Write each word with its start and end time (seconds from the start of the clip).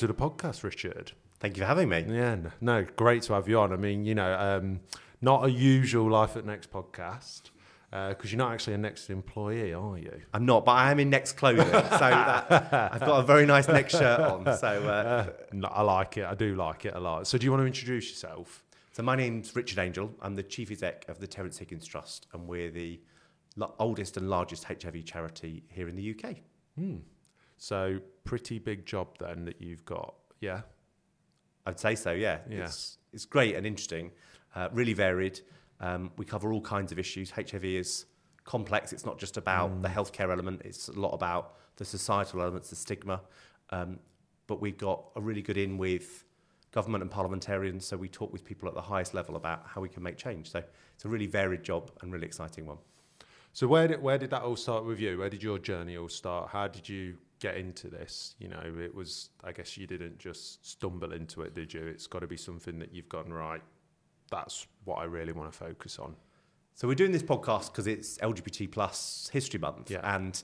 to 0.00 0.06
the 0.06 0.14
podcast, 0.14 0.62
Richard. 0.62 1.12
Thank 1.40 1.58
you 1.58 1.62
for 1.62 1.66
having 1.66 1.90
me. 1.90 2.06
Yeah, 2.08 2.34
no, 2.36 2.50
no, 2.62 2.86
great 2.96 3.22
to 3.24 3.34
have 3.34 3.46
you 3.48 3.58
on. 3.58 3.70
I 3.70 3.76
mean, 3.76 4.06
you 4.06 4.14
know, 4.14 4.32
um, 4.34 4.80
not 5.20 5.44
a 5.44 5.50
usual 5.50 6.10
Life 6.10 6.38
at 6.38 6.46
Next 6.46 6.72
podcast 6.72 7.50
because 7.90 8.14
uh, 8.14 8.28
you're 8.28 8.38
not 8.38 8.52
actually 8.52 8.72
a 8.72 8.78
Next 8.78 9.10
employee, 9.10 9.74
are 9.74 9.98
you? 9.98 10.22
I'm 10.32 10.46
not, 10.46 10.64
but 10.64 10.72
I 10.72 10.90
am 10.90 11.00
in 11.00 11.10
Next 11.10 11.32
clothing, 11.34 11.66
so 11.66 11.70
that, 11.70 12.46
I've 12.94 13.00
got 13.00 13.20
a 13.20 13.22
very 13.24 13.44
nice 13.44 13.68
Next 13.68 13.92
shirt 13.92 14.20
on. 14.20 14.56
So 14.56 14.68
uh, 14.68 15.32
no, 15.52 15.68
I 15.68 15.82
like 15.82 16.16
it. 16.16 16.24
I 16.24 16.34
do 16.34 16.54
like 16.54 16.86
it 16.86 16.94
a 16.94 17.00
lot. 17.00 17.26
So, 17.26 17.36
do 17.36 17.44
you 17.44 17.50
want 17.50 17.62
to 17.62 17.66
introduce 17.66 18.08
yourself? 18.08 18.64
So, 18.92 19.02
my 19.02 19.16
name's 19.16 19.54
Richard 19.54 19.80
Angell. 19.80 20.12
I'm 20.22 20.34
the 20.34 20.42
chief 20.42 20.70
exec 20.70 21.06
of 21.10 21.20
the 21.20 21.26
Terrence 21.26 21.58
Higgins 21.58 21.84
Trust, 21.84 22.26
and 22.32 22.48
we're 22.48 22.70
the 22.70 23.00
oldest 23.78 24.16
and 24.16 24.30
largest 24.30 24.64
HIV 24.64 25.04
charity 25.04 25.64
here 25.68 25.88
in 25.88 25.96
the 25.96 26.14
UK. 26.14 26.36
Hmm. 26.78 26.96
So, 27.60 28.00
pretty 28.24 28.58
big 28.58 28.86
job 28.86 29.18
then 29.18 29.44
that 29.44 29.60
you've 29.60 29.84
got. 29.84 30.14
Yeah. 30.40 30.62
I'd 31.66 31.78
say 31.78 31.94
so. 31.94 32.12
Yeah. 32.12 32.38
yeah. 32.48 32.64
It's 32.64 32.96
it's 33.12 33.26
great 33.26 33.54
and 33.54 33.66
interesting, 33.66 34.12
uh, 34.56 34.70
really 34.72 34.94
varied. 34.94 35.40
Um, 35.78 36.10
we 36.16 36.24
cover 36.24 36.52
all 36.52 36.62
kinds 36.62 36.90
of 36.90 36.98
issues. 36.98 37.30
HIV 37.30 37.64
is 37.64 38.06
complex. 38.44 38.94
It's 38.94 39.04
not 39.04 39.18
just 39.18 39.36
about 39.36 39.70
mm. 39.70 39.82
the 39.82 39.88
healthcare 39.88 40.32
element. 40.32 40.62
It's 40.64 40.88
a 40.88 40.98
lot 40.98 41.10
about 41.10 41.56
the 41.76 41.84
societal 41.84 42.40
elements, 42.40 42.70
the 42.70 42.76
stigma. 42.76 43.20
Um, 43.68 43.98
but 44.46 44.62
we've 44.62 44.78
got 44.78 45.04
a 45.14 45.20
really 45.20 45.42
good 45.42 45.58
in 45.58 45.76
with 45.76 46.24
government 46.72 47.02
and 47.02 47.10
parliamentarians. 47.10 47.84
So 47.84 47.98
we 47.98 48.08
talk 48.08 48.32
with 48.32 48.42
people 48.42 48.68
at 48.68 48.74
the 48.74 48.80
highest 48.80 49.12
level 49.12 49.36
about 49.36 49.66
how 49.66 49.82
we 49.82 49.90
can 49.90 50.02
make 50.02 50.16
change. 50.16 50.50
So 50.50 50.62
it's 50.94 51.04
a 51.04 51.08
really 51.08 51.26
varied 51.26 51.62
job 51.62 51.90
and 52.00 52.10
really 52.10 52.26
exciting 52.26 52.64
one. 52.64 52.78
So 53.52 53.66
where 53.66 53.86
did 53.86 54.00
where 54.00 54.16
did 54.16 54.30
that 54.30 54.42
all 54.42 54.56
start 54.56 54.86
with 54.86 54.98
you? 54.98 55.18
Where 55.18 55.28
did 55.28 55.42
your 55.42 55.58
journey 55.58 55.98
all 55.98 56.08
start? 56.08 56.48
How 56.50 56.68
did 56.68 56.88
you 56.88 57.18
get 57.40 57.56
into 57.56 57.88
this? 57.88 58.34
You 58.38 58.48
know, 58.48 58.62
it 58.78 58.94
was 58.94 59.30
I 59.42 59.52
guess 59.52 59.76
you 59.76 59.86
didn't 59.86 60.18
just 60.18 60.68
stumble 60.68 61.12
into 61.12 61.42
it, 61.42 61.54
did 61.54 61.74
you? 61.74 61.82
It's 61.86 62.06
got 62.06 62.20
to 62.20 62.26
be 62.26 62.36
something 62.36 62.78
that 62.78 62.94
you've 62.94 63.08
gotten 63.08 63.32
right. 63.32 63.62
That's 64.30 64.66
what 64.84 64.98
I 64.98 65.04
really 65.04 65.32
want 65.32 65.50
to 65.50 65.58
focus 65.58 65.98
on. 65.98 66.14
So 66.74 66.86
we're 66.86 66.94
doing 66.94 67.12
this 67.12 67.22
podcast 67.22 67.66
because 67.66 67.86
it's 67.86 68.16
LGBT 68.18 68.70
plus 68.70 69.28
History 69.32 69.58
Month, 69.58 69.90
yeah. 69.90 70.16
and 70.16 70.40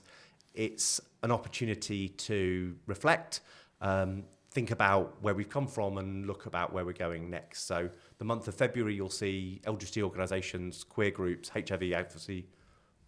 it's 0.53 0.99
an 1.23 1.31
opportunity 1.31 2.09
to 2.09 2.75
reflect, 2.85 3.41
um, 3.81 4.23
think 4.51 4.71
about 4.71 5.15
where 5.21 5.33
we've 5.33 5.49
come 5.49 5.67
from, 5.67 5.97
and 5.97 6.27
look 6.27 6.45
about 6.45 6.73
where 6.73 6.85
we're 6.85 6.93
going 6.93 7.29
next. 7.29 7.65
So 7.65 7.89
the 8.17 8.25
month 8.25 8.47
of 8.47 8.55
February, 8.55 8.93
you'll 8.93 9.09
see 9.09 9.61
LGBT 9.65 10.03
organisations, 10.03 10.83
queer 10.83 11.11
groups, 11.11 11.49
HIV 11.49 11.91
advocacy 11.93 12.45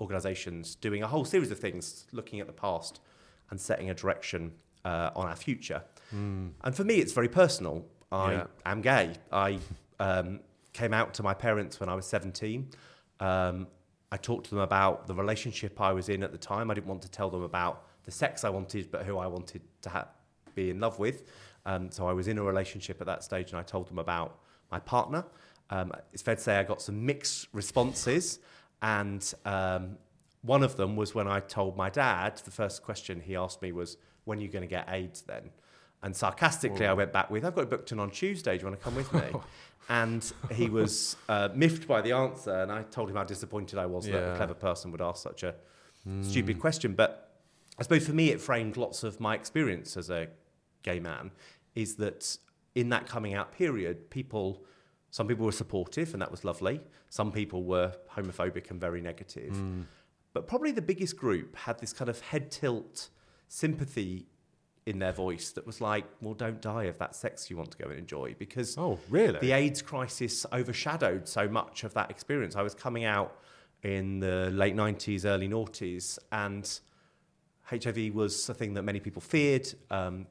organisations 0.01 0.75
doing 0.75 1.03
a 1.03 1.07
whole 1.07 1.25
series 1.25 1.51
of 1.51 1.59
things, 1.59 2.07
looking 2.11 2.39
at 2.39 2.47
the 2.47 2.53
past 2.53 3.01
and 3.51 3.59
setting 3.59 3.89
a 3.89 3.93
direction 3.93 4.51
uh, 4.85 5.11
on 5.15 5.27
our 5.27 5.35
future. 5.35 5.83
Mm. 6.13 6.51
And 6.63 6.75
for 6.75 6.83
me, 6.83 6.95
it's 6.95 7.13
very 7.13 7.29
personal. 7.29 7.85
I 8.11 8.33
yeah. 8.33 8.47
am 8.65 8.81
gay. 8.81 9.13
I 9.31 9.59
um, 9.99 10.39
came 10.73 10.93
out 10.93 11.13
to 11.15 11.23
my 11.23 11.33
parents 11.33 11.79
when 11.79 11.89
I 11.89 11.95
was 11.95 12.05
17. 12.07 12.69
Um, 13.19 13.67
I 14.11 14.17
talked 14.17 14.45
to 14.45 14.55
them 14.55 14.59
about 14.59 15.07
the 15.07 15.13
relationship 15.13 15.79
I 15.79 15.93
was 15.93 16.09
in 16.09 16.23
at 16.23 16.31
the 16.31 16.37
time. 16.37 16.71
I 16.71 16.73
didn't 16.73 16.87
want 16.87 17.03
to 17.03 17.11
tell 17.11 17.29
them 17.29 17.43
about 17.43 17.85
the 18.05 18.11
sex 18.11 18.43
I 18.43 18.49
wanted, 18.49 18.89
but 18.91 19.05
who 19.05 19.17
I 19.17 19.27
wanted 19.27 19.61
to 19.81 19.89
ha- 19.89 20.07
be 20.55 20.71
in 20.71 20.79
love 20.79 20.97
with. 20.97 21.29
Um, 21.65 21.91
so 21.91 22.07
I 22.07 22.13
was 22.13 22.27
in 22.27 22.37
a 22.39 22.43
relationship 22.43 23.01
at 23.01 23.07
that 23.07 23.23
stage, 23.23 23.51
and 23.51 23.59
I 23.59 23.63
told 23.63 23.87
them 23.87 23.99
about 23.99 24.39
my 24.71 24.79
partner. 24.79 25.25
Um, 25.69 25.91
it's 26.11 26.23
fair 26.23 26.35
to 26.35 26.41
say 26.41 26.57
I 26.57 26.63
got 26.63 26.81
some 26.81 27.05
mixed 27.05 27.47
responses. 27.53 28.39
And 28.81 29.33
um, 29.45 29.97
one 30.41 30.63
of 30.63 30.77
them 30.77 30.95
was 30.95 31.13
when 31.13 31.27
I 31.27 31.39
told 31.39 31.75
my 31.75 31.89
dad, 31.89 32.37
the 32.37 32.51
first 32.51 32.83
question 32.83 33.21
he 33.21 33.35
asked 33.35 33.61
me 33.61 33.71
was, 33.71 33.97
When 34.23 34.39
are 34.39 34.41
you 34.41 34.47
going 34.47 34.61
to 34.61 34.67
get 34.67 34.87
AIDS 34.89 35.21
then? 35.21 35.51
And 36.01 36.15
sarcastically, 36.15 36.85
I 36.85 36.93
went 36.93 37.11
back 37.11 37.29
with, 37.29 37.43
I've 37.43 37.55
got 37.55 37.63
it 37.63 37.69
booked 37.69 37.91
in 37.91 37.99
on 37.99 38.09
Tuesday. 38.09 38.57
Do 38.57 38.61
you 38.61 38.67
want 38.69 38.79
to 38.79 38.83
come 38.83 38.95
with 38.95 39.13
me? 39.13 39.37
and 39.89 40.31
he 40.51 40.69
was 40.69 41.17
uh, 41.27 41.49
miffed 41.53 41.87
by 41.87 42.01
the 42.01 42.13
answer. 42.13 42.53
And 42.53 42.71
I 42.71 42.83
told 42.83 43.09
him 43.09 43.17
how 43.17 43.25
disappointed 43.25 43.77
I 43.77 43.85
was 43.85 44.07
yeah. 44.07 44.13
that 44.13 44.33
a 44.33 44.35
clever 44.37 44.53
person 44.53 44.91
would 44.91 45.01
ask 45.01 45.21
such 45.21 45.43
a 45.43 45.55
mm. 46.07 46.23
stupid 46.23 46.59
question. 46.59 46.93
But 46.93 47.41
I 47.77 47.83
suppose 47.83 48.07
for 48.07 48.13
me, 48.13 48.29
it 48.29 48.39
framed 48.39 48.77
lots 48.77 49.03
of 49.03 49.19
my 49.19 49.35
experience 49.35 49.97
as 49.97 50.09
a 50.09 50.29
gay 50.83 50.99
man 50.99 51.31
is 51.75 51.95
that 51.95 52.37
in 52.75 52.89
that 52.89 53.07
coming 53.07 53.33
out 53.33 53.51
period, 53.51 54.09
people 54.09 54.63
some 55.11 55.27
people 55.27 55.45
were 55.45 55.51
supportive, 55.51 56.13
and 56.13 56.21
that 56.21 56.29
was 56.29 56.45
lovely. 56.45 56.81
Some 57.09 57.31
people 57.31 57.63
were 57.63 57.93
homophobic 58.15 58.69
and 58.69 58.79
very 58.79 59.01
negative. 59.01 59.53
Mm. 59.53 59.85
But 60.39 60.47
probably 60.47 60.71
the 60.71 60.81
biggest 60.81 61.17
group 61.17 61.53
had 61.57 61.79
this 61.79 61.91
kind 61.91 62.07
of 62.07 62.21
head 62.21 62.49
tilt 62.49 63.09
sympathy 63.49 64.25
in 64.85 64.97
their 64.97 65.11
voice 65.11 65.51
that 65.51 65.67
was 65.67 65.81
like, 65.81 66.05
well, 66.21 66.33
don't 66.33 66.61
die 66.61 66.85
of 66.85 66.97
that 66.99 67.13
sex 67.13 67.49
you 67.49 67.57
want 67.57 67.71
to 67.71 67.77
go 67.77 67.89
and 67.89 67.99
enjoy. 67.99 68.33
Because 68.39 68.77
oh, 68.77 68.97
really? 69.09 69.37
the 69.39 69.51
AIDS 69.51 69.81
crisis 69.81 70.45
overshadowed 70.53 71.27
so 71.27 71.49
much 71.49 71.83
of 71.83 71.93
that 71.95 72.09
experience. 72.09 72.55
I 72.55 72.61
was 72.61 72.73
coming 72.73 73.03
out 73.03 73.35
in 73.83 74.21
the 74.21 74.49
late 74.51 74.77
90s, 74.77 75.25
early 75.25 75.49
noughties, 75.49 76.17
and 76.31 76.79
HIV 77.63 78.15
was 78.15 78.47
a 78.47 78.53
thing 78.53 78.73
that 78.75 78.83
many 78.83 79.01
people 79.01 79.21
feared. 79.21 79.67
Um, 79.91 80.25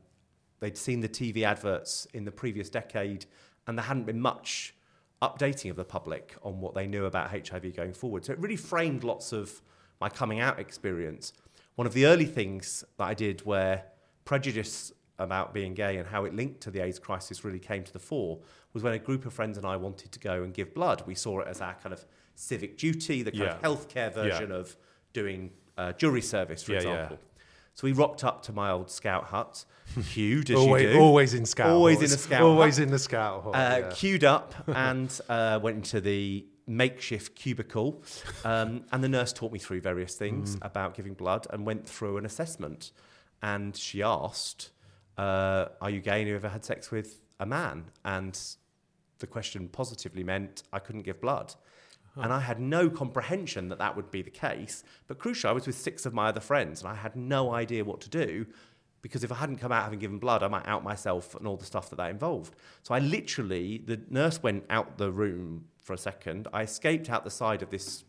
they'd 0.60 0.78
seen 0.78 1.00
the 1.00 1.08
TV 1.10 1.42
adverts 1.42 2.06
in 2.14 2.25
the 2.25 2.32
previous 2.32 2.70
decade 2.70 3.26
and 3.66 3.76
there 3.76 3.84
hadn't 3.84 4.06
been 4.06 4.22
much 4.22 4.75
updating 5.20 5.69
of 5.69 5.76
the 5.76 5.84
public 5.84 6.34
on 6.42 6.62
what 6.62 6.72
they 6.72 6.86
knew 6.86 7.04
about 7.04 7.30
HIV 7.30 7.76
going 7.76 7.92
forward. 7.92 8.25
So 8.25 8.32
it 8.32 8.38
really 8.38 8.56
framed 8.56 9.04
lots 9.04 9.34
of 9.34 9.60
my 10.00 10.09
coming 10.09 10.41
out 10.41 10.59
experience. 10.59 11.32
One 11.75 11.86
of 11.86 11.94
the 11.94 12.06
early 12.06 12.26
things 12.26 12.84
that 12.97 13.04
I 13.04 13.14
did 13.14 13.44
where 13.47 13.84
prejudice 14.25 14.92
about 15.19 15.53
being 15.53 15.75
gay 15.75 15.97
and 15.97 16.09
how 16.09 16.25
it 16.25 16.34
linked 16.34 16.60
to 16.62 16.70
the 16.70 16.81
AIDS 16.81 16.98
crisis 16.98 17.44
really 17.44 17.59
came 17.59 17.82
to 17.82 17.92
the 17.92 17.98
fore 17.98 18.38
was 18.72 18.82
when 18.82 18.92
a 18.92 18.98
group 18.98 19.26
of 19.26 19.32
friends 19.32 19.58
and 19.58 19.66
I 19.66 19.76
wanted 19.76 20.12
to 20.12 20.19
go 20.19 20.42
and 20.42 20.54
give 20.54 20.75
blood. 20.75 21.03
We 21.06 21.14
saw 21.14 21.41
it 21.41 21.48
as 21.48 21.60
our 21.60 21.75
kind 21.75 21.92
of 21.92 22.04
civic 22.34 22.78
duty, 22.78 23.22
the 23.22 23.32
kind 23.32 23.44
yeah. 23.44 23.56
of 23.56 23.62
healthcare 23.62 24.12
version 24.12 24.50
yeah. 24.50 24.56
of 24.56 24.76
doing 25.12 25.50
uh, 25.76 25.92
jury 25.92 26.22
service, 26.22 26.62
for 26.62 26.72
yeah, 26.72 26.78
example. 26.78 27.19
So 27.75 27.87
we 27.87 27.92
rocked 27.92 28.25
up 28.25 28.42
to 28.44 28.53
my 28.53 28.70
old 28.70 28.91
scout 28.91 29.25
hut, 29.25 29.64
queued 30.10 30.50
as 30.50 30.56
always, 30.56 30.82
you 30.82 30.92
do. 30.92 30.98
Always 30.98 31.34
in 31.34 31.47
scout. 31.47 31.70
Always 31.70 32.03
in 32.03 32.10
the 32.10 32.19
scout. 32.19 32.42
Always 32.42 32.76
hut. 32.76 32.82
in 32.84 32.91
the 32.91 32.98
scout 32.98 33.44
hut. 33.44 33.54
Uh. 33.54 33.91
Queued 33.91 34.25
up 34.25 34.54
and 34.66 35.20
uh, 35.28 35.60
went 35.62 35.76
into 35.76 36.00
the 36.00 36.44
makeshift 36.68 37.34
cubicle, 37.34 38.02
um, 38.44 38.84
and 38.92 39.02
the 39.02 39.08
nurse 39.08 39.32
taught 39.32 39.52
me 39.52 39.58
through 39.58 39.80
various 39.80 40.14
things 40.14 40.56
mm. 40.56 40.66
about 40.66 40.94
giving 40.94 41.14
blood, 41.14 41.46
and 41.50 41.66
went 41.66 41.88
through 41.88 42.18
an 42.18 42.26
assessment. 42.26 42.92
And 43.42 43.76
she 43.76 44.02
asked, 44.02 44.70
uh, 45.16 45.66
"Are 45.80 45.90
you 45.90 46.00
gay? 46.00 46.20
And 46.20 46.28
you 46.28 46.36
ever 46.36 46.48
had 46.48 46.64
sex 46.64 46.90
with 46.90 47.20
a 47.40 47.46
man?" 47.46 47.86
And 48.04 48.38
the 49.18 49.26
question 49.26 49.68
positively 49.68 50.22
meant 50.22 50.62
I 50.72 50.78
couldn't 50.78 51.02
give 51.02 51.20
blood. 51.20 51.54
And 52.20 52.32
I 52.32 52.40
had 52.40 52.58
no 52.58 52.90
comprehension 52.90 53.68
that 53.68 53.78
that 53.78 53.94
would 53.94 54.10
be 54.10 54.22
the 54.22 54.30
case. 54.30 54.82
But 55.06 55.18
crucially, 55.18 55.50
I 55.50 55.52
was 55.52 55.68
with 55.68 55.76
six 55.76 56.04
of 56.04 56.12
my 56.12 56.28
other 56.28 56.40
friends, 56.40 56.80
and 56.80 56.90
I 56.90 56.96
had 56.96 57.14
no 57.14 57.54
idea 57.54 57.84
what 57.84 58.00
to 58.00 58.08
do 58.08 58.46
because 59.03 59.25
if 59.25 59.32
I 59.32 59.36
hadn't 59.36 59.56
come 59.59 59.72
out 59.72 59.84
having 59.84 59.98
given 59.98 60.19
blood, 60.19 60.42
I 60.42 60.48
might 60.48 60.66
out 60.66 60.82
myself 60.82 61.34
and 61.34 61.47
all 61.47 61.56
the 61.56 61.64
stuff 61.64 61.91
that 61.91 61.97
that 61.97 62.10
involved. 62.10 62.54
So 62.82 62.94
I 62.94 62.98
literally, 62.98 63.82
the 63.84 64.00
nurse 64.10 64.42
went 64.42 64.64
out 64.70 64.98
the 64.98 65.10
room 65.10 65.66
for 65.82 65.92
a 65.92 65.98
second. 65.98 66.48
I 66.53 66.62
escaped 66.62 67.08
out 67.08 67.25
the 67.25 67.31
side 67.31 67.62
of 67.62 67.70
this, 67.70 68.04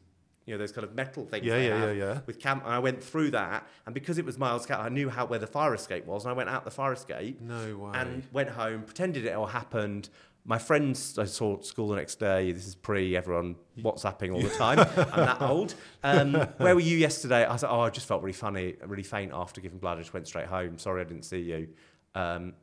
you 0.46 0.54
know, 0.54 0.58
those 0.58 0.72
kind 0.72 0.84
of 0.84 0.96
metal 0.96 1.26
things. 1.26 1.46
Yeah, 1.46 1.58
yeah, 1.58 1.86
yeah, 1.86 1.92
yeah. 1.92 2.20
With 2.26 2.40
cam, 2.40 2.62
and 2.66 2.74
I 2.74 2.80
went 2.80 3.04
through 3.04 3.32
that, 3.32 3.68
and 3.86 3.94
because 3.94 4.18
it 4.18 4.26
was 4.26 4.38
miles 4.38 4.64
scout, 4.64 4.82
I 4.82 4.90
knew 4.90 5.10
how 5.10 5.26
where 5.26 5.40
the 5.40 5.48
fire 5.48 5.74
escape 5.74 6.06
was, 6.06 6.26
and 6.26 6.32
I 6.32 6.34
went 6.34 6.50
out 6.50 6.66
the 6.66 6.72
fire 6.72 6.94
escape. 6.94 7.40
No 7.40 7.78
way. 7.78 7.92
And 7.94 8.24
went 8.32 8.50
home, 8.50 8.84
pretended 8.84 9.26
it 9.26 9.34
all 9.34 9.46
happened, 9.46 10.10
my 10.50 10.58
friends 10.58 11.20
I 11.20 11.26
saw 11.26 11.58
at 11.58 11.64
school 11.64 11.90
the 11.90 11.96
next 11.96 12.16
day. 12.16 12.52
This 12.52 12.66
is 12.66 12.74
pre 12.74 13.16
everyone 13.16 13.56
WhatsApping 13.78 14.34
all 14.34 14.42
the 14.42 14.50
time. 14.58 14.80
I'm 14.80 15.26
that 15.26 15.42
old. 15.44 15.76
Um, 16.04 16.34
where 16.58 16.74
were 16.74 16.82
you 16.82 16.98
yesterday? 16.98 17.46
I 17.46 17.56
said, 17.56 17.70
oh, 17.70 17.82
I 17.82 17.92
just 17.92 18.08
felt 18.08 18.24
really 18.24 18.34
funny, 18.34 18.74
really 18.84 19.04
faint 19.04 19.32
after 19.32 19.62
giving 19.62 19.78
blood. 19.78 20.00
I 20.00 20.02
just 20.02 20.12
went 20.12 20.28
straight 20.28 20.48
home. 20.48 20.80
Sorry, 20.80 21.02
I 21.02 21.04
didn't 21.04 21.26
see 21.26 21.38
you. 21.38 21.68
Um, 22.16 22.54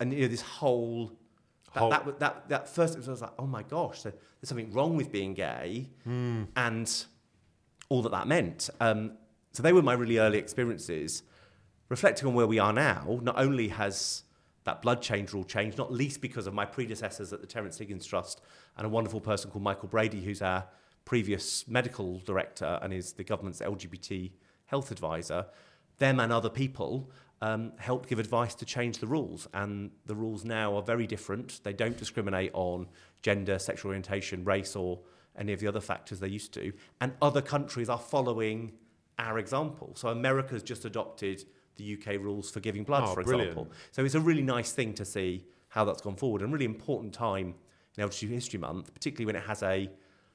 and 0.00 0.12
you 0.12 0.22
know 0.22 0.28
this 0.28 0.40
whole 0.40 1.12
that, 1.74 1.80
whole... 1.80 1.90
that, 1.90 2.18
that, 2.18 2.48
that 2.48 2.68
first 2.68 2.98
it 2.98 3.06
was 3.06 3.22
like, 3.22 3.30
oh 3.38 3.46
my 3.46 3.62
gosh, 3.62 4.02
there's 4.02 4.16
something 4.42 4.72
wrong 4.72 4.96
with 4.96 5.12
being 5.12 5.34
gay, 5.34 5.90
mm. 6.08 6.48
and 6.56 7.04
all 7.88 8.02
that 8.02 8.10
that 8.10 8.26
meant. 8.26 8.68
Um, 8.80 9.12
so 9.52 9.62
they 9.62 9.72
were 9.72 9.82
my 9.82 9.92
really 9.92 10.18
early 10.18 10.38
experiences. 10.38 11.22
Reflecting 11.88 12.26
on 12.26 12.34
where 12.34 12.48
we 12.48 12.58
are 12.58 12.72
now, 12.72 13.20
not 13.22 13.38
only 13.38 13.68
has 13.68 14.24
that 14.64 14.82
blood 14.82 15.00
change 15.02 15.32
rule 15.32 15.44
changed, 15.44 15.78
not 15.78 15.92
least 15.92 16.20
because 16.20 16.46
of 16.46 16.54
my 16.54 16.64
predecessors 16.64 17.32
at 17.32 17.40
the 17.40 17.46
Terrence 17.46 17.78
Higgins 17.78 18.06
Trust 18.06 18.40
and 18.76 18.86
a 18.86 18.88
wonderful 18.88 19.20
person 19.20 19.50
called 19.50 19.64
Michael 19.64 19.88
Brady, 19.88 20.20
who's 20.20 20.42
our 20.42 20.66
previous 21.04 21.66
medical 21.66 22.18
director 22.20 22.78
and 22.82 22.92
is 22.92 23.14
the 23.14 23.24
government's 23.24 23.60
LGBT 23.60 24.30
health 24.66 24.90
advisor. 24.90 25.46
Them 25.98 26.20
and 26.20 26.32
other 26.32 26.50
people 26.50 27.10
um, 27.40 27.72
helped 27.78 28.08
give 28.08 28.18
advice 28.18 28.54
to 28.56 28.64
change 28.64 28.98
the 28.98 29.06
rules, 29.06 29.48
and 29.54 29.90
the 30.06 30.14
rules 30.14 30.44
now 30.44 30.76
are 30.76 30.82
very 30.82 31.06
different. 31.06 31.60
They 31.62 31.72
don't 31.72 31.96
discriminate 31.96 32.50
on 32.52 32.88
gender, 33.22 33.58
sexual 33.58 33.90
orientation, 33.90 34.44
race, 34.44 34.76
or 34.76 35.00
any 35.36 35.52
of 35.52 35.60
the 35.60 35.68
other 35.68 35.80
factors 35.80 36.20
they 36.20 36.28
used 36.28 36.52
to. 36.54 36.72
And 37.00 37.12
other 37.22 37.40
countries 37.40 37.88
are 37.88 37.98
following 37.98 38.72
our 39.18 39.38
example. 39.38 39.92
So 39.94 40.08
America's 40.08 40.62
just 40.62 40.84
adopted 40.84 41.44
the 41.78 41.94
UK 41.96 42.20
rules 42.20 42.50
for 42.50 42.60
giving 42.60 42.84
blood, 42.84 43.04
Oh, 43.06 43.14
for 43.14 43.22
brilliant. 43.22 43.52
example. 43.52 43.72
So 43.92 44.04
it's 44.04 44.14
a 44.14 44.20
really 44.20 44.42
nice 44.42 44.72
thing 44.72 44.92
to 44.94 45.04
see 45.04 45.46
how 45.68 45.84
that's 45.84 46.02
gone 46.02 46.16
forward 46.16 46.42
and 46.42 46.52
really 46.52 46.64
important 46.64 47.14
time 47.14 47.54
in 47.96 48.04
LGBT 48.08 48.28
History 48.28 48.58
Month, 48.58 48.92
particularly 48.92 49.26
when 49.26 49.36
it 49.36 49.46
has 49.46 49.62
a 49.62 49.90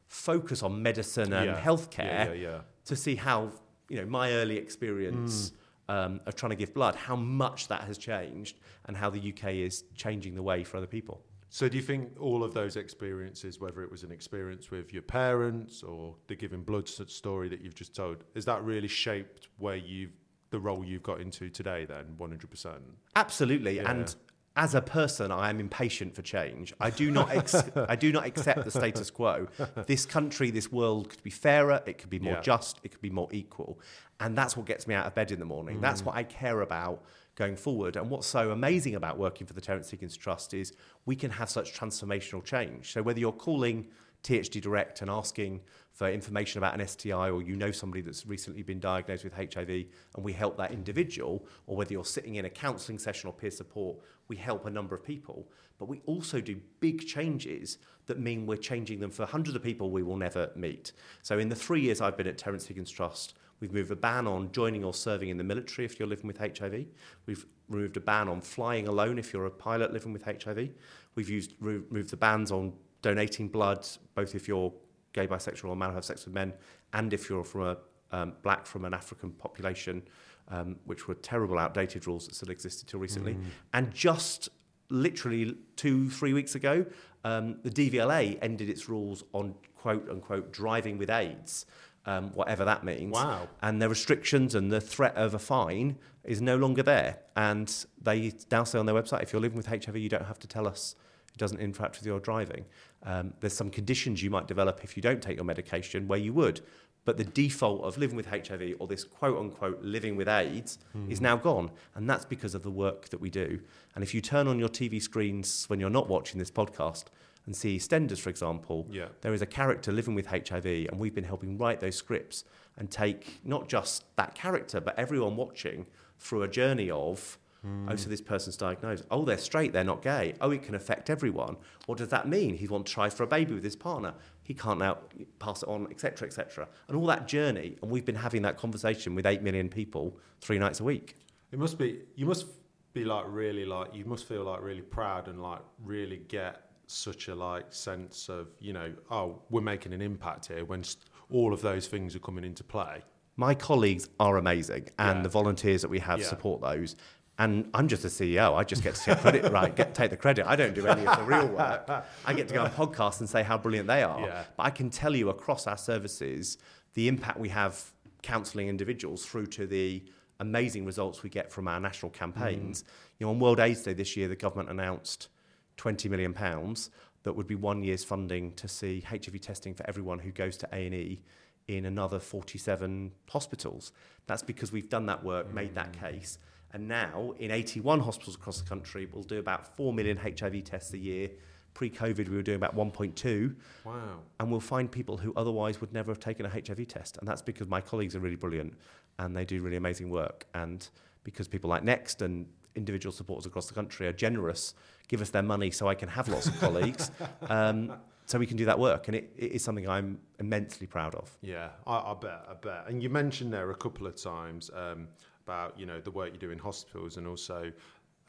focus 0.07 0.63
on 0.63 0.81
medicine 0.81 1.31
and 1.33 1.45
Yeah. 1.51 1.59
healthcare 1.61 2.25
Yeah, 2.27 2.33
yeah, 2.33 2.61
to 2.85 2.95
see 2.95 3.15
how 3.15 3.51
you 3.89 3.97
know 3.99 4.05
my 4.05 4.31
early 4.33 4.57
experience 4.57 5.51
um, 5.89 6.21
of 6.25 6.35
trying 6.35 6.51
to 6.51 6.55
give 6.55 6.73
blood, 6.73 6.95
how 6.95 7.15
much 7.15 7.67
that 7.67 7.81
has 7.83 7.97
changed, 7.97 8.57
and 8.85 8.95
how 8.95 9.09
the 9.09 9.19
UK 9.33 9.53
is 9.55 9.83
changing 9.95 10.33
the 10.33 10.41
way 10.41 10.63
for 10.63 10.77
other 10.77 10.87
people. 10.87 11.21
So 11.49 11.67
do 11.69 11.75
you 11.77 11.83
think 11.83 12.13
all 12.19 12.43
of 12.43 12.53
those 12.53 12.77
experiences, 12.77 13.59
whether 13.59 13.83
it 13.83 13.91
was 13.91 14.01
an 14.03 14.11
experience 14.11 14.71
with 14.71 14.91
your 14.93 15.03
parents 15.03 15.83
or 15.83 16.15
the 16.27 16.35
giving 16.35 16.63
blood 16.63 16.87
story 16.87 17.47
that 17.49 17.61
you've 17.61 17.75
just 17.75 17.93
told, 17.93 18.23
has 18.33 18.45
that 18.45 18.63
really 18.63 18.87
shaped 18.87 19.49
where 19.57 19.75
you've 19.75 20.13
the 20.53 20.59
role 20.59 20.85
you've 20.85 21.03
got 21.03 21.19
into 21.19 21.50
today? 21.50 21.83
Then 21.83 22.13
one 22.17 22.29
hundred 22.29 22.50
percent. 22.50 22.83
Absolutely, 23.15 23.77
Yeah. 23.77 23.91
and 23.91 24.15
as 24.55 24.75
a 24.75 24.81
person, 24.81 25.31
I 25.31 25.50
am 25.50 25.59
impatient 25.59 26.15
for 26.15 26.21
change. 26.21 26.73
I 26.79 26.91
do 26.91 27.09
not, 27.09 27.31
ex- 27.31 27.55
I 27.75 27.95
do 27.95 28.11
not 28.11 28.27
accept 28.27 28.63
the 28.65 28.69
status 28.69 29.09
quo. 29.09 29.47
This 29.88 30.05
country, 30.05 30.51
this 30.51 30.71
world 30.71 31.09
could 31.09 31.23
be 31.23 31.31
fairer. 31.31 31.81
It 31.88 31.97
could 31.97 32.11
be 32.11 32.19
more 32.19 32.33
Yeah. 32.33 32.41
just. 32.41 32.79
It 32.83 32.91
could 32.91 33.01
be 33.01 33.09
more 33.09 33.27
equal, 33.31 33.79
and 34.19 34.38
that's 34.38 34.55
what 34.55 34.67
gets 34.67 34.88
me 34.88 34.94
out 34.94 35.07
of 35.07 35.15
bed 35.15 35.31
in 35.31 35.39
the 35.39 35.45
morning. 35.45 35.81
That's 35.81 36.01
mm. 36.01 36.05
what 36.05 36.15
I 36.15 36.23
care 36.23 36.61
about 36.61 37.03
going 37.35 37.55
forward. 37.55 37.95
And 37.95 38.11
what's 38.11 38.27
so 38.27 38.51
amazing 38.51 38.94
about 38.94 39.17
working 39.17 39.47
for 39.47 39.53
the 39.53 39.61
Terrence 39.61 39.89
Higgins 39.89 40.15
Trust 40.15 40.53
is 40.53 40.71
we 41.05 41.15
can 41.15 41.31
have 41.31 41.50
such 41.50 41.73
transformational 41.73 42.44
change. 42.44 42.91
So 42.94 43.01
whether 43.01 43.19
you're 43.19 43.31
calling 43.31 43.88
THT 44.21 44.61
Direct 44.61 45.01
and 45.01 45.09
asking 45.09 45.61
for 45.93 46.09
information 46.09 46.57
about 46.57 46.79
an 46.79 46.85
STI, 46.87 47.29
or 47.29 47.41
you 47.41 47.55
know 47.55 47.71
somebody 47.71 48.01
that's 48.01 48.25
recently 48.25 48.63
been 48.63 48.79
diagnosed 48.79 49.23
with 49.23 49.33
HIV, 49.33 49.69
and 49.69 50.23
we 50.23 50.33
help 50.33 50.57
that 50.57 50.71
individual, 50.71 51.45
or 51.67 51.77
whether 51.77 51.93
you're 51.93 52.03
sitting 52.03 52.35
in 52.35 52.45
a 52.45 52.49
counselling 52.49 52.97
session 52.97 53.27
or 53.27 53.33
peer 53.33 53.51
support, 53.51 53.97
we 54.27 54.35
help 54.35 54.65
a 54.65 54.69
number 54.69 54.95
of 54.95 55.03
people. 55.03 55.47
But 55.77 55.87
we 55.87 56.01
also 56.05 56.41
do 56.41 56.59
big 56.79 57.05
changes 57.05 57.77
that 58.07 58.19
mean 58.19 58.45
we're 58.45 58.57
changing 58.57 58.99
them 58.99 59.11
for 59.11 59.25
hundreds 59.25 59.55
of 59.55 59.63
people 59.63 59.91
we 59.91 60.03
will 60.03 60.17
never 60.17 60.51
meet. 60.55 60.93
So 61.21 61.39
in 61.39 61.49
the 61.49 61.55
three 61.55 61.81
years 61.81 62.01
I've 62.01 62.17
been 62.17 62.27
at 62.27 62.37
Terrence 62.37 62.65
Higgins 62.65 62.91
Trust, 62.91 63.35
We've 63.63 63.71
moved 63.71 63.91
a 63.91 63.95
ban 63.95 64.27
on 64.27 64.51
joining 64.51 64.83
or 64.83 64.93
serving 64.93 65.29
in 65.29 65.37
the 65.37 65.43
military 65.45 65.85
if 65.85 65.97
you're 65.97 66.05
living 66.05 66.27
with 66.27 66.37
HIV. 66.37 66.85
We've 67.25 67.45
removed 67.69 67.95
a 67.95 68.01
ban 68.01 68.27
on 68.27 68.41
flying 68.41 68.89
alone 68.89 69.17
if 69.17 69.31
you're 69.31 69.45
a 69.45 69.51
pilot 69.51 69.93
living 69.93 70.11
with 70.11 70.25
HIV. 70.25 70.71
We've 71.15 71.29
used 71.29 71.53
removed 71.61 72.09
the 72.09 72.17
bans 72.17 72.51
on 72.51 72.73
donating 73.01 73.47
blood, 73.47 73.87
both 74.15 74.35
if 74.35 74.49
you're 74.49 74.73
gay, 75.13 75.27
bisexual, 75.27 75.69
or 75.69 75.75
man 75.75 75.89
who 75.89 75.95
have 75.95 76.06
sex 76.06 76.25
with 76.25 76.33
men, 76.33 76.54
and 76.94 77.13
if 77.13 77.30
you're 77.30 77.44
from 77.44 77.62
a 77.62 77.77
um, 78.13 78.33
black 78.44 78.65
from 78.65 78.86
an 78.86 78.94
African 78.94 79.31
population, 79.31 80.04
um, 80.50 80.77
which 80.86 81.07
were 81.07 81.15
terrible, 81.15 81.57
outdated 81.57 82.07
rules 82.07 82.27
that 82.27 82.36
still 82.36 82.51
existed 82.51 82.88
till 82.88 83.00
recently. 83.00 83.38
And 83.74 83.92
just 83.94 84.50
literally 84.89 85.57
two, 85.75 86.10
three 86.10 86.33
weeks 86.33 86.56
ago, 86.56 86.86
um, 87.25 87.57
the 87.63 87.69
DVLA 87.69 88.38
ended 88.42 88.69
its 88.69 88.88
rules 88.88 89.24
on 89.33 89.56
quote 89.75 90.07
unquote 90.10 90.51
driving 90.54 90.98
with 90.98 91.10
AIDS, 91.10 91.65
um, 92.06 92.31
whatever 92.33 92.63
that 92.65 92.83
means. 92.83 93.13
Wow. 93.13 93.48
And 93.62 93.81
the 93.81 93.89
restrictions 93.89 94.56
and 94.56 94.71
the 94.71 94.81
threat 94.81 95.15
of 95.15 95.33
a 95.33 95.39
fine 95.39 95.98
is 96.24 96.42
no 96.42 96.56
longer 96.56 96.83
there. 96.83 97.19
And 97.36 97.74
they 98.01 98.33
now 98.51 98.63
say 98.63 98.77
on 98.77 98.86
their 98.86 98.95
website, 98.95 99.24
if 99.24 99.33
you're 99.33 99.42
living 99.42 99.57
with 99.57 99.68
HIV, 99.68 99.98
you 99.98 100.10
don't 100.10 100.25
have 100.25 100.39
to 100.39 100.48
tell 100.48 100.68
us 100.68 100.95
it 101.33 101.38
doesn't 101.39 101.59
interact 101.59 101.97
with 102.00 102.06
your 102.06 102.19
driving. 102.19 102.65
Um, 103.03 103.33
there's 103.39 103.53
some 103.56 103.69
conditions 103.69 104.21
you 104.21 104.30
might 104.30 104.47
develop 104.47 104.81
if 104.83 104.95
you 104.95 105.01
don't 105.01 105.21
take 105.21 105.35
your 105.35 105.45
medication 105.45 106.07
where 106.07 106.19
you 106.19 106.33
would. 106.33 106.62
But 107.06 107.18
the 107.18 107.25
default 107.25 107.83
of 107.83 107.97
living 107.97 108.15
with 108.15 108.27
HIV 108.27 108.75
or 108.80 108.88
this 108.88 109.03
quote 109.03 109.38
unquote 109.38 109.81
living 109.81 110.15
with 110.15 110.30
AIDS 110.30 110.77
is 111.09 111.19
now 111.19 111.35
gone. 111.35 111.71
And 111.95 112.09
that's 112.09 112.24
because 112.24 112.56
of 112.56 112.63
the 112.63 112.71
work 112.71 113.09
that 113.09 113.19
we 113.19 113.30
do. 113.30 113.59
And 113.95 114.03
if 114.03 114.13
you 114.13 114.21
turn 114.21 114.47
on 114.47 114.57
your 114.57 114.69
TV 114.69 115.01
screens 115.01 115.65
when 115.68 115.81
you're 115.81 115.89
not 115.89 116.07
watching 116.07 116.39
this 116.39 116.50
podcast 116.51 117.06
and 117.45 117.53
see 117.53 117.75
EastEnders, 117.77 118.19
for 118.19 118.29
example, 118.29 118.88
Yeah. 118.89 119.07
there 119.19 119.33
is 119.33 119.41
a 119.41 119.45
character 119.45 119.91
living 119.91 120.15
with 120.15 120.27
HIV, 120.27 120.65
and 120.89 120.97
we've 120.97 121.13
been 121.13 121.25
helping 121.25 121.57
write 121.57 121.81
those 121.81 121.97
scripts 121.97 122.45
and 122.77 122.89
take 122.89 123.41
not 123.44 123.68
just 123.68 124.06
that 124.15 124.33
character, 124.33 124.79
but 124.79 124.97
everyone 124.97 125.36
watching 125.36 125.88
through 126.19 126.44
a 126.44 126.47
journey 126.47 126.89
of, 126.89 127.38
oh, 127.65 127.95
so 127.95 128.10
this 128.10 128.21
person's 128.21 128.57
diagnosed. 128.57 129.06
Oh, 129.10 129.24
they're 129.24 129.38
straight, 129.38 129.71
they're 129.74 129.83
not 129.83 130.01
gay. 130.01 130.33
Oh, 130.42 130.51
it 130.51 130.63
can 130.63 130.75
affect 130.75 131.10
everyone. 131.10 131.57
What 131.86 131.98
does 131.98 132.10
that 132.10 132.27
mean? 132.27 132.56
He 132.57 132.68
wants 132.68 132.92
to 132.92 132.95
try 132.95 133.10
for 133.10 133.24
a 133.24 133.27
baby 133.27 133.54
with 133.54 133.63
his 133.63 133.75
partner. 133.75 134.13
He 134.44 134.54
can't 134.54 134.80
now 134.80 134.98
pass 135.39 135.63
it 135.63 135.69
on, 135.69 135.88
etc., 135.89 136.27
etc. 136.27 136.68
And 136.88 136.98
all 136.98 137.06
that 137.07 137.27
journey, 137.27 137.77
and 137.81 137.89
we've 137.89 138.06
been 138.06 138.15
having 138.15 138.42
that 138.44 138.57
conversation 138.57 139.15
with 139.15 139.25
8 139.25 139.42
million 139.42 139.69
people 139.69 140.18
three 140.42 140.60
nights 140.60 140.80
a 140.80 140.83
week. 140.83 141.15
It 141.51 141.60
must 141.60 141.77
be. 141.77 142.00
You 142.15 142.25
must 142.25 142.48
be 142.94 143.06
like 143.06 143.25
really 143.27 143.65
like. 143.65 143.95
You 143.95 144.06
must 144.06 144.27
feel 144.27 144.44
like 144.44 144.62
really 144.62 144.81
proud 144.81 145.27
and 145.27 145.42
like 145.42 145.62
really 145.83 146.18
get 146.27 146.69
such 146.88 147.30
a 147.30 147.33
like 147.36 147.74
sense 147.74 148.27
of 148.27 148.50
you 148.60 148.74
know 148.74 148.94
oh 149.10 149.39
we're 149.50 149.62
making 149.62 149.94
an 149.94 150.01
impact 150.01 150.48
here 150.48 150.65
when 150.65 150.83
all 151.31 151.54
of 151.54 151.62
those 151.62 151.88
things 151.88 152.13
are 152.15 152.19
coming 152.19 152.44
into 152.44 152.63
play. 152.63 153.01
My 153.38 153.56
colleagues 153.56 154.10
are 154.19 154.38
amazing, 154.38 154.89
and 155.00 155.19
Yeah. 155.19 155.24
the 155.24 155.30
volunteers 155.30 155.81
that 155.81 155.89
we 155.89 156.00
have 156.00 156.19
Yeah. 156.19 156.25
support 156.27 156.62
those. 156.62 156.95
And 157.39 157.69
I'm 157.74 157.88
just 157.88 158.06
a 158.06 158.09
CEO. 158.09 158.56
I 158.56 158.63
just 158.63 158.83
get 158.83 158.94
to 158.95 159.01
take 159.01 159.19
credit, 159.19 159.51
right? 159.51 159.75
Get, 159.75 159.95
take 159.95 160.12
the 160.12 160.18
credit. 160.18 160.45
I 160.45 160.56
don't 160.56 160.75
do 160.75 160.85
any 160.85 161.06
of 161.06 161.18
the 161.18 161.24
real 161.24 161.47
work. 161.47 161.89
I 162.25 162.33
get 162.33 162.47
to 162.50 162.53
go 162.53 162.63
on 162.63 162.69
podcasts 162.71 163.19
and 163.21 163.30
say 163.30 163.41
how 163.41 163.57
brilliant 163.57 163.88
they 163.88 164.03
are. 164.03 164.21
Yeah. 164.21 164.44
But 164.56 164.63
I 164.63 164.69
can 164.69 164.91
tell 164.91 165.15
you 165.15 165.30
across 165.30 165.65
our 165.65 165.77
services 165.77 166.59
the 166.94 167.07
impact 167.07 167.39
we 167.39 167.50
have 167.50 167.91
counselling 168.21 168.68
individuals 168.68 169.25
through 169.25 169.47
to 169.47 169.65
the 169.65 170.03
amazing 170.39 170.85
results 170.85 171.24
we 171.24 171.30
get 171.30 171.51
from 171.51 171.68
our 171.68 171.80
national 171.80 172.12
campaigns. 172.12 172.83
Mm. 172.83 172.88
You 173.19 173.25
know, 173.25 173.31
on 173.31 173.39
World 173.39 173.59
AIDS 173.59 173.81
Day 173.81 173.94
this 173.94 174.15
year, 174.15 174.27
the 174.27 174.36
government 174.36 174.69
announced 174.69 175.29
20 175.77 176.09
million 176.09 176.33
pounds 176.33 176.91
that 177.24 177.33
would 177.33 177.47
be 177.47 177.56
one 177.56 177.83
year's 177.83 178.03
funding 178.03 178.51
to 178.53 178.68
see 178.68 179.01
HIV 179.01 179.41
testing 179.41 179.74
for 179.74 179.88
everyone 179.88 180.19
who 180.19 180.31
goes 180.31 180.57
to 180.57 180.69
A&E 180.71 181.21
in 181.68 181.86
another 181.86 182.19
47 182.19 183.12
hospitals. 183.29 183.91
That's 184.27 184.44
because 184.44 184.71
we've 184.71 184.89
done 184.89 185.06
that 185.07 185.24
work, 185.24 185.53
made 185.53 185.75
that 185.75 185.94
mm. 185.94 186.00
case. 186.00 186.38
And 186.73 186.87
now 186.87 187.33
in 187.37 187.51
81 187.51 187.99
hospitals 187.99 188.35
across 188.35 188.59
the 188.59 188.67
country, 188.67 189.07
we'll 189.11 189.23
do 189.23 189.37
about 189.39 189.75
4 189.77 189.93
million 189.93 190.17
HIV 190.17 190.63
tests 190.63 190.93
a 190.93 190.97
year. 190.97 191.29
Pre-COVID, 191.75 192.29
we 192.29 192.35
were 192.35 192.41
doing 192.43 192.57
about 192.57 192.75
1.2 192.75 193.55
Wow. 193.83 194.19
and 194.39 194.51
we'll 194.51 194.59
find 194.59 194.91
people 194.91 195.17
who 195.17 195.33
otherwise 195.36 195.81
would 195.81 195.91
never 195.93 196.12
have 196.12 196.19
taken 196.19 196.45
a 196.45 196.50
HIV 196.50 196.88
test. 196.88 197.17
And 197.17 197.27
that's 197.27 197.41
because 197.41 197.67
my 197.67 197.81
colleagues 197.81 198.15
are 198.15 198.19
really 198.19 198.36
brilliant 198.36 198.74
and 199.19 199.36
they 199.36 199.45
do 199.45 199.62
really 199.62 199.77
amazing 199.77 200.09
work. 200.09 200.45
And 200.53 200.88
because 201.24 201.48
people 201.48 201.69
like 201.69 201.83
Next 201.83 202.21
and 202.21 202.48
individual 202.75 203.13
supporters 203.13 203.45
across 203.45 203.67
the 203.67 203.74
country 203.74 204.07
are 204.07 204.13
generous, 204.13 204.74
give 205.07 205.21
us 205.21 205.29
their 205.29 205.43
money 205.43 205.69
so 205.71 205.88
I 205.88 205.95
can 205.95 206.09
have 206.09 206.27
lots 206.27 206.48
of 206.48 206.59
colleagues, 206.59 207.12
um, 207.50 207.93
so 208.25 208.39
we 208.39 208.45
can 208.48 208.57
do 208.57 208.65
that 208.65 208.79
work. 208.79 209.07
And 209.07 209.15
it, 209.15 209.31
it 209.38 209.51
is 209.51 209.63
something 209.63 209.88
I'm 209.88 210.19
immensely 210.39 210.88
proud 210.88 211.13
of. 211.15 211.36
Yeah, 211.41 211.69
I, 211.86 211.98
I 211.98 212.15
bet, 212.19 212.45
I 212.50 212.53
bet. 212.53 212.86
And 212.88 213.01
you 213.03 213.09
mentioned 213.09 213.53
there 213.53 213.69
a 213.71 213.75
couple 213.75 214.07
of 214.07 214.15
times 214.15 214.69
um, 214.75 215.07
about 215.45 215.79
you 215.79 215.85
know 215.85 216.00
the 216.00 216.12
work 216.12 216.31
you 216.33 216.39
do 216.39 216.51
in 216.51 216.57
hospitals, 216.59 217.17
and 217.17 217.27
also 217.27 217.71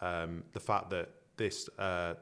um, 0.00 0.42
the 0.52 0.60
fact 0.60 0.90
that 0.90 1.10
this 1.36 1.68
uh, 1.78 2.14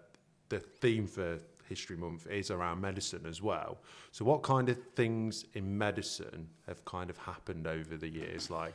the 0.49 0.59
theme 0.61 1.07
for 1.07 1.39
History 1.69 1.97
Month 1.97 2.27
is 2.27 2.51
around 2.51 2.81
medicine 2.81 3.25
as 3.27 3.41
well. 3.41 3.79
So, 4.11 4.25
what 4.25 4.43
kind 4.43 4.69
of 4.69 4.79
things 4.95 5.45
in 5.55 5.77
medicine 5.77 6.49
have 6.67 6.85
kind 6.85 7.11
of 7.11 7.17
happened 7.19 7.67
over 7.67 7.97
the 7.97 8.09
years? 8.09 8.51
Like, 8.51 8.75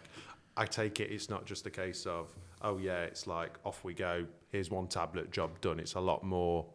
I 0.55 0.65
take 0.65 1.00
it 1.00 1.12
it's 1.12 1.29
not 1.29 1.45
just 1.45 1.65
a 1.67 1.69
case 1.69 2.05
of 2.05 2.29
oh 2.62 2.77
yeah, 2.77 3.01
it's 3.01 3.27
like 3.27 3.57
off 3.65 3.83
we 3.83 3.93
go. 3.93 4.25
Here's 4.50 4.71
one 4.71 4.88
tablet, 4.88 5.31
job 5.31 5.59
done. 5.62 5.79
It's 5.79 5.93
a 5.95 6.00
lot 6.00 6.24
more. 6.24 6.65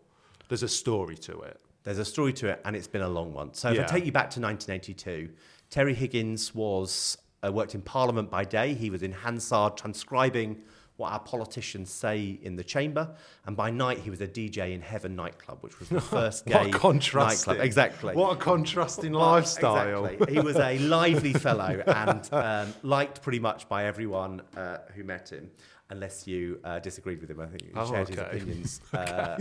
There's 0.48 0.62
a 0.62 0.68
story 0.68 1.16
to 1.16 1.40
it. 1.40 1.60
There's 1.84 1.98
a 1.98 2.04
story 2.04 2.32
to 2.34 2.48
it, 2.48 2.60
and 2.64 2.76
it's 2.76 2.86
been 2.86 3.02
a 3.02 3.08
long 3.08 3.32
one. 3.32 3.54
So 3.54 3.70
if 3.70 3.76
Yeah. 3.76 3.82
I 3.82 3.86
take 3.86 4.04
you 4.06 4.12
back 4.12 4.30
to 4.30 4.40
1982, 4.40 5.30
Terry 5.70 5.94
Higgins 5.94 6.54
was 6.54 7.18
uh, 7.44 7.52
worked 7.52 7.74
in 7.74 7.82
Parliament 7.82 8.30
by 8.30 8.44
day. 8.44 8.74
He 8.74 8.90
was 8.90 9.02
in 9.02 9.12
Hansard 9.12 9.76
transcribing 9.76 10.62
what 10.96 11.10
our 11.10 11.20
politicians 11.20 11.90
say 11.90 12.38
in 12.42 12.54
the 12.54 12.62
chamber, 12.62 13.08
and 13.46 13.56
by 13.56 13.70
night 13.70 13.98
he 13.98 14.10
was 14.10 14.20
a 14.20 14.28
DJ 14.28 14.72
in 14.74 14.80
Heaven 14.82 15.16
nightclub, 15.16 15.58
which 15.62 15.78
was 15.80 15.88
the 15.88 16.00
first 16.16 16.44
gay 16.46 16.70
nightclub. 16.70 17.58
Exactly. 17.60 18.14
What 18.14 18.32
a 18.34 18.36
contrasting 18.36 19.12
lifestyle. 19.12 20.04
Exactly. 20.04 20.34
He 20.34 20.40
was 20.40 20.56
a 20.56 20.78
lively 20.96 21.32
fellow 21.32 21.82
and 21.86 22.28
um, 22.32 22.74
liked 22.82 23.22
pretty 23.22 23.38
much 23.40 23.68
by 23.68 23.86
everyone 23.86 24.42
uh, 24.56 24.78
who 24.94 25.02
met 25.02 25.30
him, 25.30 25.50
unless 25.88 26.26
you 26.26 26.60
uh, 26.62 26.78
disagreed 26.78 27.20
with 27.22 27.30
him. 27.30 27.40
I 27.40 27.46
think 27.46 27.62
he 27.64 27.70
Oh, 27.74 27.90
shared 27.90 28.10
okay. 28.10 28.20
his 28.38 28.42
opinions 28.42 28.80
uh, 28.92 29.38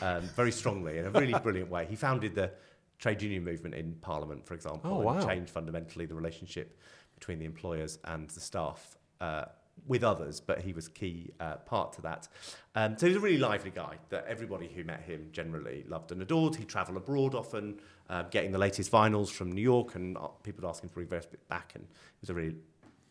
um, 0.00 0.22
very 0.36 0.52
strongly 0.52 0.98
in 0.98 1.06
a 1.06 1.10
really 1.10 1.34
brilliant 1.34 1.68
way. 1.68 1.84
He 1.84 1.96
founded 1.96 2.36
the 2.36 2.52
trade 2.98 3.20
union 3.20 3.42
movement 3.42 3.74
in 3.74 3.94
Parliament, 4.00 4.46
for 4.46 4.54
example, 4.54 5.02
Oh, 5.04 5.08
and 5.08 5.26
changed 5.26 5.50
fundamentally 5.50 6.06
the 6.06 6.14
relationship 6.14 6.78
between 7.22 7.38
the 7.38 7.44
employers 7.44 8.00
and 8.04 8.28
the 8.30 8.40
staff. 8.40 8.98
Uh, 9.20 9.44
with 9.86 10.04
others, 10.04 10.38
but 10.38 10.60
he 10.60 10.72
was 10.74 10.86
a 10.88 10.90
key 10.90 11.30
uh, 11.40 11.56
part 11.56 11.94
to 11.94 12.02
that. 12.02 12.28
Um, 12.74 12.96
so 12.98 13.06
he 13.06 13.14
was 13.14 13.16
a 13.16 13.24
really 13.24 13.38
lively 13.38 13.70
guy 13.70 13.96
that 14.10 14.26
everybody 14.28 14.68
who 14.68 14.84
met 14.84 15.00
him 15.00 15.28
generally 15.32 15.84
loved 15.88 16.12
and 16.12 16.20
adored. 16.20 16.56
He'd 16.56 16.68
travel 16.68 16.96
abroad 16.98 17.34
often, 17.34 17.80
uh, 18.10 18.24
getting 18.24 18.52
the 18.52 18.58
latest 18.58 18.92
vinyls 18.92 19.30
from 19.30 19.50
New 19.50 19.62
York, 19.62 19.94
and 19.94 20.18
uh, 20.18 20.28
people 20.42 20.62
would 20.62 20.68
ask 20.68 20.82
him 20.84 20.90
for 20.90 21.00
reverse 21.00 21.24
bit 21.24 21.48
back, 21.48 21.72
and 21.74 21.84
he 21.84 22.18
was 22.20 22.28
a 22.30 22.34
really 22.34 22.54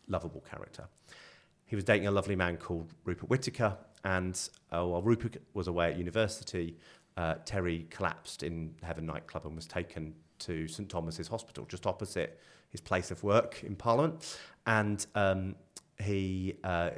lovable 0.08 0.42
character. 0.42 0.86
he 1.66 1.76
was 1.76 1.84
dating 1.84 2.08
a 2.08 2.12
lovely 2.12 2.36
man 2.36 2.58
called 2.58 2.94
Rupert 3.06 3.30
Whitaker, 3.30 3.76
and 4.04 4.40
uh, 4.72 4.86
while 4.86 5.02
Rupert 5.02 5.38
was 5.54 5.68
away 5.68 5.92
at 5.92 5.98
university, 5.98 6.78
uh, 7.18 7.36
Terry 7.44 7.88
collapsed 7.90 8.44
in 8.44 8.76
Heaven 8.84 9.06
nightclub 9.06 9.46
and 9.46 9.56
was 9.56 9.66
taken 9.66 10.14
to 10.40 10.68
St 10.68 10.88
Thomas's 10.88 11.28
Hospital, 11.28 11.66
just 11.66 11.88
opposite 11.88 12.40
his 12.72 12.82
place 12.82 13.12
of 13.12 13.24
work 13.24 13.64
in 13.64 13.76
Parliament. 13.76 14.38
And 14.66 15.06
um, 15.16 15.56
he 16.00 16.56
uh, 16.64 16.92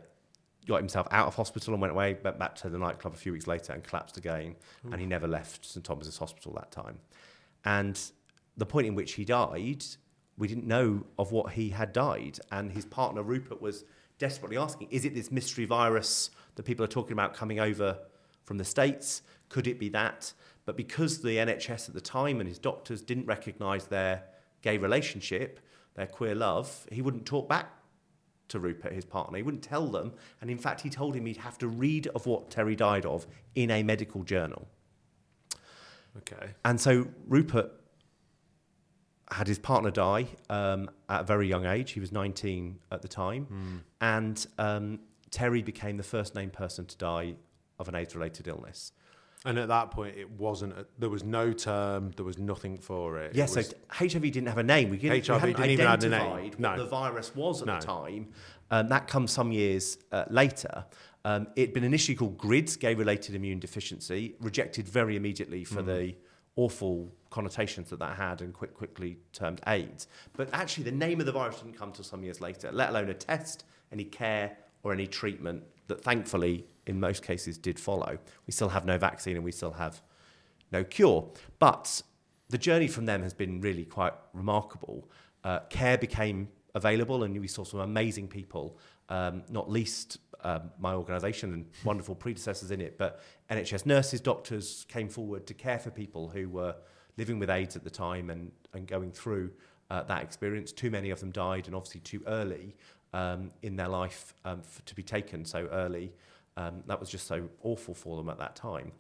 got 0.68 0.78
himself 0.78 1.08
out 1.12 1.28
of 1.28 1.36
hospital 1.36 1.74
and 1.74 1.82
went 1.82 1.92
away, 1.92 2.18
went 2.24 2.40
back 2.40 2.56
to 2.56 2.70
the 2.70 2.78
nightclub 2.78 3.14
a 3.14 3.18
few 3.18 3.34
weeks 3.34 3.48
later 3.48 3.74
and 3.74 3.84
collapsed 3.84 4.18
again. 4.18 4.56
Ooh. 4.86 4.92
And 4.92 5.02
he 5.02 5.06
never 5.06 5.28
left 5.28 5.66
St 5.66 5.84
Thomas's 5.84 6.18
Hospital 6.18 6.54
that 6.54 6.72
time. 6.72 7.00
And 7.66 8.00
the 8.56 8.66
point 8.66 8.88
in 8.88 8.96
which 8.96 9.14
he 9.14 9.26
died, 9.26 9.84
we 10.38 10.48
didn't 10.48 10.68
know 10.68 11.06
of 11.18 11.32
what 11.32 11.54
he 11.54 11.70
had 11.70 11.94
died. 11.94 12.40
And 12.52 12.72
his 12.72 12.86
partner, 12.86 13.24
Rupert, 13.24 13.62
was 13.62 13.84
desperately 14.20 14.58
asking, 14.58 14.88
is 14.92 15.06
it 15.06 15.14
this 15.14 15.32
mystery 15.32 15.66
virus 15.66 16.30
that 16.56 16.64
people 16.64 16.84
are 16.84 16.90
talking 16.90 17.14
about 17.14 17.34
coming 17.34 17.60
over 17.60 17.98
from 18.44 18.58
the 18.58 18.66
States? 18.66 19.22
Could 19.50 19.68
it 19.68 19.80
be 19.80 19.90
that? 19.90 20.34
But 20.66 20.78
because 20.78 21.22
the 21.22 21.38
NHS 21.38 21.90
at 21.90 21.94
the 21.94 22.02
time 22.02 22.40
and 22.40 22.48
his 22.48 22.60
doctors 22.60 23.02
didn't 23.02 23.26
recognise 23.26 23.88
their 23.88 24.24
gay 24.64 24.78
relationship, 24.78 25.60
their 25.94 26.08
queer 26.08 26.34
love, 26.34 26.88
he 26.92 27.04
wouldn't 27.04 27.28
talk 27.28 27.48
back 27.48 27.70
to 28.48 28.60
Rupert, 28.60 28.94
his 28.94 29.06
partner. 29.06 29.38
He 29.38 29.44
wouldn't 29.44 29.64
tell 29.64 29.88
them. 29.88 30.14
And 30.42 30.50
in 30.50 30.58
fact, 30.58 30.82
he 30.82 30.90
told 30.90 31.16
him 31.16 31.26
he'd 31.26 31.38
have 31.38 31.58
to 31.60 31.68
read 31.68 32.08
of 32.08 32.26
what 32.26 32.50
Terry 32.50 32.76
died 32.76 33.06
of 33.06 33.28
in 33.56 33.70
a 33.70 33.84
medical 33.84 34.24
journal. 34.24 34.68
Okay. 36.18 36.52
And 36.66 36.80
so 36.80 37.08
Rupert 37.28 37.72
had 39.32 39.48
his 39.48 39.58
partner 39.58 39.92
die 39.92 40.28
um, 40.50 40.90
at 41.10 41.22
a 41.22 41.24
very 41.24 41.48
young 41.48 41.66
age. 41.66 41.92
He 41.92 42.00
was 42.00 42.12
19 42.12 42.80
at 42.92 43.02
the 43.02 43.08
time. 43.08 43.48
Mm. 43.52 43.80
And 44.02 44.48
um, 44.58 45.00
Terry 45.32 45.64
became 45.64 45.98
the 45.98 46.04
first 46.04 46.36
named 46.36 46.54
person 46.54 46.86
to 46.86 46.98
die 46.98 47.36
of 47.80 47.88
an 47.88 47.96
AIDS 47.96 48.16
related 48.16 48.48
illness. 48.48 48.92
And 49.46 49.60
at 49.60 49.68
that 49.68 49.92
point, 49.92 50.16
it 50.18 50.30
wasn't. 50.32 50.74
A, 50.74 50.86
there 50.98 51.10
was 51.10 51.24
no 51.24 51.52
term. 51.52 52.12
There 52.16 52.26
was 52.26 52.38
nothing 52.38 52.78
for 52.78 53.20
it. 53.20 53.36
Yes, 53.36 53.56
yeah, 53.56 53.64
so 53.64 53.74
HIV 53.92 54.22
didn't 54.22 54.48
have 54.48 54.58
a 54.58 54.64
name. 54.64 54.90
We 54.90 54.98
didn't, 54.98 55.28
HIV 55.28 55.44
we 55.44 55.54
didn't 55.54 55.70
even 55.72 55.86
have 55.86 56.04
a 56.04 56.10
name. 56.10 56.54
No. 56.58 56.78
The 56.78 56.86
virus 56.86 57.36
was 57.36 57.62
at 57.62 57.68
no. 57.68 57.80
the 57.80 57.86
time. 57.86 58.30
Um, 58.72 58.88
that 58.88 59.08
comes 59.08 59.32
some 59.32 59.52
years 59.52 59.98
uh, 60.12 60.24
later. 60.30 60.86
Um, 61.26 61.48
it'd 61.56 61.74
been 61.74 61.84
initially 61.84 62.16
called 62.16 62.38
GRIDS, 62.38 62.76
gay-related 62.76 63.36
immune 63.36 63.60
deficiency, 63.60 64.36
rejected 64.42 64.88
very 64.88 65.16
immediately 65.16 65.64
for 65.64 65.82
mm. 65.82 65.86
the 65.86 66.16
awful 66.56 67.12
connotations 67.30 67.90
that 67.90 68.00
that 68.00 68.16
had, 68.18 68.42
and 68.42 68.54
quick, 68.54 68.74
quickly 68.74 69.18
termed 69.32 69.62
AIDS. 69.68 70.08
But 70.36 70.50
actually, 70.54 70.86
the 70.86 70.92
name 70.92 71.20
of 71.20 71.26
the 71.26 71.32
virus 71.32 71.60
didn't 71.60 71.78
come 71.78 71.92
till 71.92 72.04
some 72.04 72.24
years 72.24 72.42
later. 72.42 72.72
Let 72.72 72.90
alone 72.90 73.10
a 73.10 73.14
test, 73.14 73.66
any 73.92 74.06
care, 74.06 74.58
or 74.84 74.94
any 74.94 75.08
treatment 75.08 75.64
that 75.88 76.02
thankfully 76.02 76.66
in 76.86 77.00
most 77.00 77.24
cases 77.24 77.58
did 77.58 77.80
follow. 77.80 78.18
We 78.46 78.52
still 78.52 78.70
have 78.70 78.86
no 78.86 78.98
vaccine 78.98 79.36
and 79.36 79.46
we 79.46 79.52
still 79.52 79.72
have 79.72 80.02
no 80.72 80.84
cure. 80.84 81.32
But 81.60 82.02
the 82.50 82.58
journey 82.58 82.88
from 82.88 83.06
them 83.06 83.24
has 83.24 83.34
been 83.34 83.62
really 83.62 83.86
quite 83.86 84.14
remarkable. 84.34 85.10
Uh, 85.44 85.60
care 85.70 85.98
became 85.98 86.50
available 86.76 87.24
and 87.24 87.40
we 87.40 87.48
saw 87.48 87.64
some 87.64 87.80
amazing 87.80 88.28
people, 88.28 88.78
um, 89.10 89.44
not 89.50 89.70
least 89.70 90.18
um, 90.44 90.72
my 90.78 90.94
organisation 90.94 91.54
and 91.54 91.66
wonderful 91.86 92.16
predecessors 92.16 92.72
in 92.72 92.82
it, 92.82 92.98
but 92.98 93.22
NHS 93.50 93.86
nurses, 93.86 94.20
doctors 94.20 94.86
came 94.90 95.08
forward 95.08 95.48
to 95.48 95.54
care 95.54 95.80
for 95.80 95.90
people 95.90 96.28
who 96.28 96.50
were 96.50 96.76
living 97.18 97.40
with 97.40 97.50
AIDS 97.50 97.76
at 97.76 97.84
the 97.84 97.90
time 97.90 98.30
and, 98.30 98.52
and 98.74 98.88
going 98.88 99.12
through 99.12 99.52
uh, 99.90 100.04
that 100.04 100.24
experience. 100.24 100.72
Too 100.72 100.90
many 100.90 101.12
of 101.12 101.20
them 101.20 101.32
died 101.32 101.68
and 101.68 101.76
obviously 101.76 102.02
too 102.02 102.24
early 102.28 102.76
um, 103.14 103.52
in 103.62 103.76
their 103.76 103.88
life 103.88 104.34
um, 104.46 104.62
to 104.86 104.96
be 104.96 105.04
taken 105.04 105.46
so 105.46 105.68
early. 105.72 106.14
Um, 106.58 106.84
that 106.88 107.00
was 107.00 107.10
just 107.10 107.28
so 107.28 107.50
awful 107.62 107.94
for 107.94 108.18
them 108.18 108.30
at 108.30 108.38
that 108.40 108.56
time. 108.56 108.92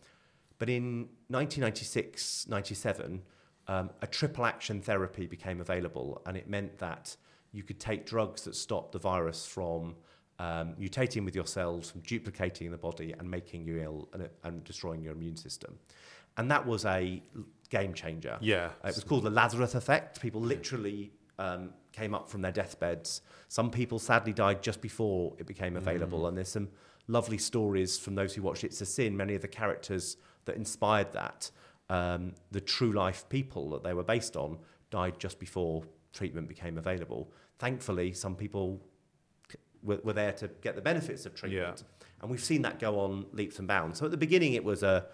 But 0.59 0.69
in 0.69 1.09
1996 1.27 2.47
97, 2.47 3.21
um, 3.67 3.89
a 4.01 4.07
triple 4.07 4.45
action 4.45 4.81
therapy 4.81 5.27
became 5.27 5.61
available, 5.61 6.21
and 6.25 6.37
it 6.37 6.49
meant 6.49 6.77
that 6.79 7.15
you 7.51 7.63
could 7.63 7.79
take 7.79 8.05
drugs 8.05 8.43
that 8.43 8.55
stopped 8.55 8.91
the 8.91 8.99
virus 8.99 9.45
from 9.45 9.95
um, 10.39 10.73
mutating 10.79 11.25
with 11.25 11.35
your 11.35 11.45
cells, 11.45 11.91
from 11.91 12.01
duplicating 12.01 12.65
in 12.65 12.71
the 12.71 12.77
body, 12.77 13.13
and 13.17 13.29
making 13.29 13.65
you 13.65 13.79
ill 13.79 14.09
and, 14.13 14.29
and 14.43 14.63
destroying 14.63 15.03
your 15.03 15.13
immune 15.13 15.37
system. 15.37 15.77
And 16.37 16.49
that 16.49 16.65
was 16.65 16.85
a 16.85 17.21
game 17.69 17.93
changer. 17.93 18.37
Yeah. 18.41 18.69
Uh, 18.83 18.87
it 18.87 18.95
was 18.95 19.03
called 19.03 19.23
the 19.23 19.29
Lazarus 19.29 19.75
effect. 19.75 20.19
People 20.21 20.41
literally 20.41 21.11
um, 21.39 21.71
came 21.91 22.13
up 22.13 22.29
from 22.29 22.41
their 22.41 22.51
deathbeds. 22.51 23.21
Some 23.47 23.71
people 23.71 23.99
sadly 23.99 24.33
died 24.33 24.61
just 24.61 24.81
before 24.81 25.33
it 25.37 25.47
became 25.47 25.77
available, 25.77 26.21
mm. 26.21 26.29
and 26.29 26.37
there's 26.37 26.49
some 26.49 26.69
lovely 27.07 27.37
stories 27.37 27.97
from 27.97 28.15
those 28.15 28.33
who 28.33 28.41
watched 28.41 28.63
It's 28.63 28.81
a 28.81 28.85
Sin. 28.85 29.15
Many 29.15 29.35
of 29.35 29.41
the 29.41 29.47
characters 29.47 30.17
that 30.45 30.55
inspired 30.55 31.11
that, 31.13 31.51
um, 31.89 32.33
the 32.51 32.61
true 32.61 32.91
life 32.91 33.25
people 33.29 33.69
that 33.71 33.83
they 33.83 33.93
were 33.93 34.03
based 34.03 34.35
on, 34.35 34.57
died 34.89 35.19
just 35.19 35.39
before 35.39 35.83
treatment 36.13 36.47
became 36.47 36.77
available. 36.77 37.31
Thankfully, 37.59 38.13
some 38.13 38.35
people 38.35 38.81
were, 39.81 39.99
were 40.03 40.13
there 40.13 40.33
to 40.33 40.47
get 40.61 40.75
the 40.75 40.81
benefits 40.81 41.25
of 41.25 41.35
treatment, 41.35 41.83
yeah. 41.85 42.05
and 42.21 42.31
we've 42.31 42.43
seen 42.43 42.61
that 42.61 42.79
go 42.79 42.99
on 42.99 43.25
leaps 43.31 43.59
and 43.59 43.67
bounds. 43.67 43.99
So 43.99 44.05
at 44.05 44.11
the 44.11 44.17
beginning, 44.17 44.53
it 44.53 44.63
was 44.63 44.83
a 44.83 45.05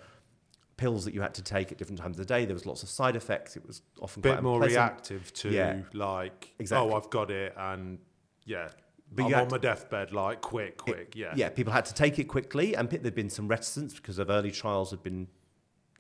pills 0.79 1.03
that 1.03 1.13
you 1.13 1.21
had 1.21 1.33
to 1.33 1.43
take 1.43 1.71
at 1.74 1.77
different 1.77 2.00
times 2.00 2.17
of 2.17 2.25
the 2.25 2.33
day. 2.33 2.45
There 2.45 2.53
was 2.53 2.65
lots 2.65 2.83
of 2.83 2.89
side 2.89 3.17
effects. 3.17 3.57
It 3.57 3.67
was 3.67 3.81
often 4.01 4.21
bit 4.21 4.33
quite 4.33 4.43
more 4.43 4.62
reactive 4.62 5.31
to 5.33 5.50
yeah. 5.50 5.81
like, 5.93 6.53
exactly. 6.57 6.89
oh, 6.89 6.95
I've 6.95 7.09
got 7.09 7.29
it, 7.29 7.53
and 7.57 8.00
yeah. 8.45 8.69
But 9.12 9.25
I'm 9.25 9.33
on 9.33 9.48
my 9.50 9.57
deathbed, 9.57 10.13
like 10.13 10.39
quick, 10.41 10.77
quick, 10.77 11.13
it, 11.13 11.15
yeah. 11.15 11.33
Yeah, 11.36 11.50
people 11.50 11.74
had 11.74 11.86
to 11.86 11.93
take 11.93 12.17
it 12.17 12.25
quickly, 12.25 12.75
and 12.75 12.89
there'd 12.89 13.13
been 13.13 13.29
some 13.29 13.48
reticence 13.48 13.93
because 13.93 14.19
of 14.19 14.29
early 14.29 14.51
trials 14.51 14.91
had 14.91 15.03
been 15.03 15.27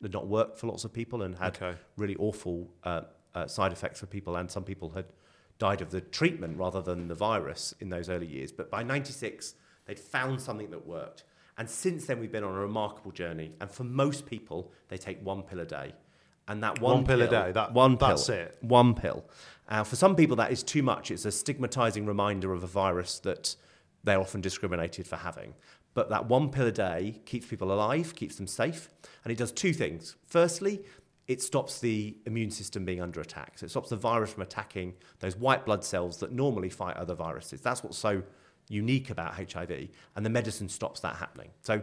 had 0.01 0.13
not 0.13 0.27
worked 0.27 0.57
for 0.57 0.67
lots 0.67 0.85
of 0.85 0.93
people 0.93 1.23
and 1.23 1.37
had 1.37 1.57
okay. 1.57 1.77
really 1.97 2.15
awful 2.15 2.69
uh, 2.85 3.01
uh, 3.35 3.47
side 3.47 3.73
effects 3.73 3.99
for 3.99 4.05
people, 4.05 4.37
and 4.37 4.49
some 4.49 4.63
people 4.63 4.89
had 4.91 5.05
died 5.57 5.81
of 5.81 5.91
the 5.91 5.99
treatment 5.99 6.57
rather 6.57 6.81
than 6.81 7.09
the 7.09 7.15
virus 7.15 7.73
in 7.81 7.89
those 7.89 8.07
early 8.09 8.27
years. 8.27 8.51
But 8.53 8.71
by 8.71 8.83
'96, 8.83 9.55
they'd 9.85 9.99
found 9.99 10.39
something 10.39 10.69
that 10.69 10.87
worked. 10.87 11.25
And 11.59 11.69
since 11.69 12.05
then, 12.05 12.19
we've 12.19 12.31
been 12.31 12.45
on 12.45 12.55
a 12.55 12.59
remarkable 12.59 13.11
journey. 13.11 13.51
And 13.59 13.69
for 13.69 13.83
most 13.83 14.25
people, 14.25 14.71
they 14.87 14.97
take 14.97 15.23
one 15.23 15.43
pill 15.43 15.59
a 15.59 15.65
day. 15.65 15.93
And 16.47 16.63
that 16.63 16.81
one, 16.81 16.99
one 16.99 17.05
pill, 17.05 17.17
pill, 17.17 17.27
a 17.27 17.29
day, 17.29 17.51
that, 17.51 17.73
one 17.73 17.97
that's 17.97 18.27
pill, 18.27 18.35
it. 18.35 18.57
One 18.61 18.95
pill. 18.95 19.25
Uh, 19.67 19.83
for 19.83 19.97
some 19.97 20.15
people, 20.15 20.37
that 20.37 20.51
is 20.51 20.63
too 20.63 20.81
much. 20.81 21.11
It's 21.11 21.25
a 21.25 21.31
stigmatizing 21.31 22.05
reminder 22.05 22.53
of 22.53 22.63
a 22.63 22.67
virus 22.67 23.19
that 23.19 23.55
they're 24.03 24.21
often 24.21 24.39
discriminated 24.39 25.05
for 25.05 25.17
having. 25.17 25.53
But 25.93 26.09
that 26.09 26.27
one 26.29 26.49
pill 26.49 26.65
a 26.65 26.71
day 26.71 27.21
keeps 27.25 27.45
people 27.45 27.73
alive, 27.73 28.15
keeps 28.15 28.37
them 28.37 28.47
safe, 28.47 28.89
and 29.23 29.31
it 29.31 29.37
does 29.37 29.51
two 29.51 29.73
things. 29.73 30.15
Firstly, 30.25 30.85
it 31.27 31.41
stops 31.41 31.81
the 31.81 32.17
immune 32.25 32.51
system 32.51 32.85
being 32.85 33.01
under 33.01 33.19
attack. 33.19 33.59
So 33.59 33.65
it 33.65 33.69
stops 33.69 33.89
the 33.89 33.97
virus 33.97 34.31
from 34.31 34.43
attacking 34.43 34.93
those 35.19 35.35
white 35.35 35.65
blood 35.65 35.83
cells 35.83 36.17
that 36.19 36.31
normally 36.31 36.69
fight 36.69 36.95
other 36.95 37.15
viruses. 37.15 37.61
That's 37.61 37.83
what's 37.83 37.97
so 37.97 38.23
unique 38.69 39.09
about 39.09 39.33
HIV, 39.33 39.89
and 40.15 40.25
the 40.25 40.29
medicine 40.29 40.69
stops 40.69 41.01
that 41.01 41.17
happening. 41.17 41.49
So 41.63 41.81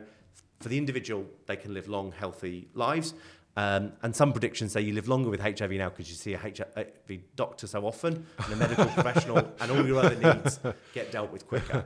for 0.60 0.68
the 0.68 0.78
individual, 0.78 1.26
they 1.46 1.56
can 1.56 1.74
live 1.74 1.88
long, 1.88 2.12
healthy 2.12 2.68
lives. 2.74 3.12
Um, 3.58 3.92
and 4.02 4.14
some 4.14 4.32
predictions 4.32 4.72
say 4.72 4.82
you 4.82 4.92
live 4.92 5.08
longer 5.08 5.30
with 5.30 5.40
HIV 5.40 5.72
now 5.72 5.88
because 5.88 6.10
you 6.10 6.14
see 6.14 6.34
a 6.34 6.38
HIV 6.38 7.20
doctor 7.36 7.66
so 7.66 7.86
often 7.86 8.26
and 8.44 8.52
a 8.52 8.56
medical 8.56 8.84
professional, 8.86 9.38
and 9.60 9.70
all 9.70 9.86
your 9.86 9.98
other 9.98 10.14
needs 10.14 10.60
get 10.94 11.10
dealt 11.10 11.32
with 11.32 11.46
quicker. 11.46 11.84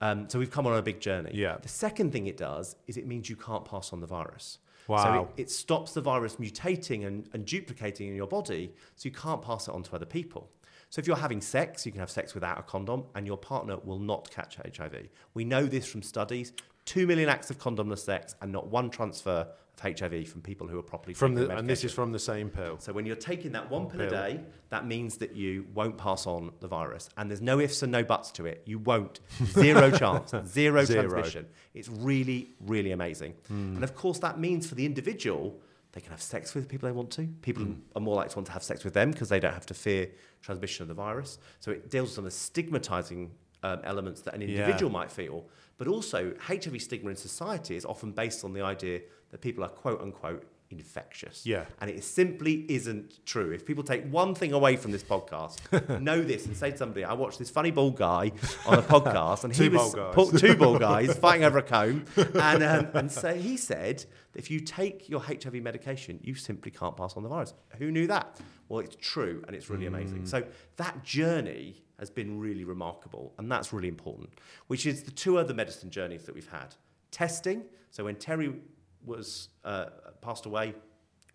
Um, 0.00 0.28
so 0.28 0.40
we've 0.40 0.50
come 0.50 0.66
on 0.66 0.76
a 0.76 0.82
big 0.82 1.00
journey. 1.00 1.30
Yeah. 1.32 1.58
The 1.62 1.68
second 1.68 2.12
thing 2.12 2.26
it 2.26 2.36
does 2.36 2.74
is 2.88 2.96
it 2.96 3.06
means 3.06 3.30
you 3.30 3.36
can't 3.36 3.64
pass 3.64 3.92
on 3.92 4.00
the 4.00 4.06
virus. 4.06 4.58
Wow. 4.88 5.04
So 5.04 5.32
it, 5.36 5.42
it 5.42 5.50
stops 5.50 5.92
the 5.92 6.00
virus 6.00 6.36
mutating 6.36 7.06
and, 7.06 7.28
and 7.32 7.46
duplicating 7.46 8.08
in 8.08 8.16
your 8.16 8.26
body, 8.26 8.74
so 8.96 9.08
you 9.08 9.14
can't 9.14 9.40
pass 9.40 9.68
it 9.68 9.74
on 9.74 9.84
to 9.84 9.94
other 9.94 10.04
people. 10.06 10.50
So 10.92 10.98
if 10.98 11.06
you're 11.06 11.16
having 11.16 11.40
sex, 11.40 11.86
you 11.86 11.90
can 11.90 12.00
have 12.00 12.10
sex 12.10 12.34
without 12.34 12.58
a 12.58 12.62
condom, 12.62 13.04
and 13.14 13.26
your 13.26 13.38
partner 13.38 13.78
will 13.82 13.98
not 13.98 14.30
catch 14.30 14.56
HIV. 14.56 15.08
We 15.32 15.42
know 15.42 15.64
this 15.64 15.86
from 15.86 16.02
studies. 16.02 16.52
Two 16.84 17.06
million 17.06 17.30
acts 17.30 17.48
of 17.48 17.58
condomless 17.58 18.00
sex, 18.00 18.34
and 18.42 18.52
not 18.52 18.66
one 18.66 18.90
transfer 18.90 19.48
of 19.72 19.80
HIV 19.80 20.28
from 20.28 20.42
people 20.42 20.68
who 20.68 20.78
are 20.78 20.82
properly 20.82 21.14
from 21.14 21.34
the, 21.34 21.48
and 21.48 21.66
this 21.66 21.82
is 21.82 21.94
from 21.94 22.12
the 22.12 22.18
same 22.18 22.50
pill. 22.50 22.76
So 22.78 22.92
when 22.92 23.06
you're 23.06 23.16
taking 23.16 23.52
that 23.52 23.70
one 23.70 23.86
pill, 23.86 24.00
pill, 24.00 24.08
a 24.08 24.10
day, 24.10 24.40
that 24.68 24.86
means 24.86 25.16
that 25.16 25.34
you 25.34 25.64
won't 25.72 25.96
pass 25.96 26.26
on 26.26 26.52
the 26.60 26.68
virus, 26.68 27.08
and 27.16 27.30
there's 27.30 27.40
no 27.40 27.58
ifs 27.58 27.82
and 27.82 27.90
no 27.90 28.04
buts 28.04 28.30
to 28.32 28.44
it. 28.44 28.60
You 28.66 28.78
won't. 28.78 29.20
Zero 29.46 29.90
chance. 29.98 30.34
Zero, 30.46 30.84
Zero, 30.84 31.08
transmission. 31.08 31.46
It's 31.72 31.88
really, 31.88 32.50
really 32.60 32.92
amazing. 32.92 33.32
Mm. 33.50 33.76
And 33.76 33.84
of 33.84 33.94
course, 33.94 34.18
that 34.18 34.38
means 34.38 34.66
for 34.66 34.74
the 34.74 34.84
individual 34.84 35.58
they 35.92 36.00
can 36.00 36.10
have 36.10 36.22
sex 36.22 36.54
with 36.54 36.68
people 36.68 36.88
they 36.88 36.92
want 36.92 37.10
to. 37.12 37.26
People 37.42 37.64
mm. 37.64 37.76
are 37.94 38.00
more 38.00 38.16
likely 38.16 38.30
to 38.30 38.38
want 38.38 38.46
to 38.46 38.52
have 38.52 38.62
sex 38.62 38.82
with 38.82 38.94
them 38.94 39.10
because 39.10 39.28
they 39.28 39.40
don't 39.40 39.52
have 39.52 39.66
to 39.66 39.74
fear 39.74 40.08
transmission 40.40 40.82
of 40.82 40.88
the 40.88 40.94
virus. 40.94 41.38
So 41.60 41.70
it 41.70 41.90
deals 41.90 42.08
with 42.08 42.14
some 42.14 42.24
of 42.24 42.32
the 42.32 42.36
stigmatizing 42.36 43.30
um, 43.62 43.80
elements 43.84 44.22
that 44.22 44.34
an 44.34 44.42
individual 44.42 44.90
yeah. 44.90 44.98
might 44.98 45.10
feel. 45.10 45.46
But 45.76 45.88
also, 45.88 46.34
HIV 46.40 46.80
stigma 46.80 47.10
in 47.10 47.16
society 47.16 47.76
is 47.76 47.84
often 47.84 48.12
based 48.12 48.44
on 48.44 48.52
the 48.52 48.62
idea 48.62 49.02
that 49.30 49.40
people 49.40 49.64
are 49.64 49.68
quote 49.68 50.00
unquote 50.00 50.44
infectious. 50.72 51.46
Yeah. 51.46 51.64
And 51.80 51.90
it 51.90 52.02
simply 52.02 52.64
isn't 52.68 53.24
true. 53.26 53.52
If 53.52 53.64
people 53.64 53.84
take 53.84 54.04
one 54.10 54.34
thing 54.34 54.52
away 54.52 54.76
from 54.76 54.90
this 54.90 55.02
podcast, 55.02 56.00
know 56.00 56.22
this 56.22 56.46
and 56.46 56.56
say 56.56 56.72
to 56.72 56.76
somebody, 56.76 57.04
I 57.04 57.12
watched 57.12 57.38
this 57.38 57.50
funny 57.50 57.70
bald 57.70 57.96
guy 57.96 58.32
on 58.66 58.78
a 58.78 58.82
podcast 58.82 59.44
and 59.44 59.54
he 59.54 59.68
was 59.70 60.40
two 60.40 60.56
bald 60.58 60.80
guys 60.80 61.16
fighting 61.16 61.44
over 61.44 61.58
a 61.58 61.62
comb. 61.62 62.04
And, 62.16 62.62
um, 62.62 62.88
and 62.94 63.12
so 63.12 63.34
he 63.34 63.56
said 63.56 64.04
that 64.32 64.38
if 64.38 64.50
you 64.50 64.60
take 64.60 65.08
your 65.08 65.20
HIV 65.20 65.54
medication, 65.54 66.18
you 66.22 66.34
simply 66.34 66.70
can't 66.70 66.96
pass 66.96 67.16
on 67.16 67.22
the 67.22 67.28
virus. 67.28 67.54
Who 67.78 67.90
knew 67.90 68.06
that? 68.08 68.40
Well, 68.68 68.80
it's 68.80 68.96
true 68.96 69.44
and 69.46 69.54
it's 69.54 69.68
really 69.68 69.86
amazing. 69.86 70.26
So 70.26 70.44
that 70.76 71.04
journey 71.04 71.82
has 71.98 72.10
been 72.10 72.40
really 72.40 72.64
remarkable 72.64 73.32
and 73.38 73.50
that's 73.50 73.72
really 73.72 73.88
important, 73.88 74.30
which 74.66 74.86
is 74.86 75.02
the 75.04 75.10
two 75.10 75.38
other 75.38 75.54
medicine 75.54 75.90
journeys 75.90 76.24
that 76.24 76.34
we've 76.34 76.50
had. 76.50 76.74
Testing, 77.10 77.64
so 77.90 78.04
when 78.04 78.16
Terry 78.16 78.54
was 79.04 79.48
uh, 79.64 79.86
passed 80.20 80.46
away, 80.46 80.74